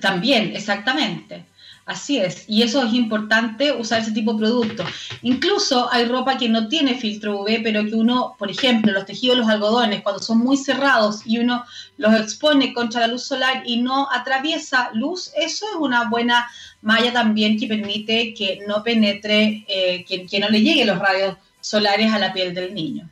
También, 0.00 0.54
exactamente. 0.54 1.44
Así 1.86 2.18
es, 2.18 2.44
y 2.48 2.62
eso 2.62 2.82
es 2.82 2.92
importante 2.94 3.70
usar 3.70 4.00
ese 4.00 4.10
tipo 4.10 4.32
de 4.32 4.40
productos. 4.40 4.88
Incluso 5.22 5.88
hay 5.92 6.06
ropa 6.06 6.36
que 6.36 6.48
no 6.48 6.66
tiene 6.66 6.96
filtro 6.96 7.40
UV, 7.40 7.60
pero 7.62 7.84
que 7.84 7.94
uno, 7.94 8.34
por 8.40 8.50
ejemplo, 8.50 8.92
los 8.92 9.06
tejidos, 9.06 9.38
los 9.38 9.48
algodones, 9.48 10.02
cuando 10.02 10.20
son 10.20 10.38
muy 10.38 10.56
cerrados 10.56 11.20
y 11.24 11.38
uno 11.38 11.64
los 11.96 12.12
expone 12.14 12.74
contra 12.74 13.02
la 13.02 13.06
luz 13.06 13.22
solar 13.22 13.62
y 13.64 13.76
no 13.76 14.08
atraviesa 14.10 14.90
luz, 14.94 15.30
eso 15.36 15.64
es 15.64 15.76
una 15.78 16.08
buena 16.08 16.48
malla 16.82 17.12
también 17.12 17.56
que 17.56 17.68
permite 17.68 18.34
que 18.34 18.64
no 18.66 18.82
penetre, 18.82 19.64
eh, 19.68 20.04
que, 20.08 20.26
que 20.26 20.40
no 20.40 20.48
le 20.48 20.62
lleguen 20.62 20.88
los 20.88 20.98
rayos 20.98 21.36
solares 21.60 22.12
a 22.12 22.18
la 22.18 22.32
piel 22.32 22.52
del 22.52 22.74
niño. 22.74 23.08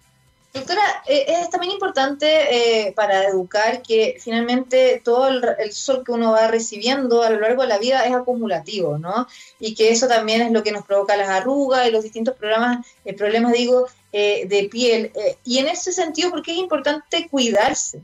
Doctora, 0.54 1.02
eh, 1.08 1.24
es 1.26 1.50
también 1.50 1.72
importante 1.72 2.86
eh, 2.86 2.92
para 2.92 3.24
educar 3.24 3.82
que 3.82 4.18
finalmente 4.20 5.02
todo 5.04 5.26
el, 5.26 5.72
sol 5.72 6.04
que 6.06 6.12
uno 6.12 6.30
va 6.30 6.46
recibiendo 6.46 7.24
a 7.24 7.30
lo 7.30 7.40
largo 7.40 7.62
de 7.62 7.68
la 7.68 7.78
vida 7.78 8.04
es 8.04 8.14
acumulativo, 8.14 8.96
¿no? 8.96 9.26
Y 9.58 9.74
que 9.74 9.90
eso 9.90 10.06
también 10.06 10.42
es 10.42 10.52
lo 10.52 10.62
que 10.62 10.70
nos 10.70 10.86
provoca 10.86 11.16
las 11.16 11.28
arrugas 11.28 11.88
y 11.88 11.90
los 11.90 12.04
distintos 12.04 12.36
programas, 12.36 12.86
eh, 13.04 13.14
problemas, 13.14 13.52
digo, 13.52 13.88
de 14.12 14.68
piel. 14.70 15.10
y 15.44 15.58
en 15.58 15.66
ese 15.66 15.92
sentido, 15.92 16.30
¿por 16.30 16.40
qué 16.40 16.52
es 16.52 16.58
importante 16.58 17.26
cuidarse? 17.28 18.00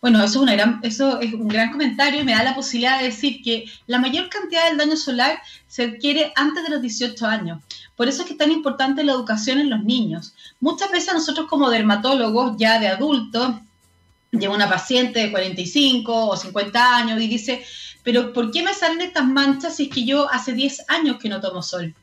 Bueno, 0.00 0.24
eso 0.24 0.38
es, 0.38 0.42
una 0.42 0.54
gran, 0.54 0.80
eso 0.82 1.20
es 1.20 1.34
un 1.34 1.48
gran 1.48 1.70
comentario 1.70 2.22
y 2.22 2.24
me 2.24 2.32
da 2.32 2.42
la 2.42 2.54
posibilidad 2.54 2.98
de 2.98 3.04
decir 3.04 3.42
que 3.42 3.66
la 3.86 3.98
mayor 3.98 4.30
cantidad 4.30 4.66
del 4.68 4.78
daño 4.78 4.96
solar 4.96 5.42
se 5.68 5.84
adquiere 5.84 6.32
antes 6.34 6.64
de 6.64 6.70
los 6.70 6.80
18 6.80 7.26
años. 7.26 7.62
Por 8.00 8.08
eso 8.08 8.22
es 8.22 8.28
que 8.28 8.32
es 8.32 8.38
tan 8.38 8.50
importante 8.50 9.04
la 9.04 9.12
educación 9.12 9.58
en 9.58 9.68
los 9.68 9.84
niños. 9.84 10.32
Muchas 10.58 10.90
veces 10.90 11.12
nosotros 11.12 11.46
como 11.50 11.68
dermatólogos 11.68 12.56
ya 12.56 12.78
de 12.78 12.88
adultos, 12.88 13.56
llega 14.30 14.54
una 14.54 14.70
paciente 14.70 15.20
de 15.20 15.30
45 15.30 16.28
o 16.28 16.34
50 16.34 16.96
años 16.96 17.20
y 17.20 17.28
dice, 17.28 17.62
pero 18.02 18.32
¿por 18.32 18.52
qué 18.52 18.62
me 18.62 18.72
salen 18.72 19.02
estas 19.02 19.26
manchas 19.26 19.76
si 19.76 19.82
es 19.82 19.88
que 19.90 20.06
yo 20.06 20.30
hace 20.30 20.54
10 20.54 20.86
años 20.88 21.18
que 21.18 21.28
no 21.28 21.42
tomo 21.42 21.62
sol? 21.62 21.94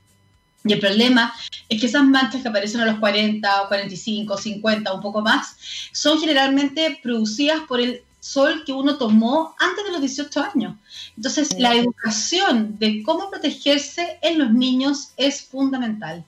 Y 0.65 0.73
el 0.73 0.79
problema 0.79 1.33
es 1.67 1.81
que 1.81 1.87
esas 1.87 2.03
manchas 2.03 2.43
que 2.43 2.49
aparecen 2.49 2.81
a 2.81 2.85
los 2.85 2.99
40 2.99 3.63
o 3.63 3.67
45, 3.67 4.37
50, 4.37 4.93
un 4.93 5.01
poco 5.01 5.21
más, 5.21 5.57
son 5.93 6.19
generalmente 6.19 6.99
producidas 7.01 7.61
por 7.61 7.81
el 7.81 8.03
sol 8.19 8.61
que 8.67 8.71
uno 8.71 8.99
tomó 8.99 9.55
antes 9.57 9.83
de 9.83 9.91
los 9.93 10.01
18 10.01 10.45
años. 10.53 10.75
Entonces, 11.17 11.59
la 11.59 11.73
educación 11.73 12.77
de 12.77 13.01
cómo 13.03 13.29
protegerse 13.29 14.19
en 14.21 14.37
los 14.37 14.51
niños 14.53 15.13
es 15.17 15.41
fundamental. 15.41 16.23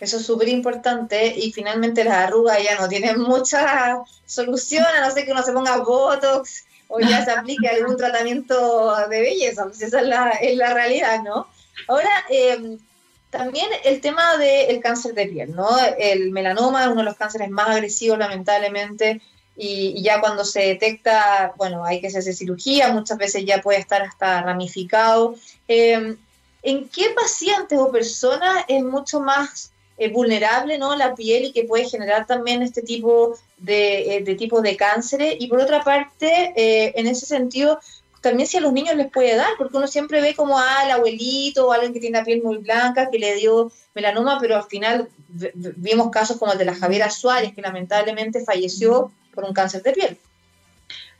Eso 0.00 0.16
es 0.16 0.24
súper 0.24 0.48
importante 0.48 1.34
y 1.36 1.52
finalmente 1.52 2.04
las 2.04 2.14
arrugas 2.14 2.62
ya 2.62 2.80
no 2.80 2.88
tienen 2.88 3.20
mucha 3.20 3.98
solución, 4.24 4.84
a 4.84 5.06
no 5.06 5.12
ser 5.12 5.26
que 5.26 5.32
uno 5.32 5.42
se 5.42 5.52
ponga 5.52 5.76
Botox 5.78 6.64
o 6.88 6.98
ya 7.00 7.24
se 7.24 7.30
aplique 7.30 7.68
algún 7.68 7.96
tratamiento 7.96 8.96
de 9.08 9.20
belleza, 9.20 9.64
pues 9.64 9.82
esa 9.82 10.00
es 10.00 10.06
la, 10.06 10.30
es 10.30 10.56
la 10.56 10.72
realidad, 10.72 11.22
¿no? 11.22 11.46
Ahora, 11.86 12.10
eh, 12.30 12.78
también 13.30 13.68
el 13.84 14.00
tema 14.00 14.36
del 14.38 14.80
cáncer 14.80 15.14
de 15.14 15.26
piel, 15.26 15.54
¿no? 15.54 15.68
El 15.98 16.32
melanoma 16.32 16.82
es 16.82 16.88
uno 16.88 17.00
de 17.00 17.04
los 17.04 17.16
cánceres 17.16 17.50
más 17.50 17.68
agresivos, 17.68 18.18
lamentablemente, 18.18 19.20
y, 19.56 20.02
ya 20.02 20.20
cuando 20.20 20.44
se 20.44 20.60
detecta, 20.60 21.52
bueno, 21.56 21.84
hay 21.84 22.00
que 22.00 22.06
hacerse 22.06 22.32
cirugía, 22.32 22.92
muchas 22.92 23.18
veces 23.18 23.44
ya 23.44 23.60
puede 23.60 23.78
estar 23.78 24.02
hasta 24.02 24.42
ramificado. 24.42 25.34
Em, 25.68 26.16
¿En 26.62 26.88
qué 26.88 27.10
pacientes 27.14 27.78
o 27.78 27.90
personas 27.90 28.64
es 28.68 28.82
mucho 28.82 29.20
más 29.20 29.72
eh, 29.96 30.10
vulnerable 30.10 30.78
¿no? 30.78 30.94
la 30.96 31.14
piel 31.14 31.44
y 31.44 31.52
que 31.52 31.64
puede 31.64 31.88
generar 31.88 32.26
también 32.26 32.62
este 32.62 32.82
tipo 32.82 33.34
de, 33.56 34.16
eh, 34.16 34.22
de 34.22 34.34
tipos 34.34 34.62
de 34.62 34.76
cánceres? 34.76 35.36
Y 35.38 35.46
por 35.48 35.60
otra 35.60 35.82
parte, 35.82 36.52
eh, 36.56 36.92
en 36.96 37.06
ese 37.06 37.26
sentido, 37.26 37.80
también 38.20 38.46
si 38.46 38.58
a 38.58 38.60
los 38.60 38.72
niños 38.72 38.96
les 38.96 39.10
puede 39.10 39.36
dar, 39.36 39.50
porque 39.56 39.76
uno 39.76 39.86
siempre 39.86 40.20
ve 40.20 40.34
como 40.34 40.58
al 40.58 40.86
el 40.86 40.92
abuelito 40.92 41.66
o 41.66 41.72
alguien 41.72 41.94
que 41.94 42.00
tiene 42.00 42.18
la 42.18 42.24
piel 42.24 42.42
muy 42.42 42.58
blanca 42.58 43.10
que 43.10 43.18
le 43.18 43.34
dio 43.36 43.72
melanoma, 43.94 44.38
pero 44.40 44.56
al 44.56 44.64
final 44.64 45.08
vimos 45.28 46.10
casos 46.10 46.36
como 46.36 46.52
el 46.52 46.58
de 46.58 46.66
la 46.66 46.74
Javiera 46.74 47.08
Suárez, 47.10 47.54
que 47.54 47.62
lamentablemente 47.62 48.44
falleció 48.44 49.10
por 49.34 49.44
un 49.44 49.52
cáncer 49.52 49.82
de 49.82 49.92
piel. 49.92 50.18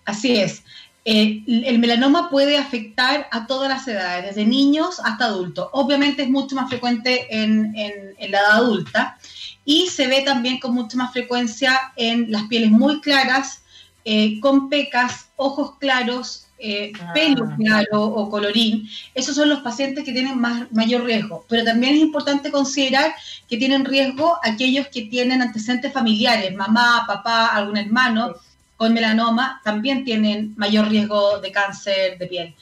Así 0.04 0.36
es. 0.36 0.62
Eh, 1.04 1.42
el 1.46 1.78
melanoma 1.78 2.28
puede 2.28 2.58
afectar 2.58 3.26
a 3.30 3.46
todas 3.46 3.70
las 3.70 3.88
edades, 3.88 4.26
desde 4.26 4.46
niños 4.46 5.00
hasta 5.02 5.26
adultos. 5.26 5.68
Obviamente 5.72 6.22
es 6.24 6.28
mucho 6.28 6.54
más 6.54 6.68
frecuente 6.68 7.26
en, 7.30 7.72
la 8.18 8.38
edad 8.38 8.52
adulta 8.52 9.18
y 9.64 9.86
se 9.86 10.08
ve 10.08 10.22
también 10.22 10.60
con 10.60 10.74
mucha 10.74 10.98
más 10.98 11.12
frecuencia 11.12 11.92
en 11.96 12.30
las 12.30 12.44
pieles 12.44 12.70
muy 12.70 13.00
claras, 13.00 13.62
eh, 14.04 14.40
con 14.40 14.68
pecas, 14.68 15.30
ojos 15.36 15.78
claros, 15.78 16.48
eh, 16.60 16.92
ah. 17.00 17.12
pelo 17.14 17.48
claro 17.56 18.04
o 18.04 18.28
colorín, 18.28 18.88
esos 19.14 19.34
son 19.34 19.48
los 19.48 19.60
pacientes 19.60 20.04
que 20.04 20.12
tienen 20.12 20.38
más, 20.38 20.70
mayor 20.72 21.04
riesgo. 21.04 21.44
Pero 21.48 21.64
también 21.64 21.94
es 21.94 22.00
importante 22.00 22.50
considerar 22.50 23.12
que 23.48 23.56
tienen 23.56 23.84
riesgo 23.84 24.38
aquellos 24.42 24.88
que 24.88 25.02
tienen 25.02 25.42
antecedentes 25.42 25.92
familiares, 25.92 26.54
mamá, 26.54 27.04
papá, 27.06 27.48
algún 27.48 27.76
hermano 27.76 28.34
con 28.76 28.94
melanoma, 28.94 29.60
también 29.62 30.04
tienen 30.04 30.54
mayor 30.56 30.88
riesgo 30.88 31.38
de 31.38 31.52
cáncer 31.52 32.16
de 32.16 32.26
piel. 32.26 32.54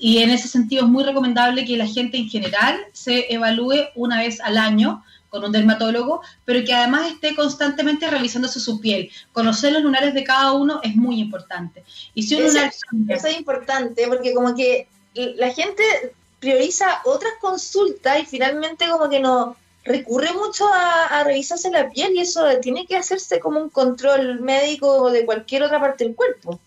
Y 0.00 0.18
en 0.18 0.30
ese 0.30 0.48
sentido 0.48 0.84
es 0.84 0.88
muy 0.90 1.04
recomendable 1.04 1.64
que 1.64 1.76
la 1.76 1.86
gente 1.86 2.16
en 2.16 2.28
general 2.28 2.76
se 2.92 3.32
evalúe 3.32 3.88
una 3.94 4.18
vez 4.18 4.40
al 4.40 4.58
año 4.58 5.04
con 5.30 5.44
un 5.44 5.52
dermatólogo, 5.52 6.20
pero 6.44 6.64
que 6.64 6.74
además 6.74 7.12
esté 7.12 7.34
constantemente 7.34 8.10
revisándose 8.10 8.60
su 8.60 8.80
piel. 8.80 9.10
Conocer 9.32 9.72
los 9.72 9.82
lunares 9.82 10.12
de 10.12 10.24
cada 10.24 10.52
uno 10.52 10.80
es 10.82 10.94
muy 10.96 11.20
importante. 11.20 11.84
Y 12.14 12.24
si 12.24 12.34
un 12.34 12.44
eso, 12.44 12.58
es 13.08 13.38
importante 13.38 14.06
porque 14.08 14.34
como 14.34 14.54
que 14.54 14.88
la 15.14 15.50
gente 15.50 15.82
prioriza 16.40 17.00
otras 17.04 17.32
consultas 17.40 18.20
y 18.20 18.26
finalmente 18.26 18.88
como 18.88 19.08
que 19.08 19.20
no 19.20 19.56
recurre 19.84 20.32
mucho 20.34 20.68
a, 20.68 21.06
a, 21.06 21.24
revisarse 21.24 21.70
la 21.70 21.88
piel 21.88 22.14
y 22.14 22.20
eso 22.20 22.44
tiene 22.60 22.86
que 22.86 22.96
hacerse 22.96 23.40
como 23.40 23.60
un 23.60 23.70
control 23.70 24.40
médico 24.40 25.10
de 25.10 25.24
cualquier 25.24 25.62
otra 25.62 25.80
parte 25.80 26.04
del 26.04 26.14
cuerpo. 26.14 26.60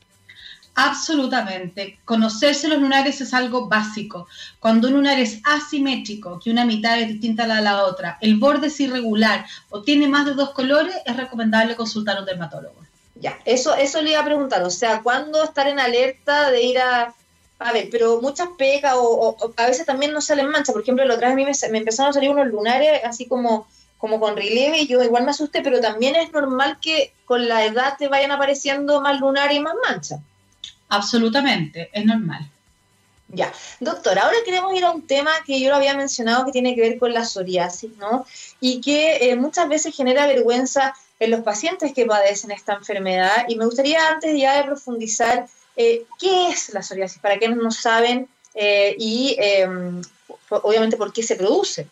Absolutamente. 0.75 1.99
Conocerse 2.03 2.67
los 2.67 2.79
lunares 2.79 3.21
es 3.21 3.33
algo 3.33 3.67
básico. 3.67 4.27
Cuando 4.59 4.87
un 4.87 4.95
lunar 4.95 5.19
es 5.19 5.39
asimétrico, 5.43 6.39
que 6.39 6.49
una 6.49 6.65
mitad 6.65 6.99
es 6.99 7.07
distinta 7.07 7.43
a 7.43 7.47
la, 7.47 7.55
de 7.57 7.61
la 7.61 7.83
otra, 7.83 8.17
el 8.21 8.37
borde 8.37 8.67
es 8.67 8.79
irregular 8.79 9.45
o 9.69 9.83
tiene 9.83 10.07
más 10.07 10.25
de 10.25 10.33
dos 10.33 10.51
colores, 10.51 10.95
es 11.05 11.15
recomendable 11.15 11.75
consultar 11.75 12.17
a 12.17 12.21
un 12.21 12.25
dermatólogo. 12.25 12.75
Ya, 13.15 13.37
eso, 13.45 13.75
eso 13.75 14.01
le 14.01 14.11
iba 14.11 14.21
a 14.21 14.25
preguntar. 14.25 14.63
O 14.63 14.71
sea, 14.71 15.01
¿cuándo 15.03 15.43
estar 15.43 15.67
en 15.67 15.79
alerta 15.79 16.49
de 16.49 16.63
ir 16.63 16.79
a... 16.79 17.13
A 17.59 17.71
ver, 17.71 17.87
pero 17.89 18.19
muchas 18.19 18.49
pegas 18.57 18.95
o, 18.97 19.37
a 19.55 19.67
veces 19.67 19.85
también 19.85 20.11
no 20.11 20.19
salen 20.19 20.49
manchas. 20.49 20.73
Por 20.73 20.81
ejemplo, 20.81 21.05
la 21.05 21.13
otra 21.13 21.27
vez 21.27 21.33
a 21.33 21.37
mí 21.37 21.45
me, 21.45 21.71
me 21.71 21.77
empezaron 21.77 22.09
a 22.09 22.13
salir 22.13 22.29
unos 22.29 22.47
lunares 22.47 22.99
así 23.05 23.25
como 23.25 23.67
como 24.03 24.19
con 24.19 24.35
relieve 24.35 24.79
y 24.79 24.87
yo 24.87 25.01
igual 25.01 25.23
me 25.23 25.31
asusté, 25.31 25.61
pero 25.61 25.79
también 25.79 26.17
es 26.17 26.29
normal 26.33 26.77
que 26.81 27.13
con 27.23 27.47
la 27.47 27.63
edad 27.63 27.95
te 27.97 28.09
vayan 28.09 28.31
apareciendo 28.31 28.99
más 28.99 29.17
lunares 29.21 29.55
y 29.55 29.61
más 29.61 29.75
manchas. 29.87 30.19
Absolutamente, 30.89 31.89
es 31.93 32.05
normal. 32.05 32.49
Ya, 33.29 33.51
doctor, 33.79 34.19
ahora 34.19 34.37
queremos 34.45 34.73
ir 34.75 34.85
a 34.85 34.91
un 34.91 35.07
tema 35.07 35.31
que 35.45 35.59
yo 35.59 35.69
lo 35.69 35.77
había 35.77 35.95
mencionado 35.95 36.45
que 36.45 36.51
tiene 36.51 36.75
que 36.75 36.81
ver 36.81 36.99
con 36.99 37.13
la 37.13 37.25
psoriasis, 37.25 37.97
¿no? 37.97 38.25
Y 38.59 38.79
que 38.79 39.31
eh, 39.31 39.35
muchas 39.35 39.67
veces 39.67 39.95
genera 39.95 40.27
vergüenza 40.27 40.93
en 41.19 41.31
los 41.31 41.41
pacientes 41.41 41.93
que 41.93 42.05
padecen 42.05 42.51
esta 42.51 42.73
enfermedad. 42.73 43.45
Y 43.47 43.55
me 43.55 43.65
gustaría 43.65 44.07
antes 44.07 44.37
ya 44.37 44.57
de 44.57 44.65
profundizar 44.65 45.47
eh, 45.75 46.05
qué 46.19 46.49
es 46.49 46.73
la 46.73 46.83
psoriasis, 46.83 47.19
para 47.19 47.39
quienes 47.39 47.57
no 47.57 47.71
saben 47.71 48.27
eh, 48.53 48.95
y 48.99 49.35
em, 49.39 50.01
obviamente 50.49 50.97
por 50.97 51.11
qué 51.11 51.23
se 51.23 51.35
produce. 51.35 51.87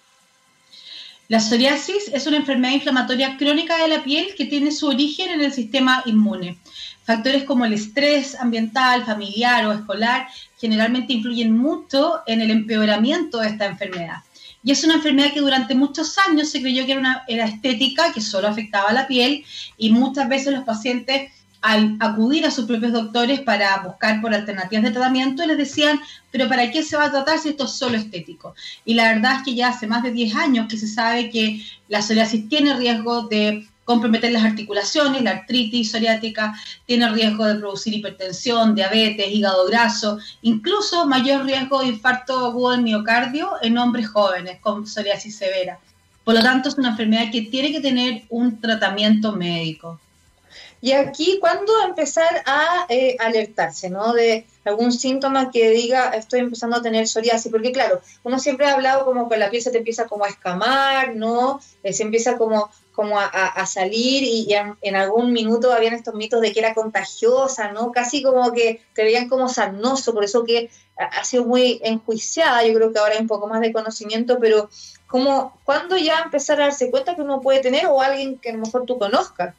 La 1.31 1.39
psoriasis 1.39 2.09
es 2.13 2.27
una 2.27 2.35
enfermedad 2.35 2.73
inflamatoria 2.73 3.37
crónica 3.37 3.77
de 3.77 3.87
la 3.87 4.03
piel 4.03 4.35
que 4.35 4.47
tiene 4.47 4.69
su 4.69 4.87
origen 4.87 5.29
en 5.29 5.39
el 5.39 5.53
sistema 5.53 6.03
inmune. 6.05 6.57
Factores 7.05 7.45
como 7.45 7.63
el 7.63 7.71
estrés 7.71 8.35
ambiental, 8.35 9.05
familiar 9.05 9.65
o 9.65 9.71
escolar 9.71 10.27
generalmente 10.59 11.13
influyen 11.13 11.55
mucho 11.55 12.19
en 12.27 12.41
el 12.41 12.51
empeoramiento 12.51 13.37
de 13.37 13.47
esta 13.47 13.65
enfermedad. 13.65 14.17
Y 14.61 14.71
es 14.71 14.83
una 14.83 14.95
enfermedad 14.95 15.31
que 15.31 15.39
durante 15.39 15.73
muchos 15.73 16.17
años 16.17 16.49
se 16.49 16.61
creyó 16.61 16.85
que 16.85 16.91
era, 16.91 16.99
una, 16.99 17.23
estética, 17.45 18.11
que 18.11 18.19
solo 18.19 18.49
afectaba 18.49 18.89
a 18.89 18.93
la 18.93 19.07
piel, 19.07 19.45
y 19.77 19.89
muchas 19.89 20.27
veces 20.27 20.51
los 20.53 20.65
pacientes 20.65 21.31
al 21.61 21.97
acudir 21.99 22.45
a 22.45 22.51
sus 22.51 22.65
propios 22.65 22.91
doctores 22.91 23.41
para 23.41 23.77
buscar 23.83 24.19
por 24.19 24.33
alternativas 24.33 24.83
de 24.83 24.91
tratamiento, 24.91 25.45
les 25.45 25.57
decían, 25.57 25.99
pero 26.31 26.49
¿para 26.49 26.71
qué 26.71 26.83
se 26.83 26.97
va 26.97 27.05
a 27.05 27.11
tratar 27.11 27.39
si 27.39 27.49
esto 27.49 27.65
es 27.65 27.71
solo 27.71 27.97
estético? 27.97 28.55
Y 28.83 28.95
la 28.95 29.13
verdad 29.13 29.37
es 29.37 29.43
que 29.43 29.55
ya 29.55 29.69
hace 29.69 29.87
más 29.87 30.03
de 30.03 30.11
10 30.11 30.35
años 30.35 30.67
que 30.67 30.77
se 30.77 30.87
sabe 30.87 31.29
que 31.29 31.63
la 31.87 32.01
psoriasis 32.01 32.49
tiene 32.49 32.75
riesgo 32.75 33.23
de 33.23 33.67
comprometer 33.83 34.31
las 34.31 34.43
articulaciones, 34.43 35.21
la 35.21 35.31
artritis 35.31 35.91
psoriática 35.91 36.53
tiene 36.85 37.09
riesgo 37.09 37.45
de 37.45 37.55
producir 37.55 37.93
hipertensión, 37.93 38.73
diabetes, 38.73 39.27
hígado 39.29 39.65
graso, 39.67 40.17
incluso 40.41 41.05
mayor 41.07 41.45
riesgo 41.45 41.81
de 41.81 41.87
infarto 41.87 42.45
agudo 42.45 42.71
del 42.71 42.83
miocardio 42.83 43.51
en 43.61 43.77
hombres 43.77 44.07
jóvenes 44.07 44.59
con 44.61 44.87
psoriasis 44.87 45.35
severa. 45.35 45.79
Por 46.23 46.35
lo 46.35 46.41
tanto, 46.41 46.69
es 46.69 46.77
una 46.77 46.89
enfermedad 46.89 47.31
que 47.31 47.41
tiene 47.41 47.71
que 47.71 47.81
tener 47.81 48.23
un 48.29 48.61
tratamiento 48.61 49.33
médico. 49.33 49.99
Y 50.83 50.93
aquí, 50.93 51.37
¿cuándo 51.39 51.71
empezar 51.85 52.41
a 52.47 52.87
eh, 52.89 53.15
alertarse, 53.19 53.91
¿no? 53.91 54.13
De 54.13 54.47
algún 54.65 54.91
síntoma 54.91 55.51
que 55.51 55.69
diga, 55.69 56.09
estoy 56.09 56.39
empezando 56.39 56.77
a 56.77 56.81
tener 56.81 57.07
psoriasis, 57.07 57.51
porque 57.51 57.71
claro, 57.71 58.01
uno 58.23 58.39
siempre 58.39 58.65
ha 58.65 58.73
hablado 58.73 59.05
como 59.05 59.29
que 59.29 59.37
la 59.37 59.51
piel 59.51 59.61
se 59.61 59.69
te 59.69 59.77
empieza 59.77 60.07
como 60.07 60.25
a 60.25 60.29
escamar, 60.29 61.15
¿no? 61.15 61.59
Eh, 61.83 61.93
se 61.93 62.01
empieza 62.01 62.35
como, 62.35 62.71
como 62.93 63.19
a, 63.19 63.65
salir 63.67 64.23
y, 64.23 64.55
en, 64.81 64.95
algún 64.95 65.31
minuto 65.33 65.71
habían 65.71 65.93
estos 65.93 66.15
mitos 66.15 66.41
de 66.41 66.51
que 66.51 66.59
era 66.59 66.73
contagiosa, 66.73 67.71
¿no? 67.71 67.91
Casi 67.91 68.23
como 68.23 68.51
que 68.51 68.81
te 68.95 69.03
veían 69.03 69.29
como 69.29 69.49
sarnoso, 69.49 70.15
por 70.15 70.23
eso 70.23 70.43
que 70.43 70.71
ha 70.97 71.23
sido 71.23 71.45
muy 71.45 71.79
enjuiciada, 71.83 72.65
yo 72.65 72.73
creo 72.73 72.91
que 72.91 72.99
ahora 72.99 73.13
hay 73.13 73.21
un 73.21 73.27
poco 73.27 73.47
más 73.47 73.61
de 73.61 73.71
conocimiento, 73.71 74.39
pero 74.39 74.69
como 75.07 75.59
cuando 75.63 75.97
ya 75.97 76.21
empezar 76.21 76.59
a 76.59 76.65
darse 76.65 76.89
cuenta 76.89 77.15
que 77.15 77.21
uno 77.21 77.41
puede 77.41 77.59
tener 77.59 77.85
o 77.85 78.01
alguien 78.01 78.39
que 78.39 78.49
a 78.49 78.53
lo 78.53 78.59
mejor 78.59 78.85
tú 78.85 78.97
conozcas. 78.97 79.53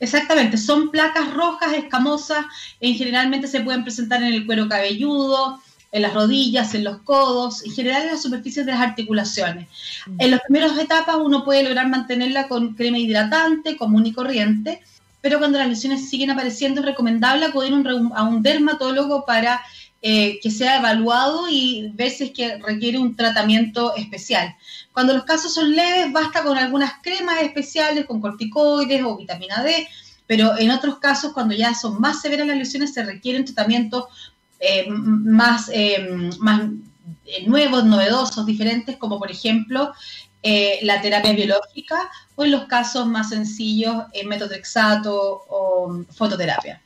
Exactamente, 0.00 0.56
son 0.56 0.90
placas 0.90 1.32
rojas, 1.34 1.72
escamosas, 1.72 2.44
en 2.80 2.94
generalmente 2.94 3.48
se 3.48 3.60
pueden 3.60 3.82
presentar 3.82 4.22
en 4.22 4.32
el 4.32 4.46
cuero 4.46 4.68
cabelludo, 4.68 5.60
en 5.90 6.02
las 6.02 6.14
rodillas, 6.14 6.74
en 6.74 6.84
los 6.84 6.98
codos, 6.98 7.64
en 7.64 7.72
general 7.72 8.02
en 8.02 8.08
las 8.12 8.22
superficies 8.22 8.66
de 8.66 8.72
las 8.72 8.80
articulaciones. 8.80 9.68
Mm. 10.06 10.20
En 10.20 10.30
las 10.30 10.40
primeras 10.42 10.78
etapas 10.78 11.16
uno 11.20 11.44
puede 11.44 11.64
lograr 11.64 11.88
mantenerla 11.88 12.46
con 12.46 12.74
crema 12.74 12.98
hidratante, 12.98 13.76
común 13.76 14.06
y 14.06 14.12
corriente, 14.12 14.82
pero 15.20 15.38
cuando 15.38 15.58
las 15.58 15.68
lesiones 15.68 16.08
siguen 16.08 16.30
apareciendo 16.30 16.80
es 16.80 16.86
recomendable 16.86 17.46
acudir 17.46 17.72
a 18.14 18.22
un 18.22 18.42
dermatólogo 18.42 19.24
para 19.26 19.60
eh, 20.00 20.38
que 20.40 20.52
sea 20.52 20.78
evaluado 20.78 21.48
y 21.50 21.90
ver 21.94 22.10
si 22.10 22.24
es 22.24 22.30
que 22.30 22.56
requiere 22.58 22.98
un 22.98 23.16
tratamiento 23.16 23.96
especial. 23.96 24.54
Cuando 24.92 25.12
los 25.12 25.24
casos 25.24 25.52
son 25.54 25.74
leves, 25.74 26.12
basta 26.12 26.44
con 26.44 26.56
algunas 26.56 26.92
cremas 27.02 27.42
especiales, 27.42 28.06
con 28.06 28.20
corticoides 28.20 29.02
o 29.02 29.16
vitamina 29.16 29.60
D, 29.64 29.88
pero 30.28 30.56
en 30.56 30.70
otros 30.70 31.00
casos, 31.00 31.32
cuando 31.32 31.54
ya 31.54 31.74
son 31.74 32.00
más 32.00 32.20
severas 32.20 32.46
las 32.46 32.56
lesiones, 32.56 32.94
se 32.94 33.02
requieren 33.02 33.44
tratamientos 33.44 34.04
eh, 34.60 34.86
más, 34.88 35.68
eh, 35.74 36.30
más 36.38 36.62
nuevos, 37.46 37.84
novedosos, 37.84 38.46
diferentes, 38.46 38.96
como 38.98 39.18
por 39.18 39.32
ejemplo 39.32 39.92
la 40.82 41.02
terapia 41.02 41.32
biológica 41.32 42.08
o 42.36 42.44
en 42.44 42.52
los 42.52 42.66
casos 42.66 43.06
más 43.06 43.30
sencillos, 43.30 44.04
el 44.12 44.28
metotrexato 44.28 45.44
o 45.48 46.04
fototerapia. 46.10 46.80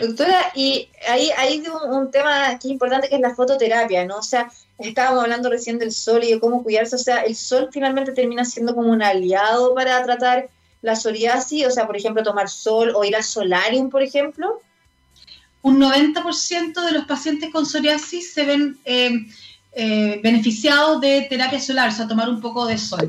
Doctora, 0.00 0.50
y 0.56 0.88
ahí 1.08 1.30
hay 1.36 1.62
un, 1.88 2.10
tema 2.10 2.58
que 2.58 2.66
es 2.66 2.72
importante 2.72 3.08
que 3.08 3.14
es 3.14 3.20
la 3.20 3.34
fototerapia, 3.34 4.04
¿no? 4.04 4.16
O 4.16 4.22
sea, 4.22 4.50
estábamos 4.78 5.22
hablando 5.22 5.48
recién 5.48 5.78
del 5.78 5.92
sol 5.92 6.24
y 6.24 6.32
de 6.32 6.40
cómo 6.40 6.64
cuidarse, 6.64 6.96
o 6.96 6.98
sea, 6.98 7.20
el 7.20 7.36
sol 7.36 7.68
finalmente 7.72 8.10
termina 8.10 8.44
siendo 8.44 8.74
como 8.74 8.90
un 8.90 9.02
aliado 9.02 9.72
para 9.72 10.02
tratar 10.02 10.48
la 10.82 10.96
psoriasis, 10.96 11.66
o 11.66 11.70
sea, 11.70 11.86
por 11.86 11.96
ejemplo, 11.96 12.24
tomar 12.24 12.48
sol 12.48 12.92
o 12.96 13.04
ir 13.04 13.14
al 13.14 13.22
solarium, 13.22 13.88
por 13.88 14.02
ejemplo. 14.02 14.60
Un 15.62 15.80
90% 15.80 16.84
de 16.84 16.92
los 16.92 17.04
pacientes 17.04 17.50
con 17.52 17.64
psoriasis 17.64 18.32
se 18.32 18.44
ven 18.44 18.76
eh, 18.84 19.12
eh, 19.74 20.20
beneficiados 20.24 21.00
de 21.00 21.22
terapia 21.30 21.60
solar, 21.60 21.90
o 21.90 21.92
sea, 21.92 22.08
tomar 22.08 22.28
un 22.28 22.40
poco 22.40 22.66
de 22.66 22.78
sol. 22.78 23.08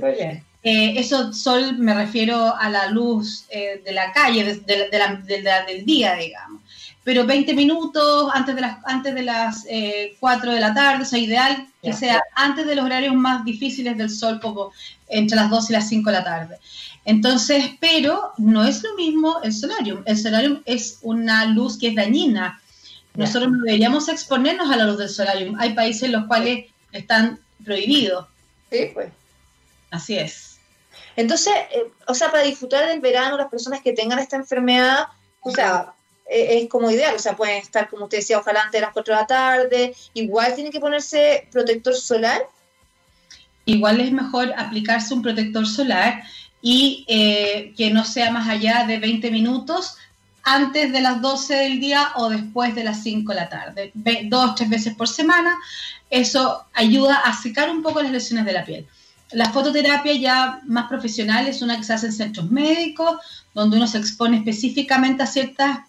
Eh, 0.63 0.99
eso 0.99 1.33
sol 1.33 1.77
me 1.79 1.95
refiero 1.95 2.55
a 2.55 2.69
la 2.69 2.87
luz 2.89 3.47
de 3.49 3.91
la 3.91 4.11
calle, 4.11 4.43
del 4.43 5.85
día, 5.85 6.13
digamos 6.15 6.64
pero 7.05 7.23
20 7.23 7.53
minutos 7.53 8.31
antes 8.33 8.55
de 8.55 8.61
las, 8.61 8.83
antes 8.83 9.13
de 9.13 9.21
las 9.21 9.67
4 10.19 10.51
eh, 10.51 10.55
de 10.55 10.59
la 10.59 10.73
tarde, 10.73 11.03
o 11.03 11.05
sea, 11.05 11.19
ideal 11.19 11.67
que 11.81 11.93
sea 11.93 12.19
antes 12.33 12.65
de 12.65 12.73
los 12.73 12.83
horarios 12.83 13.13
más 13.13 13.45
difíciles 13.45 13.95
del 13.95 14.09
sol, 14.09 14.39
como 14.41 14.71
entre 15.07 15.35
las 15.35 15.51
2 15.51 15.69
y 15.69 15.73
las 15.73 15.87
5 15.87 16.09
de 16.09 16.15
la 16.17 16.23
tarde. 16.23 16.57
Entonces, 17.05 17.63
pero 17.79 18.33
no 18.39 18.65
es 18.65 18.81
lo 18.81 18.95
mismo 18.95 19.39
el 19.43 19.53
solarium. 19.53 20.01
El 20.07 20.17
solarium 20.17 20.63
es 20.65 20.97
una 21.03 21.45
luz 21.45 21.77
que 21.77 21.89
es 21.89 21.95
dañina. 21.95 22.59
Nosotros 23.13 23.51
no 23.51 23.61
deberíamos 23.63 24.09
exponernos 24.09 24.71
a 24.71 24.75
la 24.75 24.85
luz 24.85 24.97
del 24.97 25.09
solarium. 25.09 25.55
Hay 25.59 25.73
países 25.73 26.03
en 26.03 26.13
los 26.13 26.25
cuales 26.25 26.65
están 26.91 27.39
prohibidos. 27.63 28.25
Sí, 28.71 28.89
pues. 28.95 29.09
Así 29.91 30.17
es. 30.17 30.57
Entonces, 31.15 31.53
eh, 31.71 31.91
o 32.07 32.15
sea, 32.15 32.31
para 32.31 32.43
disfrutar 32.43 32.87
del 32.87 32.99
verano, 32.99 33.37
las 33.37 33.49
personas 33.49 33.81
que 33.81 33.93
tengan 33.93 34.17
esta 34.17 34.37
enfermedad, 34.37 35.05
o 35.41 35.51
sea, 35.51 35.93
es 36.27 36.67
como 36.69 36.89
ideal, 36.89 37.15
o 37.15 37.19
sea, 37.19 37.35
pueden 37.35 37.57
estar, 37.57 37.89
como 37.89 38.05
usted 38.05 38.17
decía, 38.17 38.39
ojalá 38.39 38.61
antes 38.61 38.79
de 38.79 38.85
las 38.85 38.93
4 38.93 39.13
de 39.13 39.21
la 39.21 39.27
tarde, 39.27 39.95
igual 40.13 40.55
tiene 40.55 40.71
que 40.71 40.79
ponerse 40.79 41.47
protector 41.51 41.95
solar. 41.95 42.41
Igual 43.65 44.01
es 44.01 44.11
mejor 44.11 44.53
aplicarse 44.57 45.13
un 45.13 45.21
protector 45.21 45.67
solar 45.67 46.23
y 46.61 47.05
eh, 47.07 47.73
que 47.77 47.91
no 47.91 48.03
sea 48.05 48.31
más 48.31 48.49
allá 48.49 48.85
de 48.87 48.97
20 48.97 49.29
minutos 49.31 49.97
antes 50.43 50.91
de 50.91 51.01
las 51.01 51.21
12 51.21 51.55
del 51.55 51.79
día 51.79 52.11
o 52.15 52.29
después 52.29 52.75
de 52.75 52.83
las 52.83 53.01
5 53.01 53.31
de 53.31 53.39
la 53.39 53.49
tarde, 53.49 53.91
dos, 54.25 54.55
tres 54.55 54.69
veces 54.69 54.95
por 54.95 55.07
semana. 55.07 55.55
Eso 56.09 56.65
ayuda 56.73 57.15
a 57.17 57.35
secar 57.35 57.69
un 57.69 57.81
poco 57.81 58.01
las 58.01 58.11
lesiones 58.11 58.45
de 58.45 58.53
la 58.53 58.63
piel. 58.63 58.87
La 59.31 59.51
fototerapia 59.51 60.13
ya 60.13 60.61
más 60.65 60.87
profesional 60.87 61.47
es 61.47 61.63
una 61.63 61.77
que 61.77 61.83
se 61.83 61.93
hace 61.93 62.05
en 62.07 62.13
centros 62.13 62.51
médicos, 62.51 63.17
donde 63.55 63.77
uno 63.77 63.87
se 63.87 63.97
expone 63.97 64.37
específicamente 64.37 65.23
a 65.23 65.27
ciertas 65.27 65.79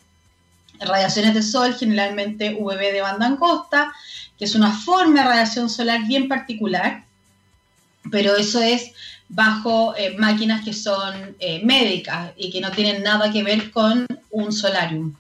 radiaciones 0.81 1.35
de 1.35 1.43
sol, 1.43 1.75
generalmente 1.75 2.57
UVB 2.59 2.93
de 2.93 3.01
banda 3.01 3.27
angosta, 3.27 3.93
que 4.39 4.45
es 4.45 4.55
una 4.55 4.73
forma 4.73 5.23
de 5.23 5.29
radiación 5.29 5.69
solar 5.69 6.07
bien 6.07 6.29
particular, 6.29 7.05
pero 8.11 8.37
eso 8.37 8.61
es 8.61 8.93
bajo 9.29 9.95
eh, 9.97 10.17
máquinas 10.19 10.65
que 10.65 10.73
son 10.73 11.37
eh, 11.39 11.61
médicas 11.65 12.33
y 12.37 12.51
que 12.51 12.61
no 12.61 12.71
tienen 12.71 13.03
nada 13.03 13.33
que 13.33 13.43
ver 13.43 13.71
con 13.71 14.07
un 14.31 14.53
solarium. 14.53 15.15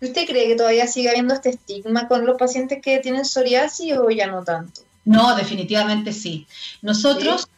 ¿Usted 0.00 0.26
cree 0.26 0.48
que 0.48 0.56
todavía 0.56 0.86
sigue 0.86 1.10
habiendo 1.10 1.34
este 1.34 1.50
estigma 1.50 2.06
con 2.08 2.26
los 2.26 2.36
pacientes 2.36 2.80
que 2.82 2.98
tienen 2.98 3.24
psoriasis 3.24 3.94
o 3.94 4.10
ya 4.10 4.26
no 4.26 4.44
tanto? 4.44 4.82
No, 5.04 5.34
definitivamente 5.36 6.12
sí. 6.12 6.46
Nosotros, 6.82 7.48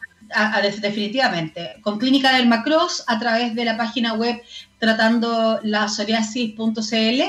definitivamente, 0.81 1.77
con 1.81 1.97
Clínica 1.97 2.35
del 2.35 2.47
Macross, 2.47 3.03
a 3.07 3.19
través 3.19 3.55
de 3.55 3.65
la 3.65 3.75
página 3.75 4.13
web 4.13 4.41
tratando 4.79 5.59
la 5.63 5.87
psoriasis.cl, 5.87 7.21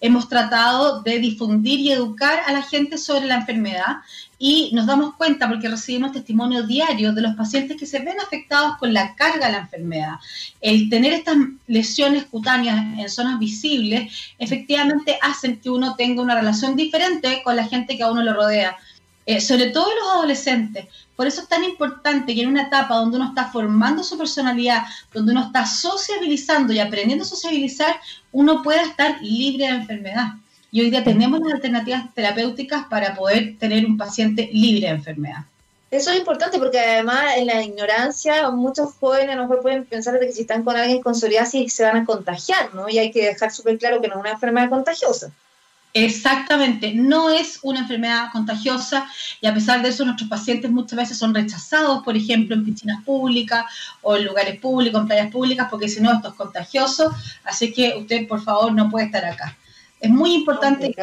hemos 0.00 0.28
tratado 0.28 1.02
de 1.02 1.18
difundir 1.18 1.80
y 1.80 1.92
educar 1.92 2.40
a 2.46 2.52
la 2.52 2.62
gente 2.62 2.98
sobre 2.98 3.26
la 3.26 3.36
enfermedad 3.36 3.96
y 4.38 4.70
nos 4.74 4.86
damos 4.86 5.14
cuenta 5.14 5.48
porque 5.48 5.68
recibimos 5.68 6.12
testimonio 6.12 6.66
diario 6.66 7.12
de 7.12 7.22
los 7.22 7.34
pacientes 7.34 7.78
que 7.78 7.86
se 7.86 8.00
ven 8.00 8.20
afectados 8.20 8.76
con 8.76 8.92
la 8.92 9.14
carga 9.14 9.46
de 9.46 9.52
la 9.52 9.58
enfermedad. 9.60 10.16
El 10.60 10.90
tener 10.90 11.14
estas 11.14 11.36
lesiones 11.66 12.26
cutáneas 12.26 12.98
en 12.98 13.08
zonas 13.08 13.38
visibles 13.38 14.34
efectivamente 14.38 15.18
hacen 15.22 15.58
que 15.58 15.70
uno 15.70 15.94
tenga 15.96 16.22
una 16.22 16.34
relación 16.34 16.76
diferente 16.76 17.40
con 17.42 17.56
la 17.56 17.66
gente 17.66 17.96
que 17.96 18.02
a 18.02 18.10
uno 18.10 18.22
lo 18.22 18.34
rodea. 18.34 18.76
Eh, 19.26 19.40
sobre 19.40 19.70
todo 19.70 19.92
los 19.92 20.08
adolescentes. 20.14 20.86
Por 21.16 21.26
eso 21.26 21.40
es 21.40 21.48
tan 21.48 21.64
importante 21.64 22.32
que 22.32 22.42
en 22.42 22.48
una 22.48 22.62
etapa 22.62 22.94
donde 22.94 23.16
uno 23.16 23.28
está 23.28 23.50
formando 23.50 24.04
su 24.04 24.16
personalidad, 24.16 24.84
donde 25.12 25.32
uno 25.32 25.46
está 25.46 25.66
sociabilizando 25.66 26.72
y 26.72 26.78
aprendiendo 26.78 27.24
a 27.24 27.28
sociabilizar, 27.28 27.96
uno 28.30 28.62
pueda 28.62 28.82
estar 28.82 29.20
libre 29.20 29.66
de 29.66 29.72
enfermedad. 29.72 30.34
Y 30.70 30.80
hoy 30.80 30.90
día 30.90 31.02
tenemos 31.02 31.40
las 31.40 31.54
alternativas 31.54 32.14
terapéuticas 32.14 32.86
para 32.86 33.16
poder 33.16 33.58
tener 33.58 33.84
un 33.84 33.96
paciente 33.96 34.48
libre 34.52 34.86
de 34.86 34.94
enfermedad. 34.94 35.44
Eso 35.90 36.10
es 36.10 36.18
importante 36.18 36.58
porque 36.58 36.78
además 36.78 37.36
en 37.36 37.46
la 37.46 37.62
ignorancia 37.62 38.50
muchos 38.50 38.94
jóvenes 38.94 39.30
a 39.30 39.36
lo 39.36 39.42
mejor 39.42 39.62
pueden 39.62 39.84
pensar 39.86 40.20
de 40.20 40.26
que 40.26 40.32
si 40.32 40.42
están 40.42 40.62
con 40.62 40.76
alguien 40.76 41.02
con 41.02 41.14
psoriasis 41.14 41.72
se 41.72 41.84
van 41.84 41.96
a 41.96 42.04
contagiar, 42.04 42.74
¿no? 42.74 42.88
Y 42.88 42.98
hay 42.98 43.10
que 43.10 43.24
dejar 43.24 43.50
súper 43.50 43.78
claro 43.78 44.00
que 44.00 44.08
no 44.08 44.14
es 44.14 44.20
una 44.20 44.32
enfermedad 44.32 44.68
contagiosa. 44.68 45.32
Exactamente, 45.98 46.92
no 46.92 47.30
es 47.30 47.58
una 47.62 47.80
enfermedad 47.80 48.30
contagiosa 48.30 49.08
y 49.40 49.46
a 49.46 49.54
pesar 49.54 49.80
de 49.80 49.88
eso 49.88 50.04
nuestros 50.04 50.28
pacientes 50.28 50.70
muchas 50.70 50.98
veces 50.98 51.16
son 51.16 51.34
rechazados, 51.34 52.04
por 52.04 52.14
ejemplo, 52.14 52.54
en 52.54 52.66
piscinas 52.66 53.02
públicas 53.02 53.64
o 54.02 54.14
en 54.14 54.26
lugares 54.26 54.60
públicos, 54.60 55.00
en 55.00 55.06
playas 55.06 55.30
públicas, 55.30 55.68
porque 55.70 55.88
si 55.88 56.02
no, 56.02 56.12
esto 56.12 56.28
es 56.28 56.34
contagioso, 56.34 57.14
así 57.44 57.72
que 57.72 57.96
usted 57.96 58.28
por 58.28 58.42
favor 58.42 58.74
no 58.74 58.90
puede 58.90 59.06
estar 59.06 59.24
acá. 59.24 59.56
Es 59.98 60.10
muy 60.10 60.34
importante 60.34 60.92
que 60.92 61.02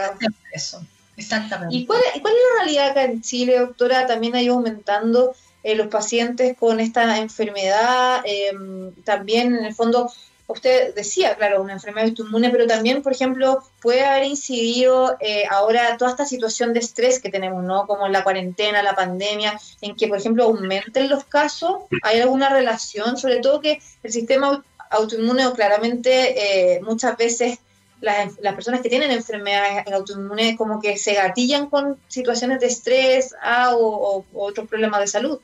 eso. 0.51 0.85
Exactamente. 1.17 1.75
¿Y 1.75 1.87
cuál, 1.87 1.99
es 2.13 2.21
la 2.21 2.63
realidad 2.63 2.91
acá 2.91 3.05
en 3.05 3.23
Chile, 3.23 3.57
doctora? 3.57 4.05
También 4.05 4.35
ha 4.35 4.43
ido 4.43 4.53
aumentando 4.53 5.33
eh, 5.63 5.73
los 5.73 5.87
pacientes 5.87 6.55
con 6.55 6.79
esta 6.79 7.17
enfermedad, 7.17 8.21
em, 8.25 8.91
también 9.03 9.55
en 9.55 9.65
el 9.65 9.73
fondo 9.73 10.11
usted 10.53 10.95
decía, 10.95 11.35
claro, 11.35 11.61
una 11.61 11.73
enfermedad 11.73 12.09
autoinmune, 12.09 12.49
pero 12.49 12.65
también, 12.67 13.01
por 13.01 13.11
ejemplo, 13.11 13.63
puede 13.81 14.05
haber 14.05 14.23
incidido 14.23 15.17
eh, 15.19 15.43
ahora 15.49 15.97
toda 15.97 16.11
esta 16.11 16.25
situación 16.25 16.73
de 16.73 16.79
estrés 16.79 17.19
que 17.19 17.29
tenemos, 17.29 17.63
¿no? 17.63 17.85
Como 17.85 18.07
la 18.07 18.23
cuarentena, 18.23 18.81
la 18.81 18.95
pandemia, 18.95 19.59
en 19.81 19.95
que, 19.95 20.07
por 20.07 20.17
ejemplo, 20.17 20.45
aumenten 20.45 21.09
los 21.09 21.25
casos. 21.25 21.83
¿Hay 22.03 22.21
alguna 22.21 22.49
relación? 22.49 23.17
Sobre 23.17 23.39
todo 23.39 23.59
que 23.59 23.81
el 24.03 24.11
sistema 24.11 24.63
autoinmune, 24.89 25.51
claramente, 25.53 26.75
eh, 26.75 26.81
muchas 26.81 27.17
veces 27.17 27.59
las, 27.99 28.33
personas 28.55 28.81
que 28.81 28.89
tienen 28.89 29.11
enfermedades 29.11 29.87
autoinmunes 29.91 30.57
como 30.57 30.81
que 30.81 30.97
se 30.97 31.13
gatillan 31.13 31.69
con 31.69 31.97
situaciones 32.07 32.59
de 32.59 32.67
estrés 32.67 33.33
ah, 33.41 33.75
o 33.75 34.25
otros 34.33 34.67
problemas 34.67 34.99
de 34.99 35.07
salud. 35.07 35.39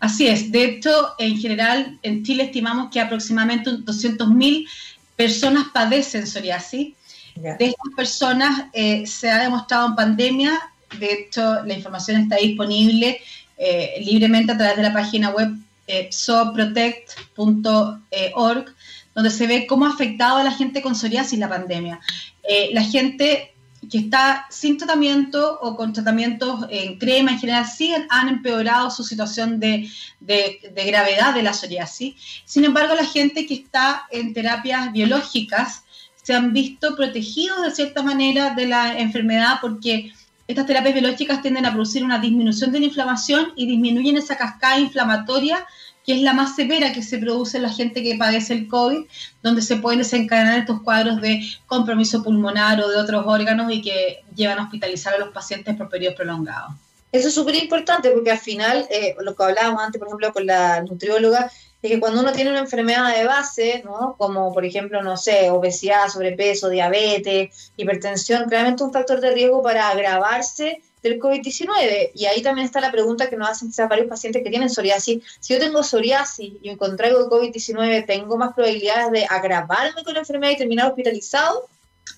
Así 0.00 0.26
es. 0.26 0.52
De 0.52 0.64
hecho, 0.64 0.90
en 1.18 1.38
general, 1.38 1.98
en 2.02 2.24
Chile 2.24 2.44
estimamos 2.44 2.90
que 2.90 3.00
aproximadamente 3.00 3.70
200.000 3.70 4.68
personas 5.16 5.66
padecen 5.72 6.26
psoriasis. 6.26 6.94
De 7.34 7.56
estas 7.58 7.94
personas 7.96 8.66
eh, 8.72 9.06
se 9.06 9.28
ha 9.28 9.42
demostrado 9.42 9.88
en 9.88 9.96
pandemia, 9.96 10.60
de 10.98 11.12
hecho, 11.12 11.62
la 11.64 11.74
información 11.74 12.22
está 12.22 12.36
disponible 12.36 13.20
eh, 13.56 14.02
libremente 14.04 14.50
a 14.52 14.56
través 14.56 14.76
de 14.76 14.82
la 14.82 14.92
página 14.92 15.30
web 15.30 15.48
eh, 15.86 16.08
soprotect.org, 16.10 18.74
donde 19.14 19.30
se 19.30 19.46
ve 19.46 19.66
cómo 19.66 19.86
ha 19.86 19.90
afectado 19.90 20.38
a 20.38 20.44
la 20.44 20.52
gente 20.52 20.82
con 20.82 20.94
psoriasis 20.94 21.38
la 21.38 21.48
pandemia. 21.48 22.00
Eh, 22.42 22.70
la 22.72 22.82
gente 22.82 23.53
que 23.88 23.98
está 23.98 24.46
sin 24.50 24.76
tratamiento 24.76 25.58
o 25.60 25.76
con 25.76 25.92
tratamientos 25.92 26.66
en 26.70 26.98
crema 26.98 27.32
en 27.32 27.38
general, 27.38 27.66
sí 27.66 27.94
han 28.08 28.28
empeorado 28.28 28.90
su 28.90 29.04
situación 29.04 29.60
de, 29.60 29.88
de, 30.20 30.58
gravedad 30.86 31.34
de 31.34 31.42
la 31.42 31.52
psoriasis. 31.52 32.14
Sin 32.44 32.64
embargo, 32.64 32.94
la 32.94 33.04
gente 33.04 33.46
que 33.46 33.54
está 33.54 34.06
en 34.10 34.34
terapias 34.34 34.92
biológicas 34.92 35.84
se 36.22 36.34
han 36.34 36.52
visto 36.52 36.96
protegidos 36.96 37.62
de 37.62 37.70
cierta 37.70 38.02
manera 38.02 38.54
de 38.54 38.66
la 38.66 38.98
enfermedad 38.98 39.58
porque 39.60 40.12
estas 40.46 40.66
terapias 40.66 40.94
biológicas 40.94 41.40
tienden 41.42 41.66
a 41.66 41.72
producir 41.72 42.04
una 42.04 42.18
disminución 42.18 42.70
de 42.72 42.80
la 42.80 42.86
inflamación 42.86 43.52
y 43.56 43.66
disminuyen 43.66 44.16
esa 44.16 44.36
cascada 44.36 44.78
inflamatoria 44.78 45.66
que 46.04 46.14
es 46.14 46.20
la 46.20 46.34
más 46.34 46.54
severa 46.54 46.92
que 46.92 47.02
se 47.02 47.18
produce 47.18 47.56
en 47.56 47.62
la 47.62 47.70
gente 47.70 48.02
que 48.02 48.16
padece 48.16 48.52
el 48.52 48.68
COVID, 48.68 49.06
donde 49.42 49.62
se 49.62 49.76
pueden 49.76 50.00
desencadenar 50.00 50.58
estos 50.58 50.82
cuadros 50.82 51.20
de 51.20 51.42
compromiso 51.66 52.22
pulmonar 52.22 52.80
o 52.80 52.88
de 52.88 52.96
otros 52.96 53.24
órganos 53.26 53.72
y 53.72 53.80
que 53.80 54.22
llevan 54.34 54.58
a 54.58 54.64
hospitalizar 54.64 55.14
a 55.14 55.18
los 55.18 55.30
pacientes 55.30 55.74
por 55.76 55.88
periodos 55.88 56.16
prolongados. 56.16 56.74
Eso 57.10 57.28
es 57.28 57.34
súper 57.34 57.54
importante 57.54 58.10
porque 58.10 58.32
al 58.32 58.38
final, 58.38 58.86
eh, 58.90 59.14
lo 59.20 59.36
que 59.36 59.44
hablábamos 59.44 59.82
antes, 59.82 59.98
por 60.00 60.08
ejemplo, 60.08 60.32
con 60.32 60.46
la 60.46 60.82
nutrióloga, 60.82 61.50
es 61.80 61.90
que 61.90 62.00
cuando 62.00 62.20
uno 62.20 62.32
tiene 62.32 62.50
una 62.50 62.60
enfermedad 62.60 63.14
de 63.14 63.24
base, 63.24 63.82
¿no? 63.84 64.16
como 64.18 64.52
por 64.52 64.64
ejemplo, 64.64 65.02
no 65.02 65.16
sé, 65.16 65.50
obesidad, 65.50 66.08
sobrepeso, 66.08 66.70
diabetes, 66.70 67.72
hipertensión, 67.76 68.48
claramente 68.48 68.82
un 68.82 68.92
factor 68.92 69.20
de 69.20 69.30
riesgo 69.30 69.62
para 69.62 69.90
agravarse 69.90 70.82
del 71.04 71.20
COVID-19. 71.20 72.10
Y 72.14 72.24
ahí 72.24 72.42
también 72.42 72.64
está 72.64 72.80
la 72.80 72.90
pregunta 72.90 73.28
que 73.30 73.36
nos 73.36 73.48
hacen 73.48 73.68
quizás 73.68 73.88
varios 73.88 74.08
pacientes 74.08 74.42
que 74.42 74.50
tienen 74.50 74.70
psoriasis. 74.70 75.22
Si 75.38 75.52
yo 75.52 75.60
tengo 75.60 75.82
psoriasis 75.82 76.54
y 76.60 76.68
me 76.68 76.76
contraigo 76.76 77.30
COVID-19, 77.30 78.06
¿tengo 78.06 78.36
más 78.36 78.54
probabilidades 78.54 79.12
de 79.12 79.26
agravarme 79.26 80.02
con 80.02 80.14
la 80.14 80.20
enfermedad 80.20 80.52
y 80.52 80.56
terminar 80.56 80.88
hospitalizado? 80.88 81.68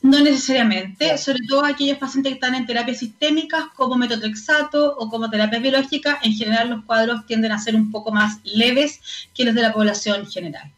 No 0.03 0.20
necesariamente, 0.20 1.16
sobre 1.18 1.41
todo 1.49 1.64
aquellos 1.64 1.99
pacientes 1.99 2.30
que 2.30 2.34
están 2.34 2.55
en 2.55 2.66
terapias 2.66 2.99
sistémicas 2.99 3.64
como 3.74 3.97
metotrexato 3.97 4.97
o 4.97 5.09
como 5.09 5.30
terapia 5.30 5.59
biológica, 5.59 6.18
en 6.22 6.32
general 6.32 6.70
los 6.70 6.84
cuadros 6.84 7.26
tienden 7.26 7.53
a 7.53 7.59
ser 7.59 7.74
un 7.74 7.91
poco 7.91 8.12
más 8.12 8.39
leves 8.45 9.01
que 9.34 9.45
los 9.45 9.55
de 9.55 9.62
la 9.62 9.72
población 9.72 10.26
general. 10.26 10.70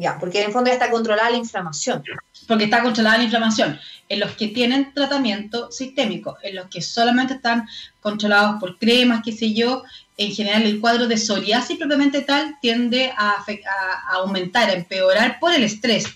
Ya, 0.00 0.18
porque 0.18 0.40
en 0.40 0.46
el 0.46 0.52
fondo 0.52 0.68
ya 0.68 0.74
está 0.74 0.90
controlada 0.90 1.30
la 1.30 1.36
inflamación. 1.36 2.04
Porque 2.46 2.64
está 2.64 2.82
controlada 2.82 3.18
la 3.18 3.24
inflamación. 3.24 3.78
En 4.08 4.20
los 4.20 4.32
que 4.32 4.48
tienen 4.48 4.94
tratamiento 4.94 5.72
sistémico, 5.72 6.36
en 6.42 6.56
los 6.56 6.68
que 6.68 6.82
solamente 6.82 7.34
están 7.34 7.66
controlados 8.00 8.60
por 8.60 8.78
cremas, 8.78 9.22
qué 9.24 9.32
sé 9.32 9.52
yo, 9.54 9.82
en 10.16 10.32
general 10.32 10.62
el 10.62 10.80
cuadro 10.80 11.08
de 11.08 11.16
psoriasis 11.16 11.78
propiamente 11.78 12.22
tal 12.22 12.58
tiende 12.60 13.12
a, 13.16 13.44
a 13.44 14.14
aumentar, 14.14 14.68
a 14.70 14.74
empeorar 14.74 15.38
por 15.40 15.52
el 15.52 15.64
estrés 15.64 16.06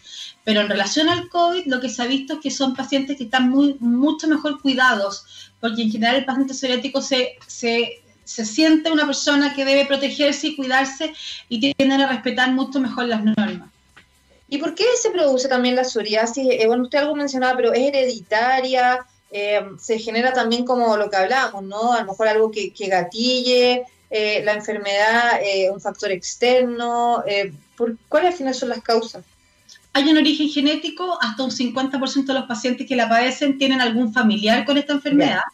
pero 0.45 0.61
en 0.61 0.69
relación 0.69 1.09
al 1.09 1.29
COVID, 1.29 1.67
lo 1.67 1.81
que 1.81 1.89
se 1.89 2.03
ha 2.03 2.07
visto 2.07 2.35
es 2.35 2.41
que 2.41 2.51
son 2.51 2.75
pacientes 2.75 3.17
que 3.17 3.25
están 3.25 3.49
muy, 3.49 3.77
mucho 3.79 4.27
mejor 4.27 4.61
cuidados, 4.61 5.53
porque 5.61 5.83
en 5.83 5.91
general 5.91 6.17
el 6.17 6.25
paciente 6.25 6.55
psoriático 6.55 7.01
se, 7.01 7.37
se, 7.47 8.03
se 8.25 8.45
siente 8.45 8.91
una 8.91 9.07
persona 9.07 9.55
que 9.55 9.65
debe 9.65 9.87
protegerse 9.87 10.49
y 10.49 10.57
cuidarse 10.57 11.15
y 11.49 11.61
tienden 11.61 12.01
a 12.01 12.09
respetar 12.09 12.51
mucho 12.53 12.81
mejor 12.81 13.07
las 13.07 13.23
normas. 13.23 13.71
¿Y 14.53 14.59
por 14.59 14.75
qué 14.75 14.85
se 15.01 15.09
produce 15.09 15.49
también 15.49 15.77
la 15.77 15.83
psoriasis? 15.83 16.47
Eh, 16.47 16.67
bueno, 16.67 16.83
usted 16.83 16.99
algo 16.99 17.17
mencionaba, 17.17 17.57
pero 17.57 17.73
es 17.73 17.89
hereditaria, 17.89 19.07
eh, 19.31 19.63
se 19.81 19.99
genera 19.99 20.35
también 20.35 20.67
como 20.67 20.95
lo 20.99 21.09
que 21.09 21.17
hablábamos, 21.17 21.65
¿no? 21.65 21.95
A 21.95 22.01
lo 22.01 22.09
mejor 22.09 22.29
algo 22.29 22.51
que, 22.51 22.71
que 22.71 22.89
gatille, 22.89 23.85
eh, 24.11 24.43
la 24.45 24.53
enfermedad, 24.53 25.41
un 25.73 25.81
factor 25.81 26.11
externo. 26.11 27.25
¿por, 27.79 27.97
¿Cuáles 28.11 28.33
al 28.33 28.37
final 28.37 28.55
son 28.55 28.69
las 28.69 28.83
causas? 28.83 29.25
hay 29.95 30.11
un 30.11 30.19
origen 30.19 30.49
genético, 30.51 31.19
hasta 31.23 31.45
un 31.45 31.51
50% 31.51 32.27
de 32.27 32.35
los 32.35 32.45
pacientes 32.45 32.87
que 32.87 32.97
la 32.97 33.09
padecen 33.09 33.57
tienen 33.57 33.81
algún 33.81 34.13
familiar 34.13 34.67
con 34.67 34.77
esta 34.77 34.93
enfermedad. 34.93 35.45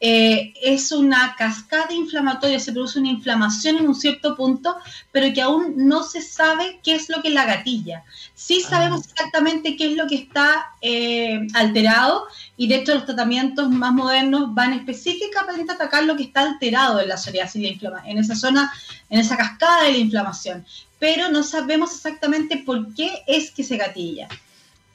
Eh, 0.00 0.52
es 0.62 0.92
una 0.92 1.34
cascada 1.36 1.92
inflamatoria, 1.92 2.60
se 2.60 2.72
produce 2.72 2.98
una 2.98 3.10
inflamación 3.10 3.78
en 3.78 3.88
un 3.88 3.94
cierto 3.94 4.36
punto, 4.36 4.76
pero 5.12 5.32
que 5.32 5.42
aún 5.42 5.74
no 5.76 6.02
se 6.02 6.20
sabe 6.20 6.80
qué 6.82 6.94
es 6.94 7.08
lo 7.08 7.22
que 7.22 7.30
la 7.30 7.46
gatilla. 7.46 8.04
Sí 8.34 8.62
ah. 8.64 8.68
sabemos 8.70 9.06
exactamente 9.06 9.76
qué 9.76 9.90
es 9.90 9.96
lo 9.96 10.06
que 10.06 10.16
está 10.16 10.66
eh, 10.82 11.46
alterado 11.54 12.26
y 12.56 12.68
de 12.68 12.76
hecho 12.76 12.94
los 12.94 13.06
tratamientos 13.06 13.70
más 13.70 13.92
modernos 13.92 14.54
van 14.54 14.72
específicamente 14.72 15.72
a 15.72 15.74
atacar 15.74 16.04
lo 16.04 16.16
que 16.16 16.24
está 16.24 16.42
alterado 16.42 17.00
en 17.00 17.08
la 17.08 17.16
psoriasis 17.16 17.56
en 18.04 18.18
esa 18.18 18.36
zona, 18.36 18.72
en 19.08 19.18
esa 19.18 19.36
cascada 19.36 19.84
de 19.84 19.92
la 19.92 19.98
inflamación 19.98 20.64
pero 20.98 21.30
no 21.30 21.42
sabemos 21.42 21.94
exactamente 21.94 22.58
por 22.58 22.94
qué 22.94 23.22
es 23.26 23.50
que 23.50 23.62
se 23.62 23.76
gatilla. 23.76 24.28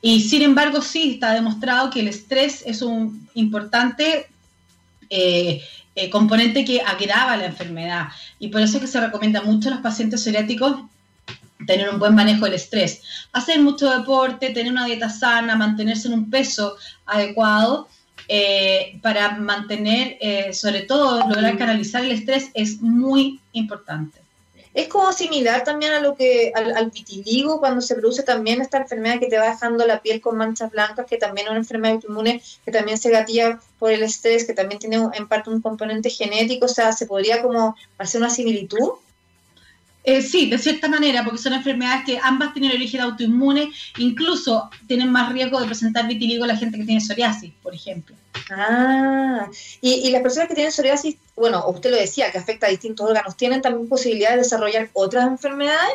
Y 0.02 0.22
sin 0.22 0.42
embargo, 0.42 0.82
sí 0.82 1.14
está 1.14 1.34
demostrado 1.34 1.92
que 1.92 2.00
el 2.00 2.08
estrés 2.08 2.64
es 2.66 2.82
un 2.82 3.30
importante 3.36 4.28
eh, 5.12 5.62
eh, 5.94 6.10
componente 6.10 6.64
que 6.66 6.82
agrava 6.82 7.38
la 7.38 7.46
enfermedad. 7.46 8.08
Y 8.40 8.48
por 8.48 8.62
eso 8.62 8.78
es 8.78 8.82
que 8.82 8.88
se 8.88 9.00
recomienda 9.00 9.42
mucho 9.42 9.70
a 9.70 9.74
los 9.74 9.82
pacientes 9.82 10.24
psoriáticos 10.24 10.78
tener 11.68 11.90
un 11.90 12.00
buen 12.00 12.16
manejo 12.16 12.46
del 12.46 12.56
estrés, 12.56 13.04
hacer 13.34 13.62
mucho 13.62 13.88
deporte, 13.92 14.50
tener 14.50 14.72
una 14.72 14.86
dieta 14.86 15.10
sana, 15.10 15.56
mantenerse 15.56 16.08
en 16.08 16.16
un 16.16 16.30
peso 16.32 16.76
adecuado. 17.06 17.88
Eh, 18.28 18.98
para 19.02 19.38
mantener, 19.38 20.18
sobre 20.54 20.84
todo, 20.84 21.28
lograr 21.28 21.58
canalizar 21.58 22.04
el 22.04 22.12
estrés 22.12 22.50
es 22.54 22.82
muy 22.82 23.42
importante. 23.52 24.21
Es 24.74 24.88
como 24.88 25.12
similar 25.12 25.64
también 25.66 25.92
a 25.92 26.00
lo 26.00 26.16
que 26.16 26.54
al, 26.56 26.92
vitiligo 26.92 27.60
cuando 27.60 27.82
se 27.82 27.96
produce 27.96 28.24
también 28.24 28.62
esta 28.62 28.78
enfermedad 28.78 29.20
que 29.20 29.28
te 29.28 29.38
va 29.38 29.50
dejando 29.50 29.86
la 29.86 30.02
piel 30.02 30.22
con 30.22 30.38
manchas 30.38 30.72
blancas, 30.72 31.06
que 31.06 31.18
también 31.18 31.48
es 31.48 31.52
una 31.52 31.60
enfermedad 31.60 31.96
autoinmune 31.96 32.42
que 32.64 32.72
también 32.72 32.98
se 32.98 33.10
gatilla 33.10 33.60
por 33.80 33.92
el 33.92 34.04
estrés, 34.04 34.46
que 34.46 34.54
también 34.54 34.80
tiene 34.80 34.98
en 35.14 35.28
parte 35.28 35.50
un 35.50 35.62
componente 35.62 36.10
genético, 36.10 36.66
o 36.66 36.70
sea, 36.70 36.94
se 36.94 37.06
podría 37.06 37.42
como 37.42 37.76
hacer 37.98 38.22
una 38.22 38.30
similitud. 38.30 38.92
Eh, 40.04 40.22
sí, 40.22 40.50
de 40.50 40.58
cierta 40.58 40.88
manera, 40.88 41.24
porque 41.24 41.38
son 41.38 41.54
enfermedades 41.54 42.06
que 42.06 42.20
ambas 42.22 42.54
tienen 42.54 42.72
origen 42.72 43.02
autoinmune, 43.02 43.72
incluso 44.00 44.70
tienen 44.88 45.12
más 45.12 45.32
riesgo 45.32 45.60
de 45.60 45.68
presentar 45.68 46.08
vitiligo 46.08 46.46
la 46.46 46.58
gente 46.58 46.80
que 46.80 46.86
tiene 46.86 47.02
psoriasis, 47.02 47.54
por 47.62 47.76
ejemplo. 47.76 48.16
Ah, 48.50 49.48
y, 49.80 50.10
las 50.10 50.22
personas 50.24 50.48
que 50.48 50.56
tienen 50.56 50.72
psoriasis, 50.72 51.18
bueno, 51.36 51.64
usted 51.68 51.92
lo 51.92 51.98
decía, 51.98 52.32
que 52.32 52.40
afecta 52.40 52.66
a 52.66 52.72
distintos 52.72 53.08
órganos, 53.08 53.38
¿tienen 53.38 53.62
también 53.62 53.88
posibilidad 53.88 54.32
de 54.32 54.38
desarrollar 54.38 54.90
otras 54.94 55.28
enfermedades? 55.28 55.94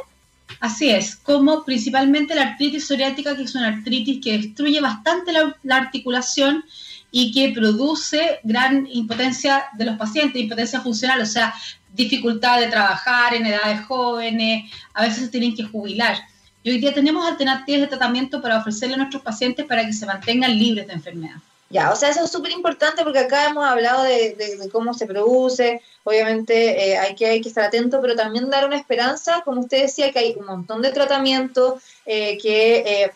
Así 0.61 0.89
es, 0.89 1.17
como 1.17 1.65
principalmente 1.65 2.37
la 2.37 2.43
artritis 2.51 2.87
psoriática, 2.87 3.37
que 3.37 3.43
es 3.43 3.55
una 3.57 3.69
artritis 3.69 4.23
que 4.23 4.39
destruye 4.39 4.81
bastante 4.81 5.33
la 5.33 5.77
articulación 5.77 6.65
y 7.11 7.33
que 7.33 7.49
produce 7.49 8.41
gran 8.43 8.87
impotencia 8.91 9.65
de 9.77 9.87
los 9.87 9.97
pacientes, 9.97 10.43
impotencia 10.43 10.81
funcional, 10.81 11.21
o 11.21 11.27
sea, 11.27 11.55
dificultad 11.97 12.61
de 12.61 12.69
trabajar 12.69 13.35
en 13.35 13.47
edades 13.47 13.85
jóvenes, 13.87 14.71
a 14.95 15.03
veces 15.03 15.25
se 15.25 15.29
tienen 15.29 15.57
que 15.57 15.65
jubilar. 15.65 16.19
Y 16.63 16.71
hoy 16.71 16.79
día 16.79 16.93
tenemos 16.93 17.27
alternativas 17.27 17.83
de 17.83 17.87
tratamiento 17.87 18.43
para 18.43 18.59
ofrecerle 18.59 18.95
a 18.95 18.99
nuestros 18.99 19.23
pacientes 19.23 19.65
para 19.67 19.85
que 19.85 19.93
se 19.93 20.07
mantengan 20.07 20.59
libres 20.59 20.87
de 20.87 20.93
enfermedad. 20.93 21.37
Ya, 21.69 21.91
o 21.91 21.97
sea, 21.97 22.11
eso 22.11 22.25
es 22.25 22.31
súper 22.31 22.53
importante 22.53 23.03
porque 23.03 23.19
acá 23.19 23.47
hemos 23.47 23.65
hablado 23.65 24.05
de, 24.05 24.37
cómo 24.71 24.95
se 24.95 25.07
produce, 25.07 25.83
obviamente 26.05 26.91
eh, 26.93 26.97
hay, 26.97 27.17
que, 27.17 27.27
hay 27.27 27.41
que 27.41 27.49
estar 27.49 27.65
atento, 27.65 28.01
pero 28.01 28.15
también 28.15 28.51
dar 28.51 28.67
una 28.67 28.77
esperanza, 28.77 29.43
como 29.45 29.63
usted 29.63 29.83
decía, 29.83 30.13
que 30.13 30.21
hay 30.21 30.37
un 30.39 30.47
montón 30.47 30.81
de 30.81 30.93
tratamientos, 30.93 31.83
eh, 32.05 32.39
que 32.39 32.77
eh, 32.79 33.13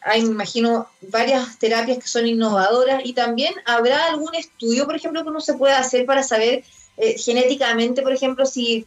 hay, 0.00 0.22
me 0.22 0.30
imagino, 0.30 0.88
varias 1.02 1.58
terapias 1.58 1.98
que 1.98 2.08
son 2.08 2.26
innovadoras 2.26 3.02
y 3.04 3.12
también 3.12 3.52
habrá 3.66 4.06
algún 4.06 4.34
estudio, 4.34 4.86
por 4.86 4.96
ejemplo, 4.96 5.22
que 5.22 5.28
uno 5.28 5.40
se 5.40 5.54
pueda 5.54 5.78
hacer 5.78 6.06
para 6.06 6.22
saber 6.22 6.64
eh, 7.00 7.16
genéticamente, 7.18 8.02
por 8.02 8.12
ejemplo, 8.12 8.44
si 8.44 8.86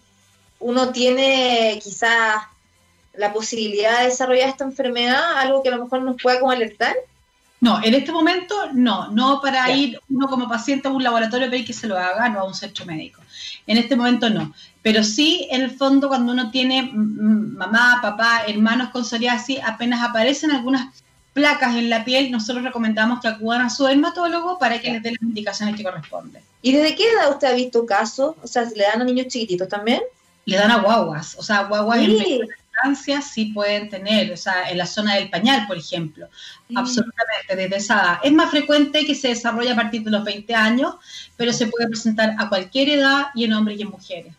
uno 0.60 0.92
tiene 0.92 1.80
quizás 1.84 2.36
la 3.16 3.34
posibilidad 3.34 4.00
de 4.00 4.06
desarrollar 4.06 4.50
esta 4.50 4.64
enfermedad, 4.64 5.38
algo 5.38 5.64
que 5.64 5.70
a 5.70 5.76
lo 5.76 5.84
mejor 5.84 6.02
nos 6.02 6.22
pueda 6.22 6.40
como 6.40 6.52
alertar? 6.52 6.96
No, 7.60 7.82
en 7.84 7.94
este 7.94 8.12
momento 8.12 8.56
no, 8.74 9.10
no 9.10 9.40
para 9.42 9.72
ir 9.72 10.00
uno 10.10 10.28
como 10.28 10.50
paciente 10.50 10.88
a 10.88 10.92
un 10.92 11.04
laboratorio 11.04 11.50
para 11.50 11.64
que 11.64 11.74
se 11.74 11.88
lo 11.88 11.98
haga, 11.98 12.28
no 12.30 12.42
a 12.42 12.44
un 12.44 12.54
centro 12.54 12.86
médico. 12.86 13.22
En 13.66 13.78
este 13.78 13.96
momento 13.96 14.30
no. 14.30 14.54
Pero 14.82 15.04
sí, 15.04 15.48
en 15.50 15.62
el 15.62 15.72
fondo, 15.72 16.10
cuando 16.10 16.34
uno 16.34 16.52
tiene 16.52 16.92
mamá, 16.94 18.00
papá, 18.02 18.44
hermanos 18.48 18.90
con 18.90 19.06
psoriasis, 19.06 19.60
apenas 19.64 20.04
aparecen 20.04 20.52
algunas 20.52 21.04
placas 21.32 21.76
en 21.76 21.90
la 21.90 22.04
piel, 22.04 22.32
nosotros 22.32 22.64
recomendamos 22.64 23.22
que 23.22 23.30
acudan 23.30 23.62
a 23.62 23.70
su 23.70 23.86
dermatólogo 23.86 24.60
para 24.60 24.80
que 24.80 24.92
les 24.92 25.02
dé 25.02 25.12
las 25.12 25.22
indicaciones 25.22 25.76
que 25.76 25.84
corresponden. 25.84 26.44
¿Y 26.64 26.72
desde 26.72 26.96
qué 26.96 27.04
edad 27.12 27.30
usted 27.30 27.50
ha 27.50 27.54
visto 27.54 27.86
casos? 27.86 28.36
O 28.42 28.48
sea, 28.48 28.64
¿le 28.64 28.84
dan 28.86 29.02
a 29.02 29.04
niños 29.04 29.28
chiquititos 29.28 29.68
también? 29.68 30.02
Le 30.46 30.58
dan 30.58 30.72
a 30.72 30.82
guaguas, 30.82 31.36
o 31.38 31.44
sea, 31.44 31.64
guaguas 31.64 32.00
en 32.00 32.12
instancia 32.12 33.22
sí 33.22 33.46
pueden 33.54 33.90
tener, 33.90 34.32
o 34.32 34.38
sea, 34.38 34.70
en 34.70 34.78
la 34.78 34.86
zona 34.86 35.16
del 35.16 35.30
pañal, 35.30 35.68
por 35.68 35.78
ejemplo, 35.78 36.28
absolutamente, 36.74 37.56
desde 37.56 37.76
esa 37.76 37.94
edad. 37.96 38.20
Es 38.24 38.32
más 38.32 38.50
frecuente 38.50 39.06
que 39.06 39.14
se 39.14 39.30
desarrolle 39.30 39.72
a 39.72 39.76
partir 39.76 40.04
de 40.04 40.12
los 40.12 40.24
20 40.24 40.56
años, 40.56 40.96
pero 41.36 41.52
se 41.52 41.68
puede 41.68 41.88
presentar 41.88 42.34
a 42.40 42.48
cualquier 42.48 42.90
edad 42.90 43.28
y 43.36 43.44
en 43.44 43.54
hombres 43.54 43.78
y 43.80 43.82
en 43.82 43.90
mujeres. 43.90 44.34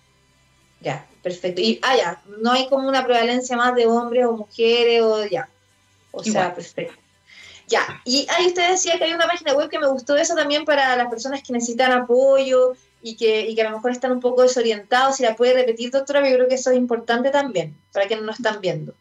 Ya, 0.81 1.07
perfecto. 1.23 1.61
Y, 1.61 1.79
ah, 1.83 1.97
ya, 1.97 2.23
no 2.41 2.53
hay 2.53 2.69
como 2.69 2.89
una 2.89 3.05
prevalencia 3.05 3.57
más 3.57 3.75
de 3.75 3.87
hombres 3.87 4.25
o 4.27 4.33
mujeres 4.33 5.03
o 5.03 5.27
ya. 5.27 5.49
O 6.11 6.23
sea, 6.23 6.55
perfecto. 6.55 7.04
Ya, 7.69 8.01
y 8.05 8.27
ahí 8.37 8.49
usted 8.49 8.71
decía 8.71 8.99
que 8.99 9.05
hay 9.05 9.15
una 9.15 9.27
página 9.27 9.55
web 9.55 9.71
que 9.71 9.79
me 9.79 9.89
gustó 9.89 10.17
eso 10.17 10.35
también 10.35 10.65
para 10.65 10.97
las 10.97 11.09
personas 11.09 11.43
que 11.43 11.53
necesitan 11.53 11.93
apoyo 11.93 12.75
y 13.03 13.17
que, 13.17 13.49
y 13.49 13.55
que 13.55 13.63
a 13.63 13.71
lo 13.71 13.77
mejor 13.77 13.91
están 13.91 14.13
un 14.13 14.21
poco 14.21 14.43
desorientados. 14.43 15.17
Si 15.17 15.23
la 15.23 15.37
puede 15.37 15.55
repetir, 15.55 15.91
doctora, 15.91 16.29
yo 16.29 16.37
creo 16.37 16.49
que 16.49 16.57
eso 16.57 16.71
es 16.71 16.77
importante 16.77 17.31
también 17.31 17.77
para 17.93 18.07
quienes 18.07 18.25
nos 18.25 18.37
están 18.37 18.61
viendo. 18.61 18.95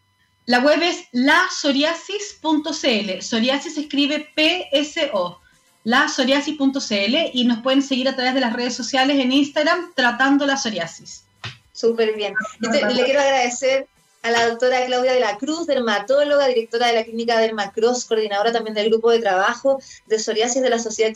La 0.46 0.60
web 0.60 0.82
es 0.82 1.06
lasoriasis.cl. 1.12 3.22
Psoriasis 3.22 3.76
se 3.76 3.82
escribe 3.82 4.30
P-S-O. 4.36 5.40
Lasoriasis.cl 5.86 7.16
y 7.34 7.46
nos 7.46 7.62
pueden 7.62 7.82
seguir 7.82 8.08
a 8.08 8.16
través 8.16 8.34
de 8.34 8.42
las 8.42 8.54
redes 8.54 8.76
sociales 8.76 9.20
en 9.20 9.32
Instagram 9.32 9.94
tratando 9.96 10.46
la 10.46 10.58
psoriasis. 10.58 11.26
Súper 11.74 12.16
bien. 12.16 12.36
le 12.60 13.04
quiero 13.04 13.20
agradecer 13.20 13.88
a 14.24 14.32
la 14.32 14.48
doctora 14.48 14.86
Claudia 14.86 15.14
de 15.14 15.20
la 15.20 15.38
Cruz, 15.38 15.68
dermatóloga, 15.68 16.48
directora 16.48 16.88
de 16.88 16.94
la 16.94 17.04
clínica 17.04 17.38
Dermacross, 17.38 18.06
coordinadora 18.06 18.54
también 18.54 18.74
del 18.74 18.90
grupo 18.90 19.12
de 19.12 19.20
trabajo 19.20 19.80
de 20.08 20.18
psoriasis 20.18 20.62
de 20.62 20.70
la 20.70 20.80
Sociedad 20.80 21.14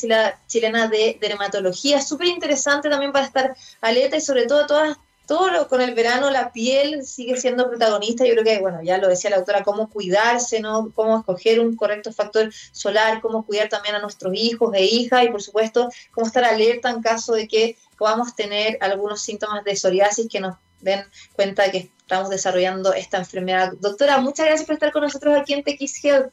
Chilena 0.48 0.88
de 0.88 1.18
Dermatología. 1.20 2.02
Súper 2.02 2.28
interesante 2.28 2.90
también 2.90 3.14
para 3.14 3.26
estar 3.26 3.56
alerta 3.82 4.18
y 4.18 4.22
sobre 4.22 4.46
todo 4.46 4.68
todas 4.68 4.98
todo 5.26 5.68
con 5.68 5.82
el 5.82 5.94
verano 5.94 6.32
la 6.32 6.54
piel 6.54 7.06
sigue 7.06 7.36
siendo 7.36 7.68
protagonista. 7.68 8.26
Yo 8.26 8.32
creo 8.32 8.46
que, 8.46 8.60
bueno, 8.60 8.82
ya 8.82 8.98
lo 8.98 9.10
decía 9.10 9.30
la 9.30 9.36
doctora, 9.36 9.62
cómo 9.62 9.90
cuidarse, 9.90 10.62
¿no? 10.62 10.92
Cómo 10.96 11.20
escoger 11.20 11.60
un 11.60 11.76
correcto 11.76 12.14
factor 12.14 12.50
solar, 12.72 13.20
cómo 13.20 13.46
cuidar 13.46 13.68
también 13.68 13.96
a 13.96 14.00
nuestros 14.00 14.34
hijos 14.36 14.74
e 14.74 14.86
hijas 14.86 15.26
y, 15.26 15.30
por 15.30 15.42
supuesto, 15.42 15.90
cómo 16.12 16.28
estar 16.28 16.46
alerta 16.46 16.90
en 16.90 17.02
caso 17.02 17.34
de 17.34 17.46
que 17.48 17.78
podamos 17.98 18.38
tener 18.38 18.78
algunos 18.80 19.22
síntomas 19.22 19.66
de 19.66 19.76
psoriasis 19.76 20.28
que 20.30 20.40
nos 20.40 20.56
den 20.80 21.04
cuenta 21.36 21.70
que 21.72 21.90
estamos 22.08 22.30
desarrollando 22.30 22.94
esta 22.94 23.18
enfermedad. 23.18 23.74
Doctora, 23.82 24.20
muchas 24.20 24.46
gracias 24.46 24.66
por 24.66 24.76
estar 24.76 24.94
con 24.94 25.02
nosotros 25.04 25.38
aquí 25.38 25.54
en 25.54 25.62
TX 25.62 26.06
Health. 26.06 26.32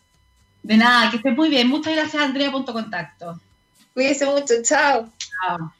De 0.62 0.76
nada, 0.76 1.10
que 1.10 1.16
esté 1.16 1.32
muy 1.32 1.48
bien. 1.48 1.66
Muchas 1.68 1.94
gracias, 1.94 2.22
Andrea, 2.22 2.52
punto 2.52 2.72
contacto. 2.72 3.40
Cuídese 3.92 4.24
mucho, 4.24 4.54
chao. 4.62 5.10
Chao. 5.18 5.74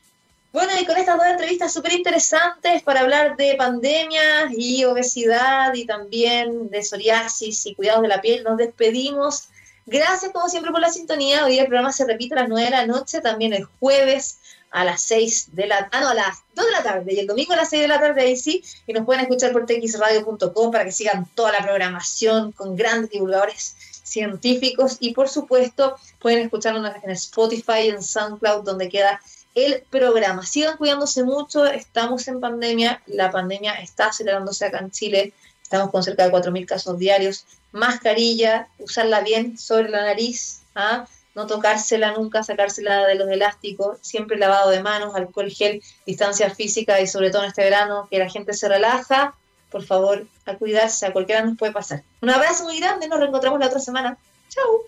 Bueno, 0.53 0.73
y 0.81 0.85
con 0.85 0.97
estas 0.97 1.17
dos 1.17 1.27
entrevistas 1.29 1.73
súper 1.73 1.93
interesantes 1.93 2.83
para 2.83 3.03
hablar 3.03 3.37
de 3.37 3.55
pandemia 3.55 4.51
y 4.51 4.85
obesidad 4.85 5.73
y 5.75 5.87
también 5.87 6.71
de 6.71 6.83
psoriasis 6.83 7.65
y 7.67 7.77
cuidados 7.77 8.03
de 8.03 8.09
la 8.09 8.21
piel, 8.21 8.43
nos 8.43 8.57
despedimos. 8.57 9.49
Gracias 9.87 10.33
como 10.33 10.49
siempre 10.49 10.73
por 10.73 10.81
la 10.81 10.91
sintonía. 10.91 11.45
Hoy 11.45 11.61
el 11.61 11.67
programa 11.67 11.93
se 11.93 12.05
repite 12.05 12.35
a 12.35 12.41
las 12.41 12.49
9 12.49 12.65
de 12.65 12.71
la 12.71 12.87
noche, 12.87 13.21
también 13.21 13.53
el 13.53 13.67
jueves 13.79 14.39
a 14.75 14.85
las 14.85 15.03
6 15.03 15.51
de 15.53 15.68
la 15.68 15.89
ah, 15.93 16.01
no, 16.01 16.09
a 16.09 16.14
las 16.14 16.43
2 16.57 16.66
de 16.66 16.72
la 16.72 16.83
tarde 16.83 17.14
y 17.14 17.20
el 17.20 17.29
domingo 17.29 17.53
a 17.53 17.57
las 17.57 17.70
6 17.70 17.83
de 17.83 17.89
la 17.89 18.01
tarde 18.01 18.22
ahí 18.22 18.37
sí, 18.37 18.64
y 18.89 18.93
nos 18.93 19.05
pueden 19.05 19.22
escuchar 19.22 19.53
por 19.53 19.66
txradio.com 19.66 20.72
para 20.72 20.85
que 20.85 20.91
sigan 20.91 21.27
toda 21.37 21.53
la 21.53 21.62
programación 21.62 22.51
con 22.51 22.75
grandes 22.75 23.11
divulgadores 23.11 23.77
científicos 24.03 24.97
y 24.99 25.14
por 25.14 25.29
supuesto 25.29 25.97
pueden 26.18 26.41
escucharnos 26.41 26.91
en 27.05 27.11
Spotify, 27.11 27.89
en 27.89 28.03
SoundCloud, 28.03 28.64
donde 28.64 28.89
queda 28.89 29.20
el 29.55 29.85
programa. 29.91 30.45
Sigan 30.45 30.77
cuidándose 30.77 31.22
mucho, 31.22 31.64
estamos 31.66 32.27
en 32.27 32.41
pandemia, 32.41 33.01
la 33.07 33.31
pandemia 33.31 33.75
está 33.75 34.07
acelerándose 34.07 34.66
acá 34.66 34.79
en 34.79 34.91
Chile, 34.91 35.33
estamos 35.62 35.93
con 35.93 36.03
cerca 36.03 36.25
de 36.25 36.33
4.000 36.33 36.66
casos 36.66 36.99
diarios, 36.99 37.47
mascarilla, 37.70 38.66
usarla 38.81 39.20
bien 39.20 39.57
sobre 39.57 39.89
la 39.89 40.03
nariz, 40.03 40.62
¿ah? 40.75 41.07
No 41.35 41.47
tocársela 41.47 42.12
nunca, 42.12 42.43
sacársela 42.43 43.07
de 43.07 43.16
los 43.16 43.28
elásticos, 43.28 43.99
siempre 44.01 44.39
lavado 44.39 44.70
de 44.70 44.82
manos, 44.82 45.14
alcohol 45.14 45.51
gel, 45.51 45.82
distancia 46.07 46.51
física 46.51 47.01
y 47.01 47.07
sobre 47.07 47.30
todo 47.30 47.43
en 47.43 47.49
este 47.49 47.64
verano 47.64 48.07
que 48.11 48.18
la 48.18 48.28
gente 48.28 48.53
se 48.53 48.68
relaja, 48.68 49.35
por 49.70 49.85
favor, 49.85 50.26
a 50.47 50.55
cuidarse, 50.57 51.07
a 51.07 51.12
cualquiera 51.12 51.43
nos 51.43 51.59
puede 51.59 51.72
pasar. 51.72 52.03
Un 52.20 52.30
abrazo 52.30 52.64
muy 52.64 52.78
grande, 52.78 53.09
nos 53.09 53.18
reencontramos 53.18 53.59
la 53.59 53.66
otra 53.66 53.80
semana. 53.80 54.16
Chao. 54.49 54.87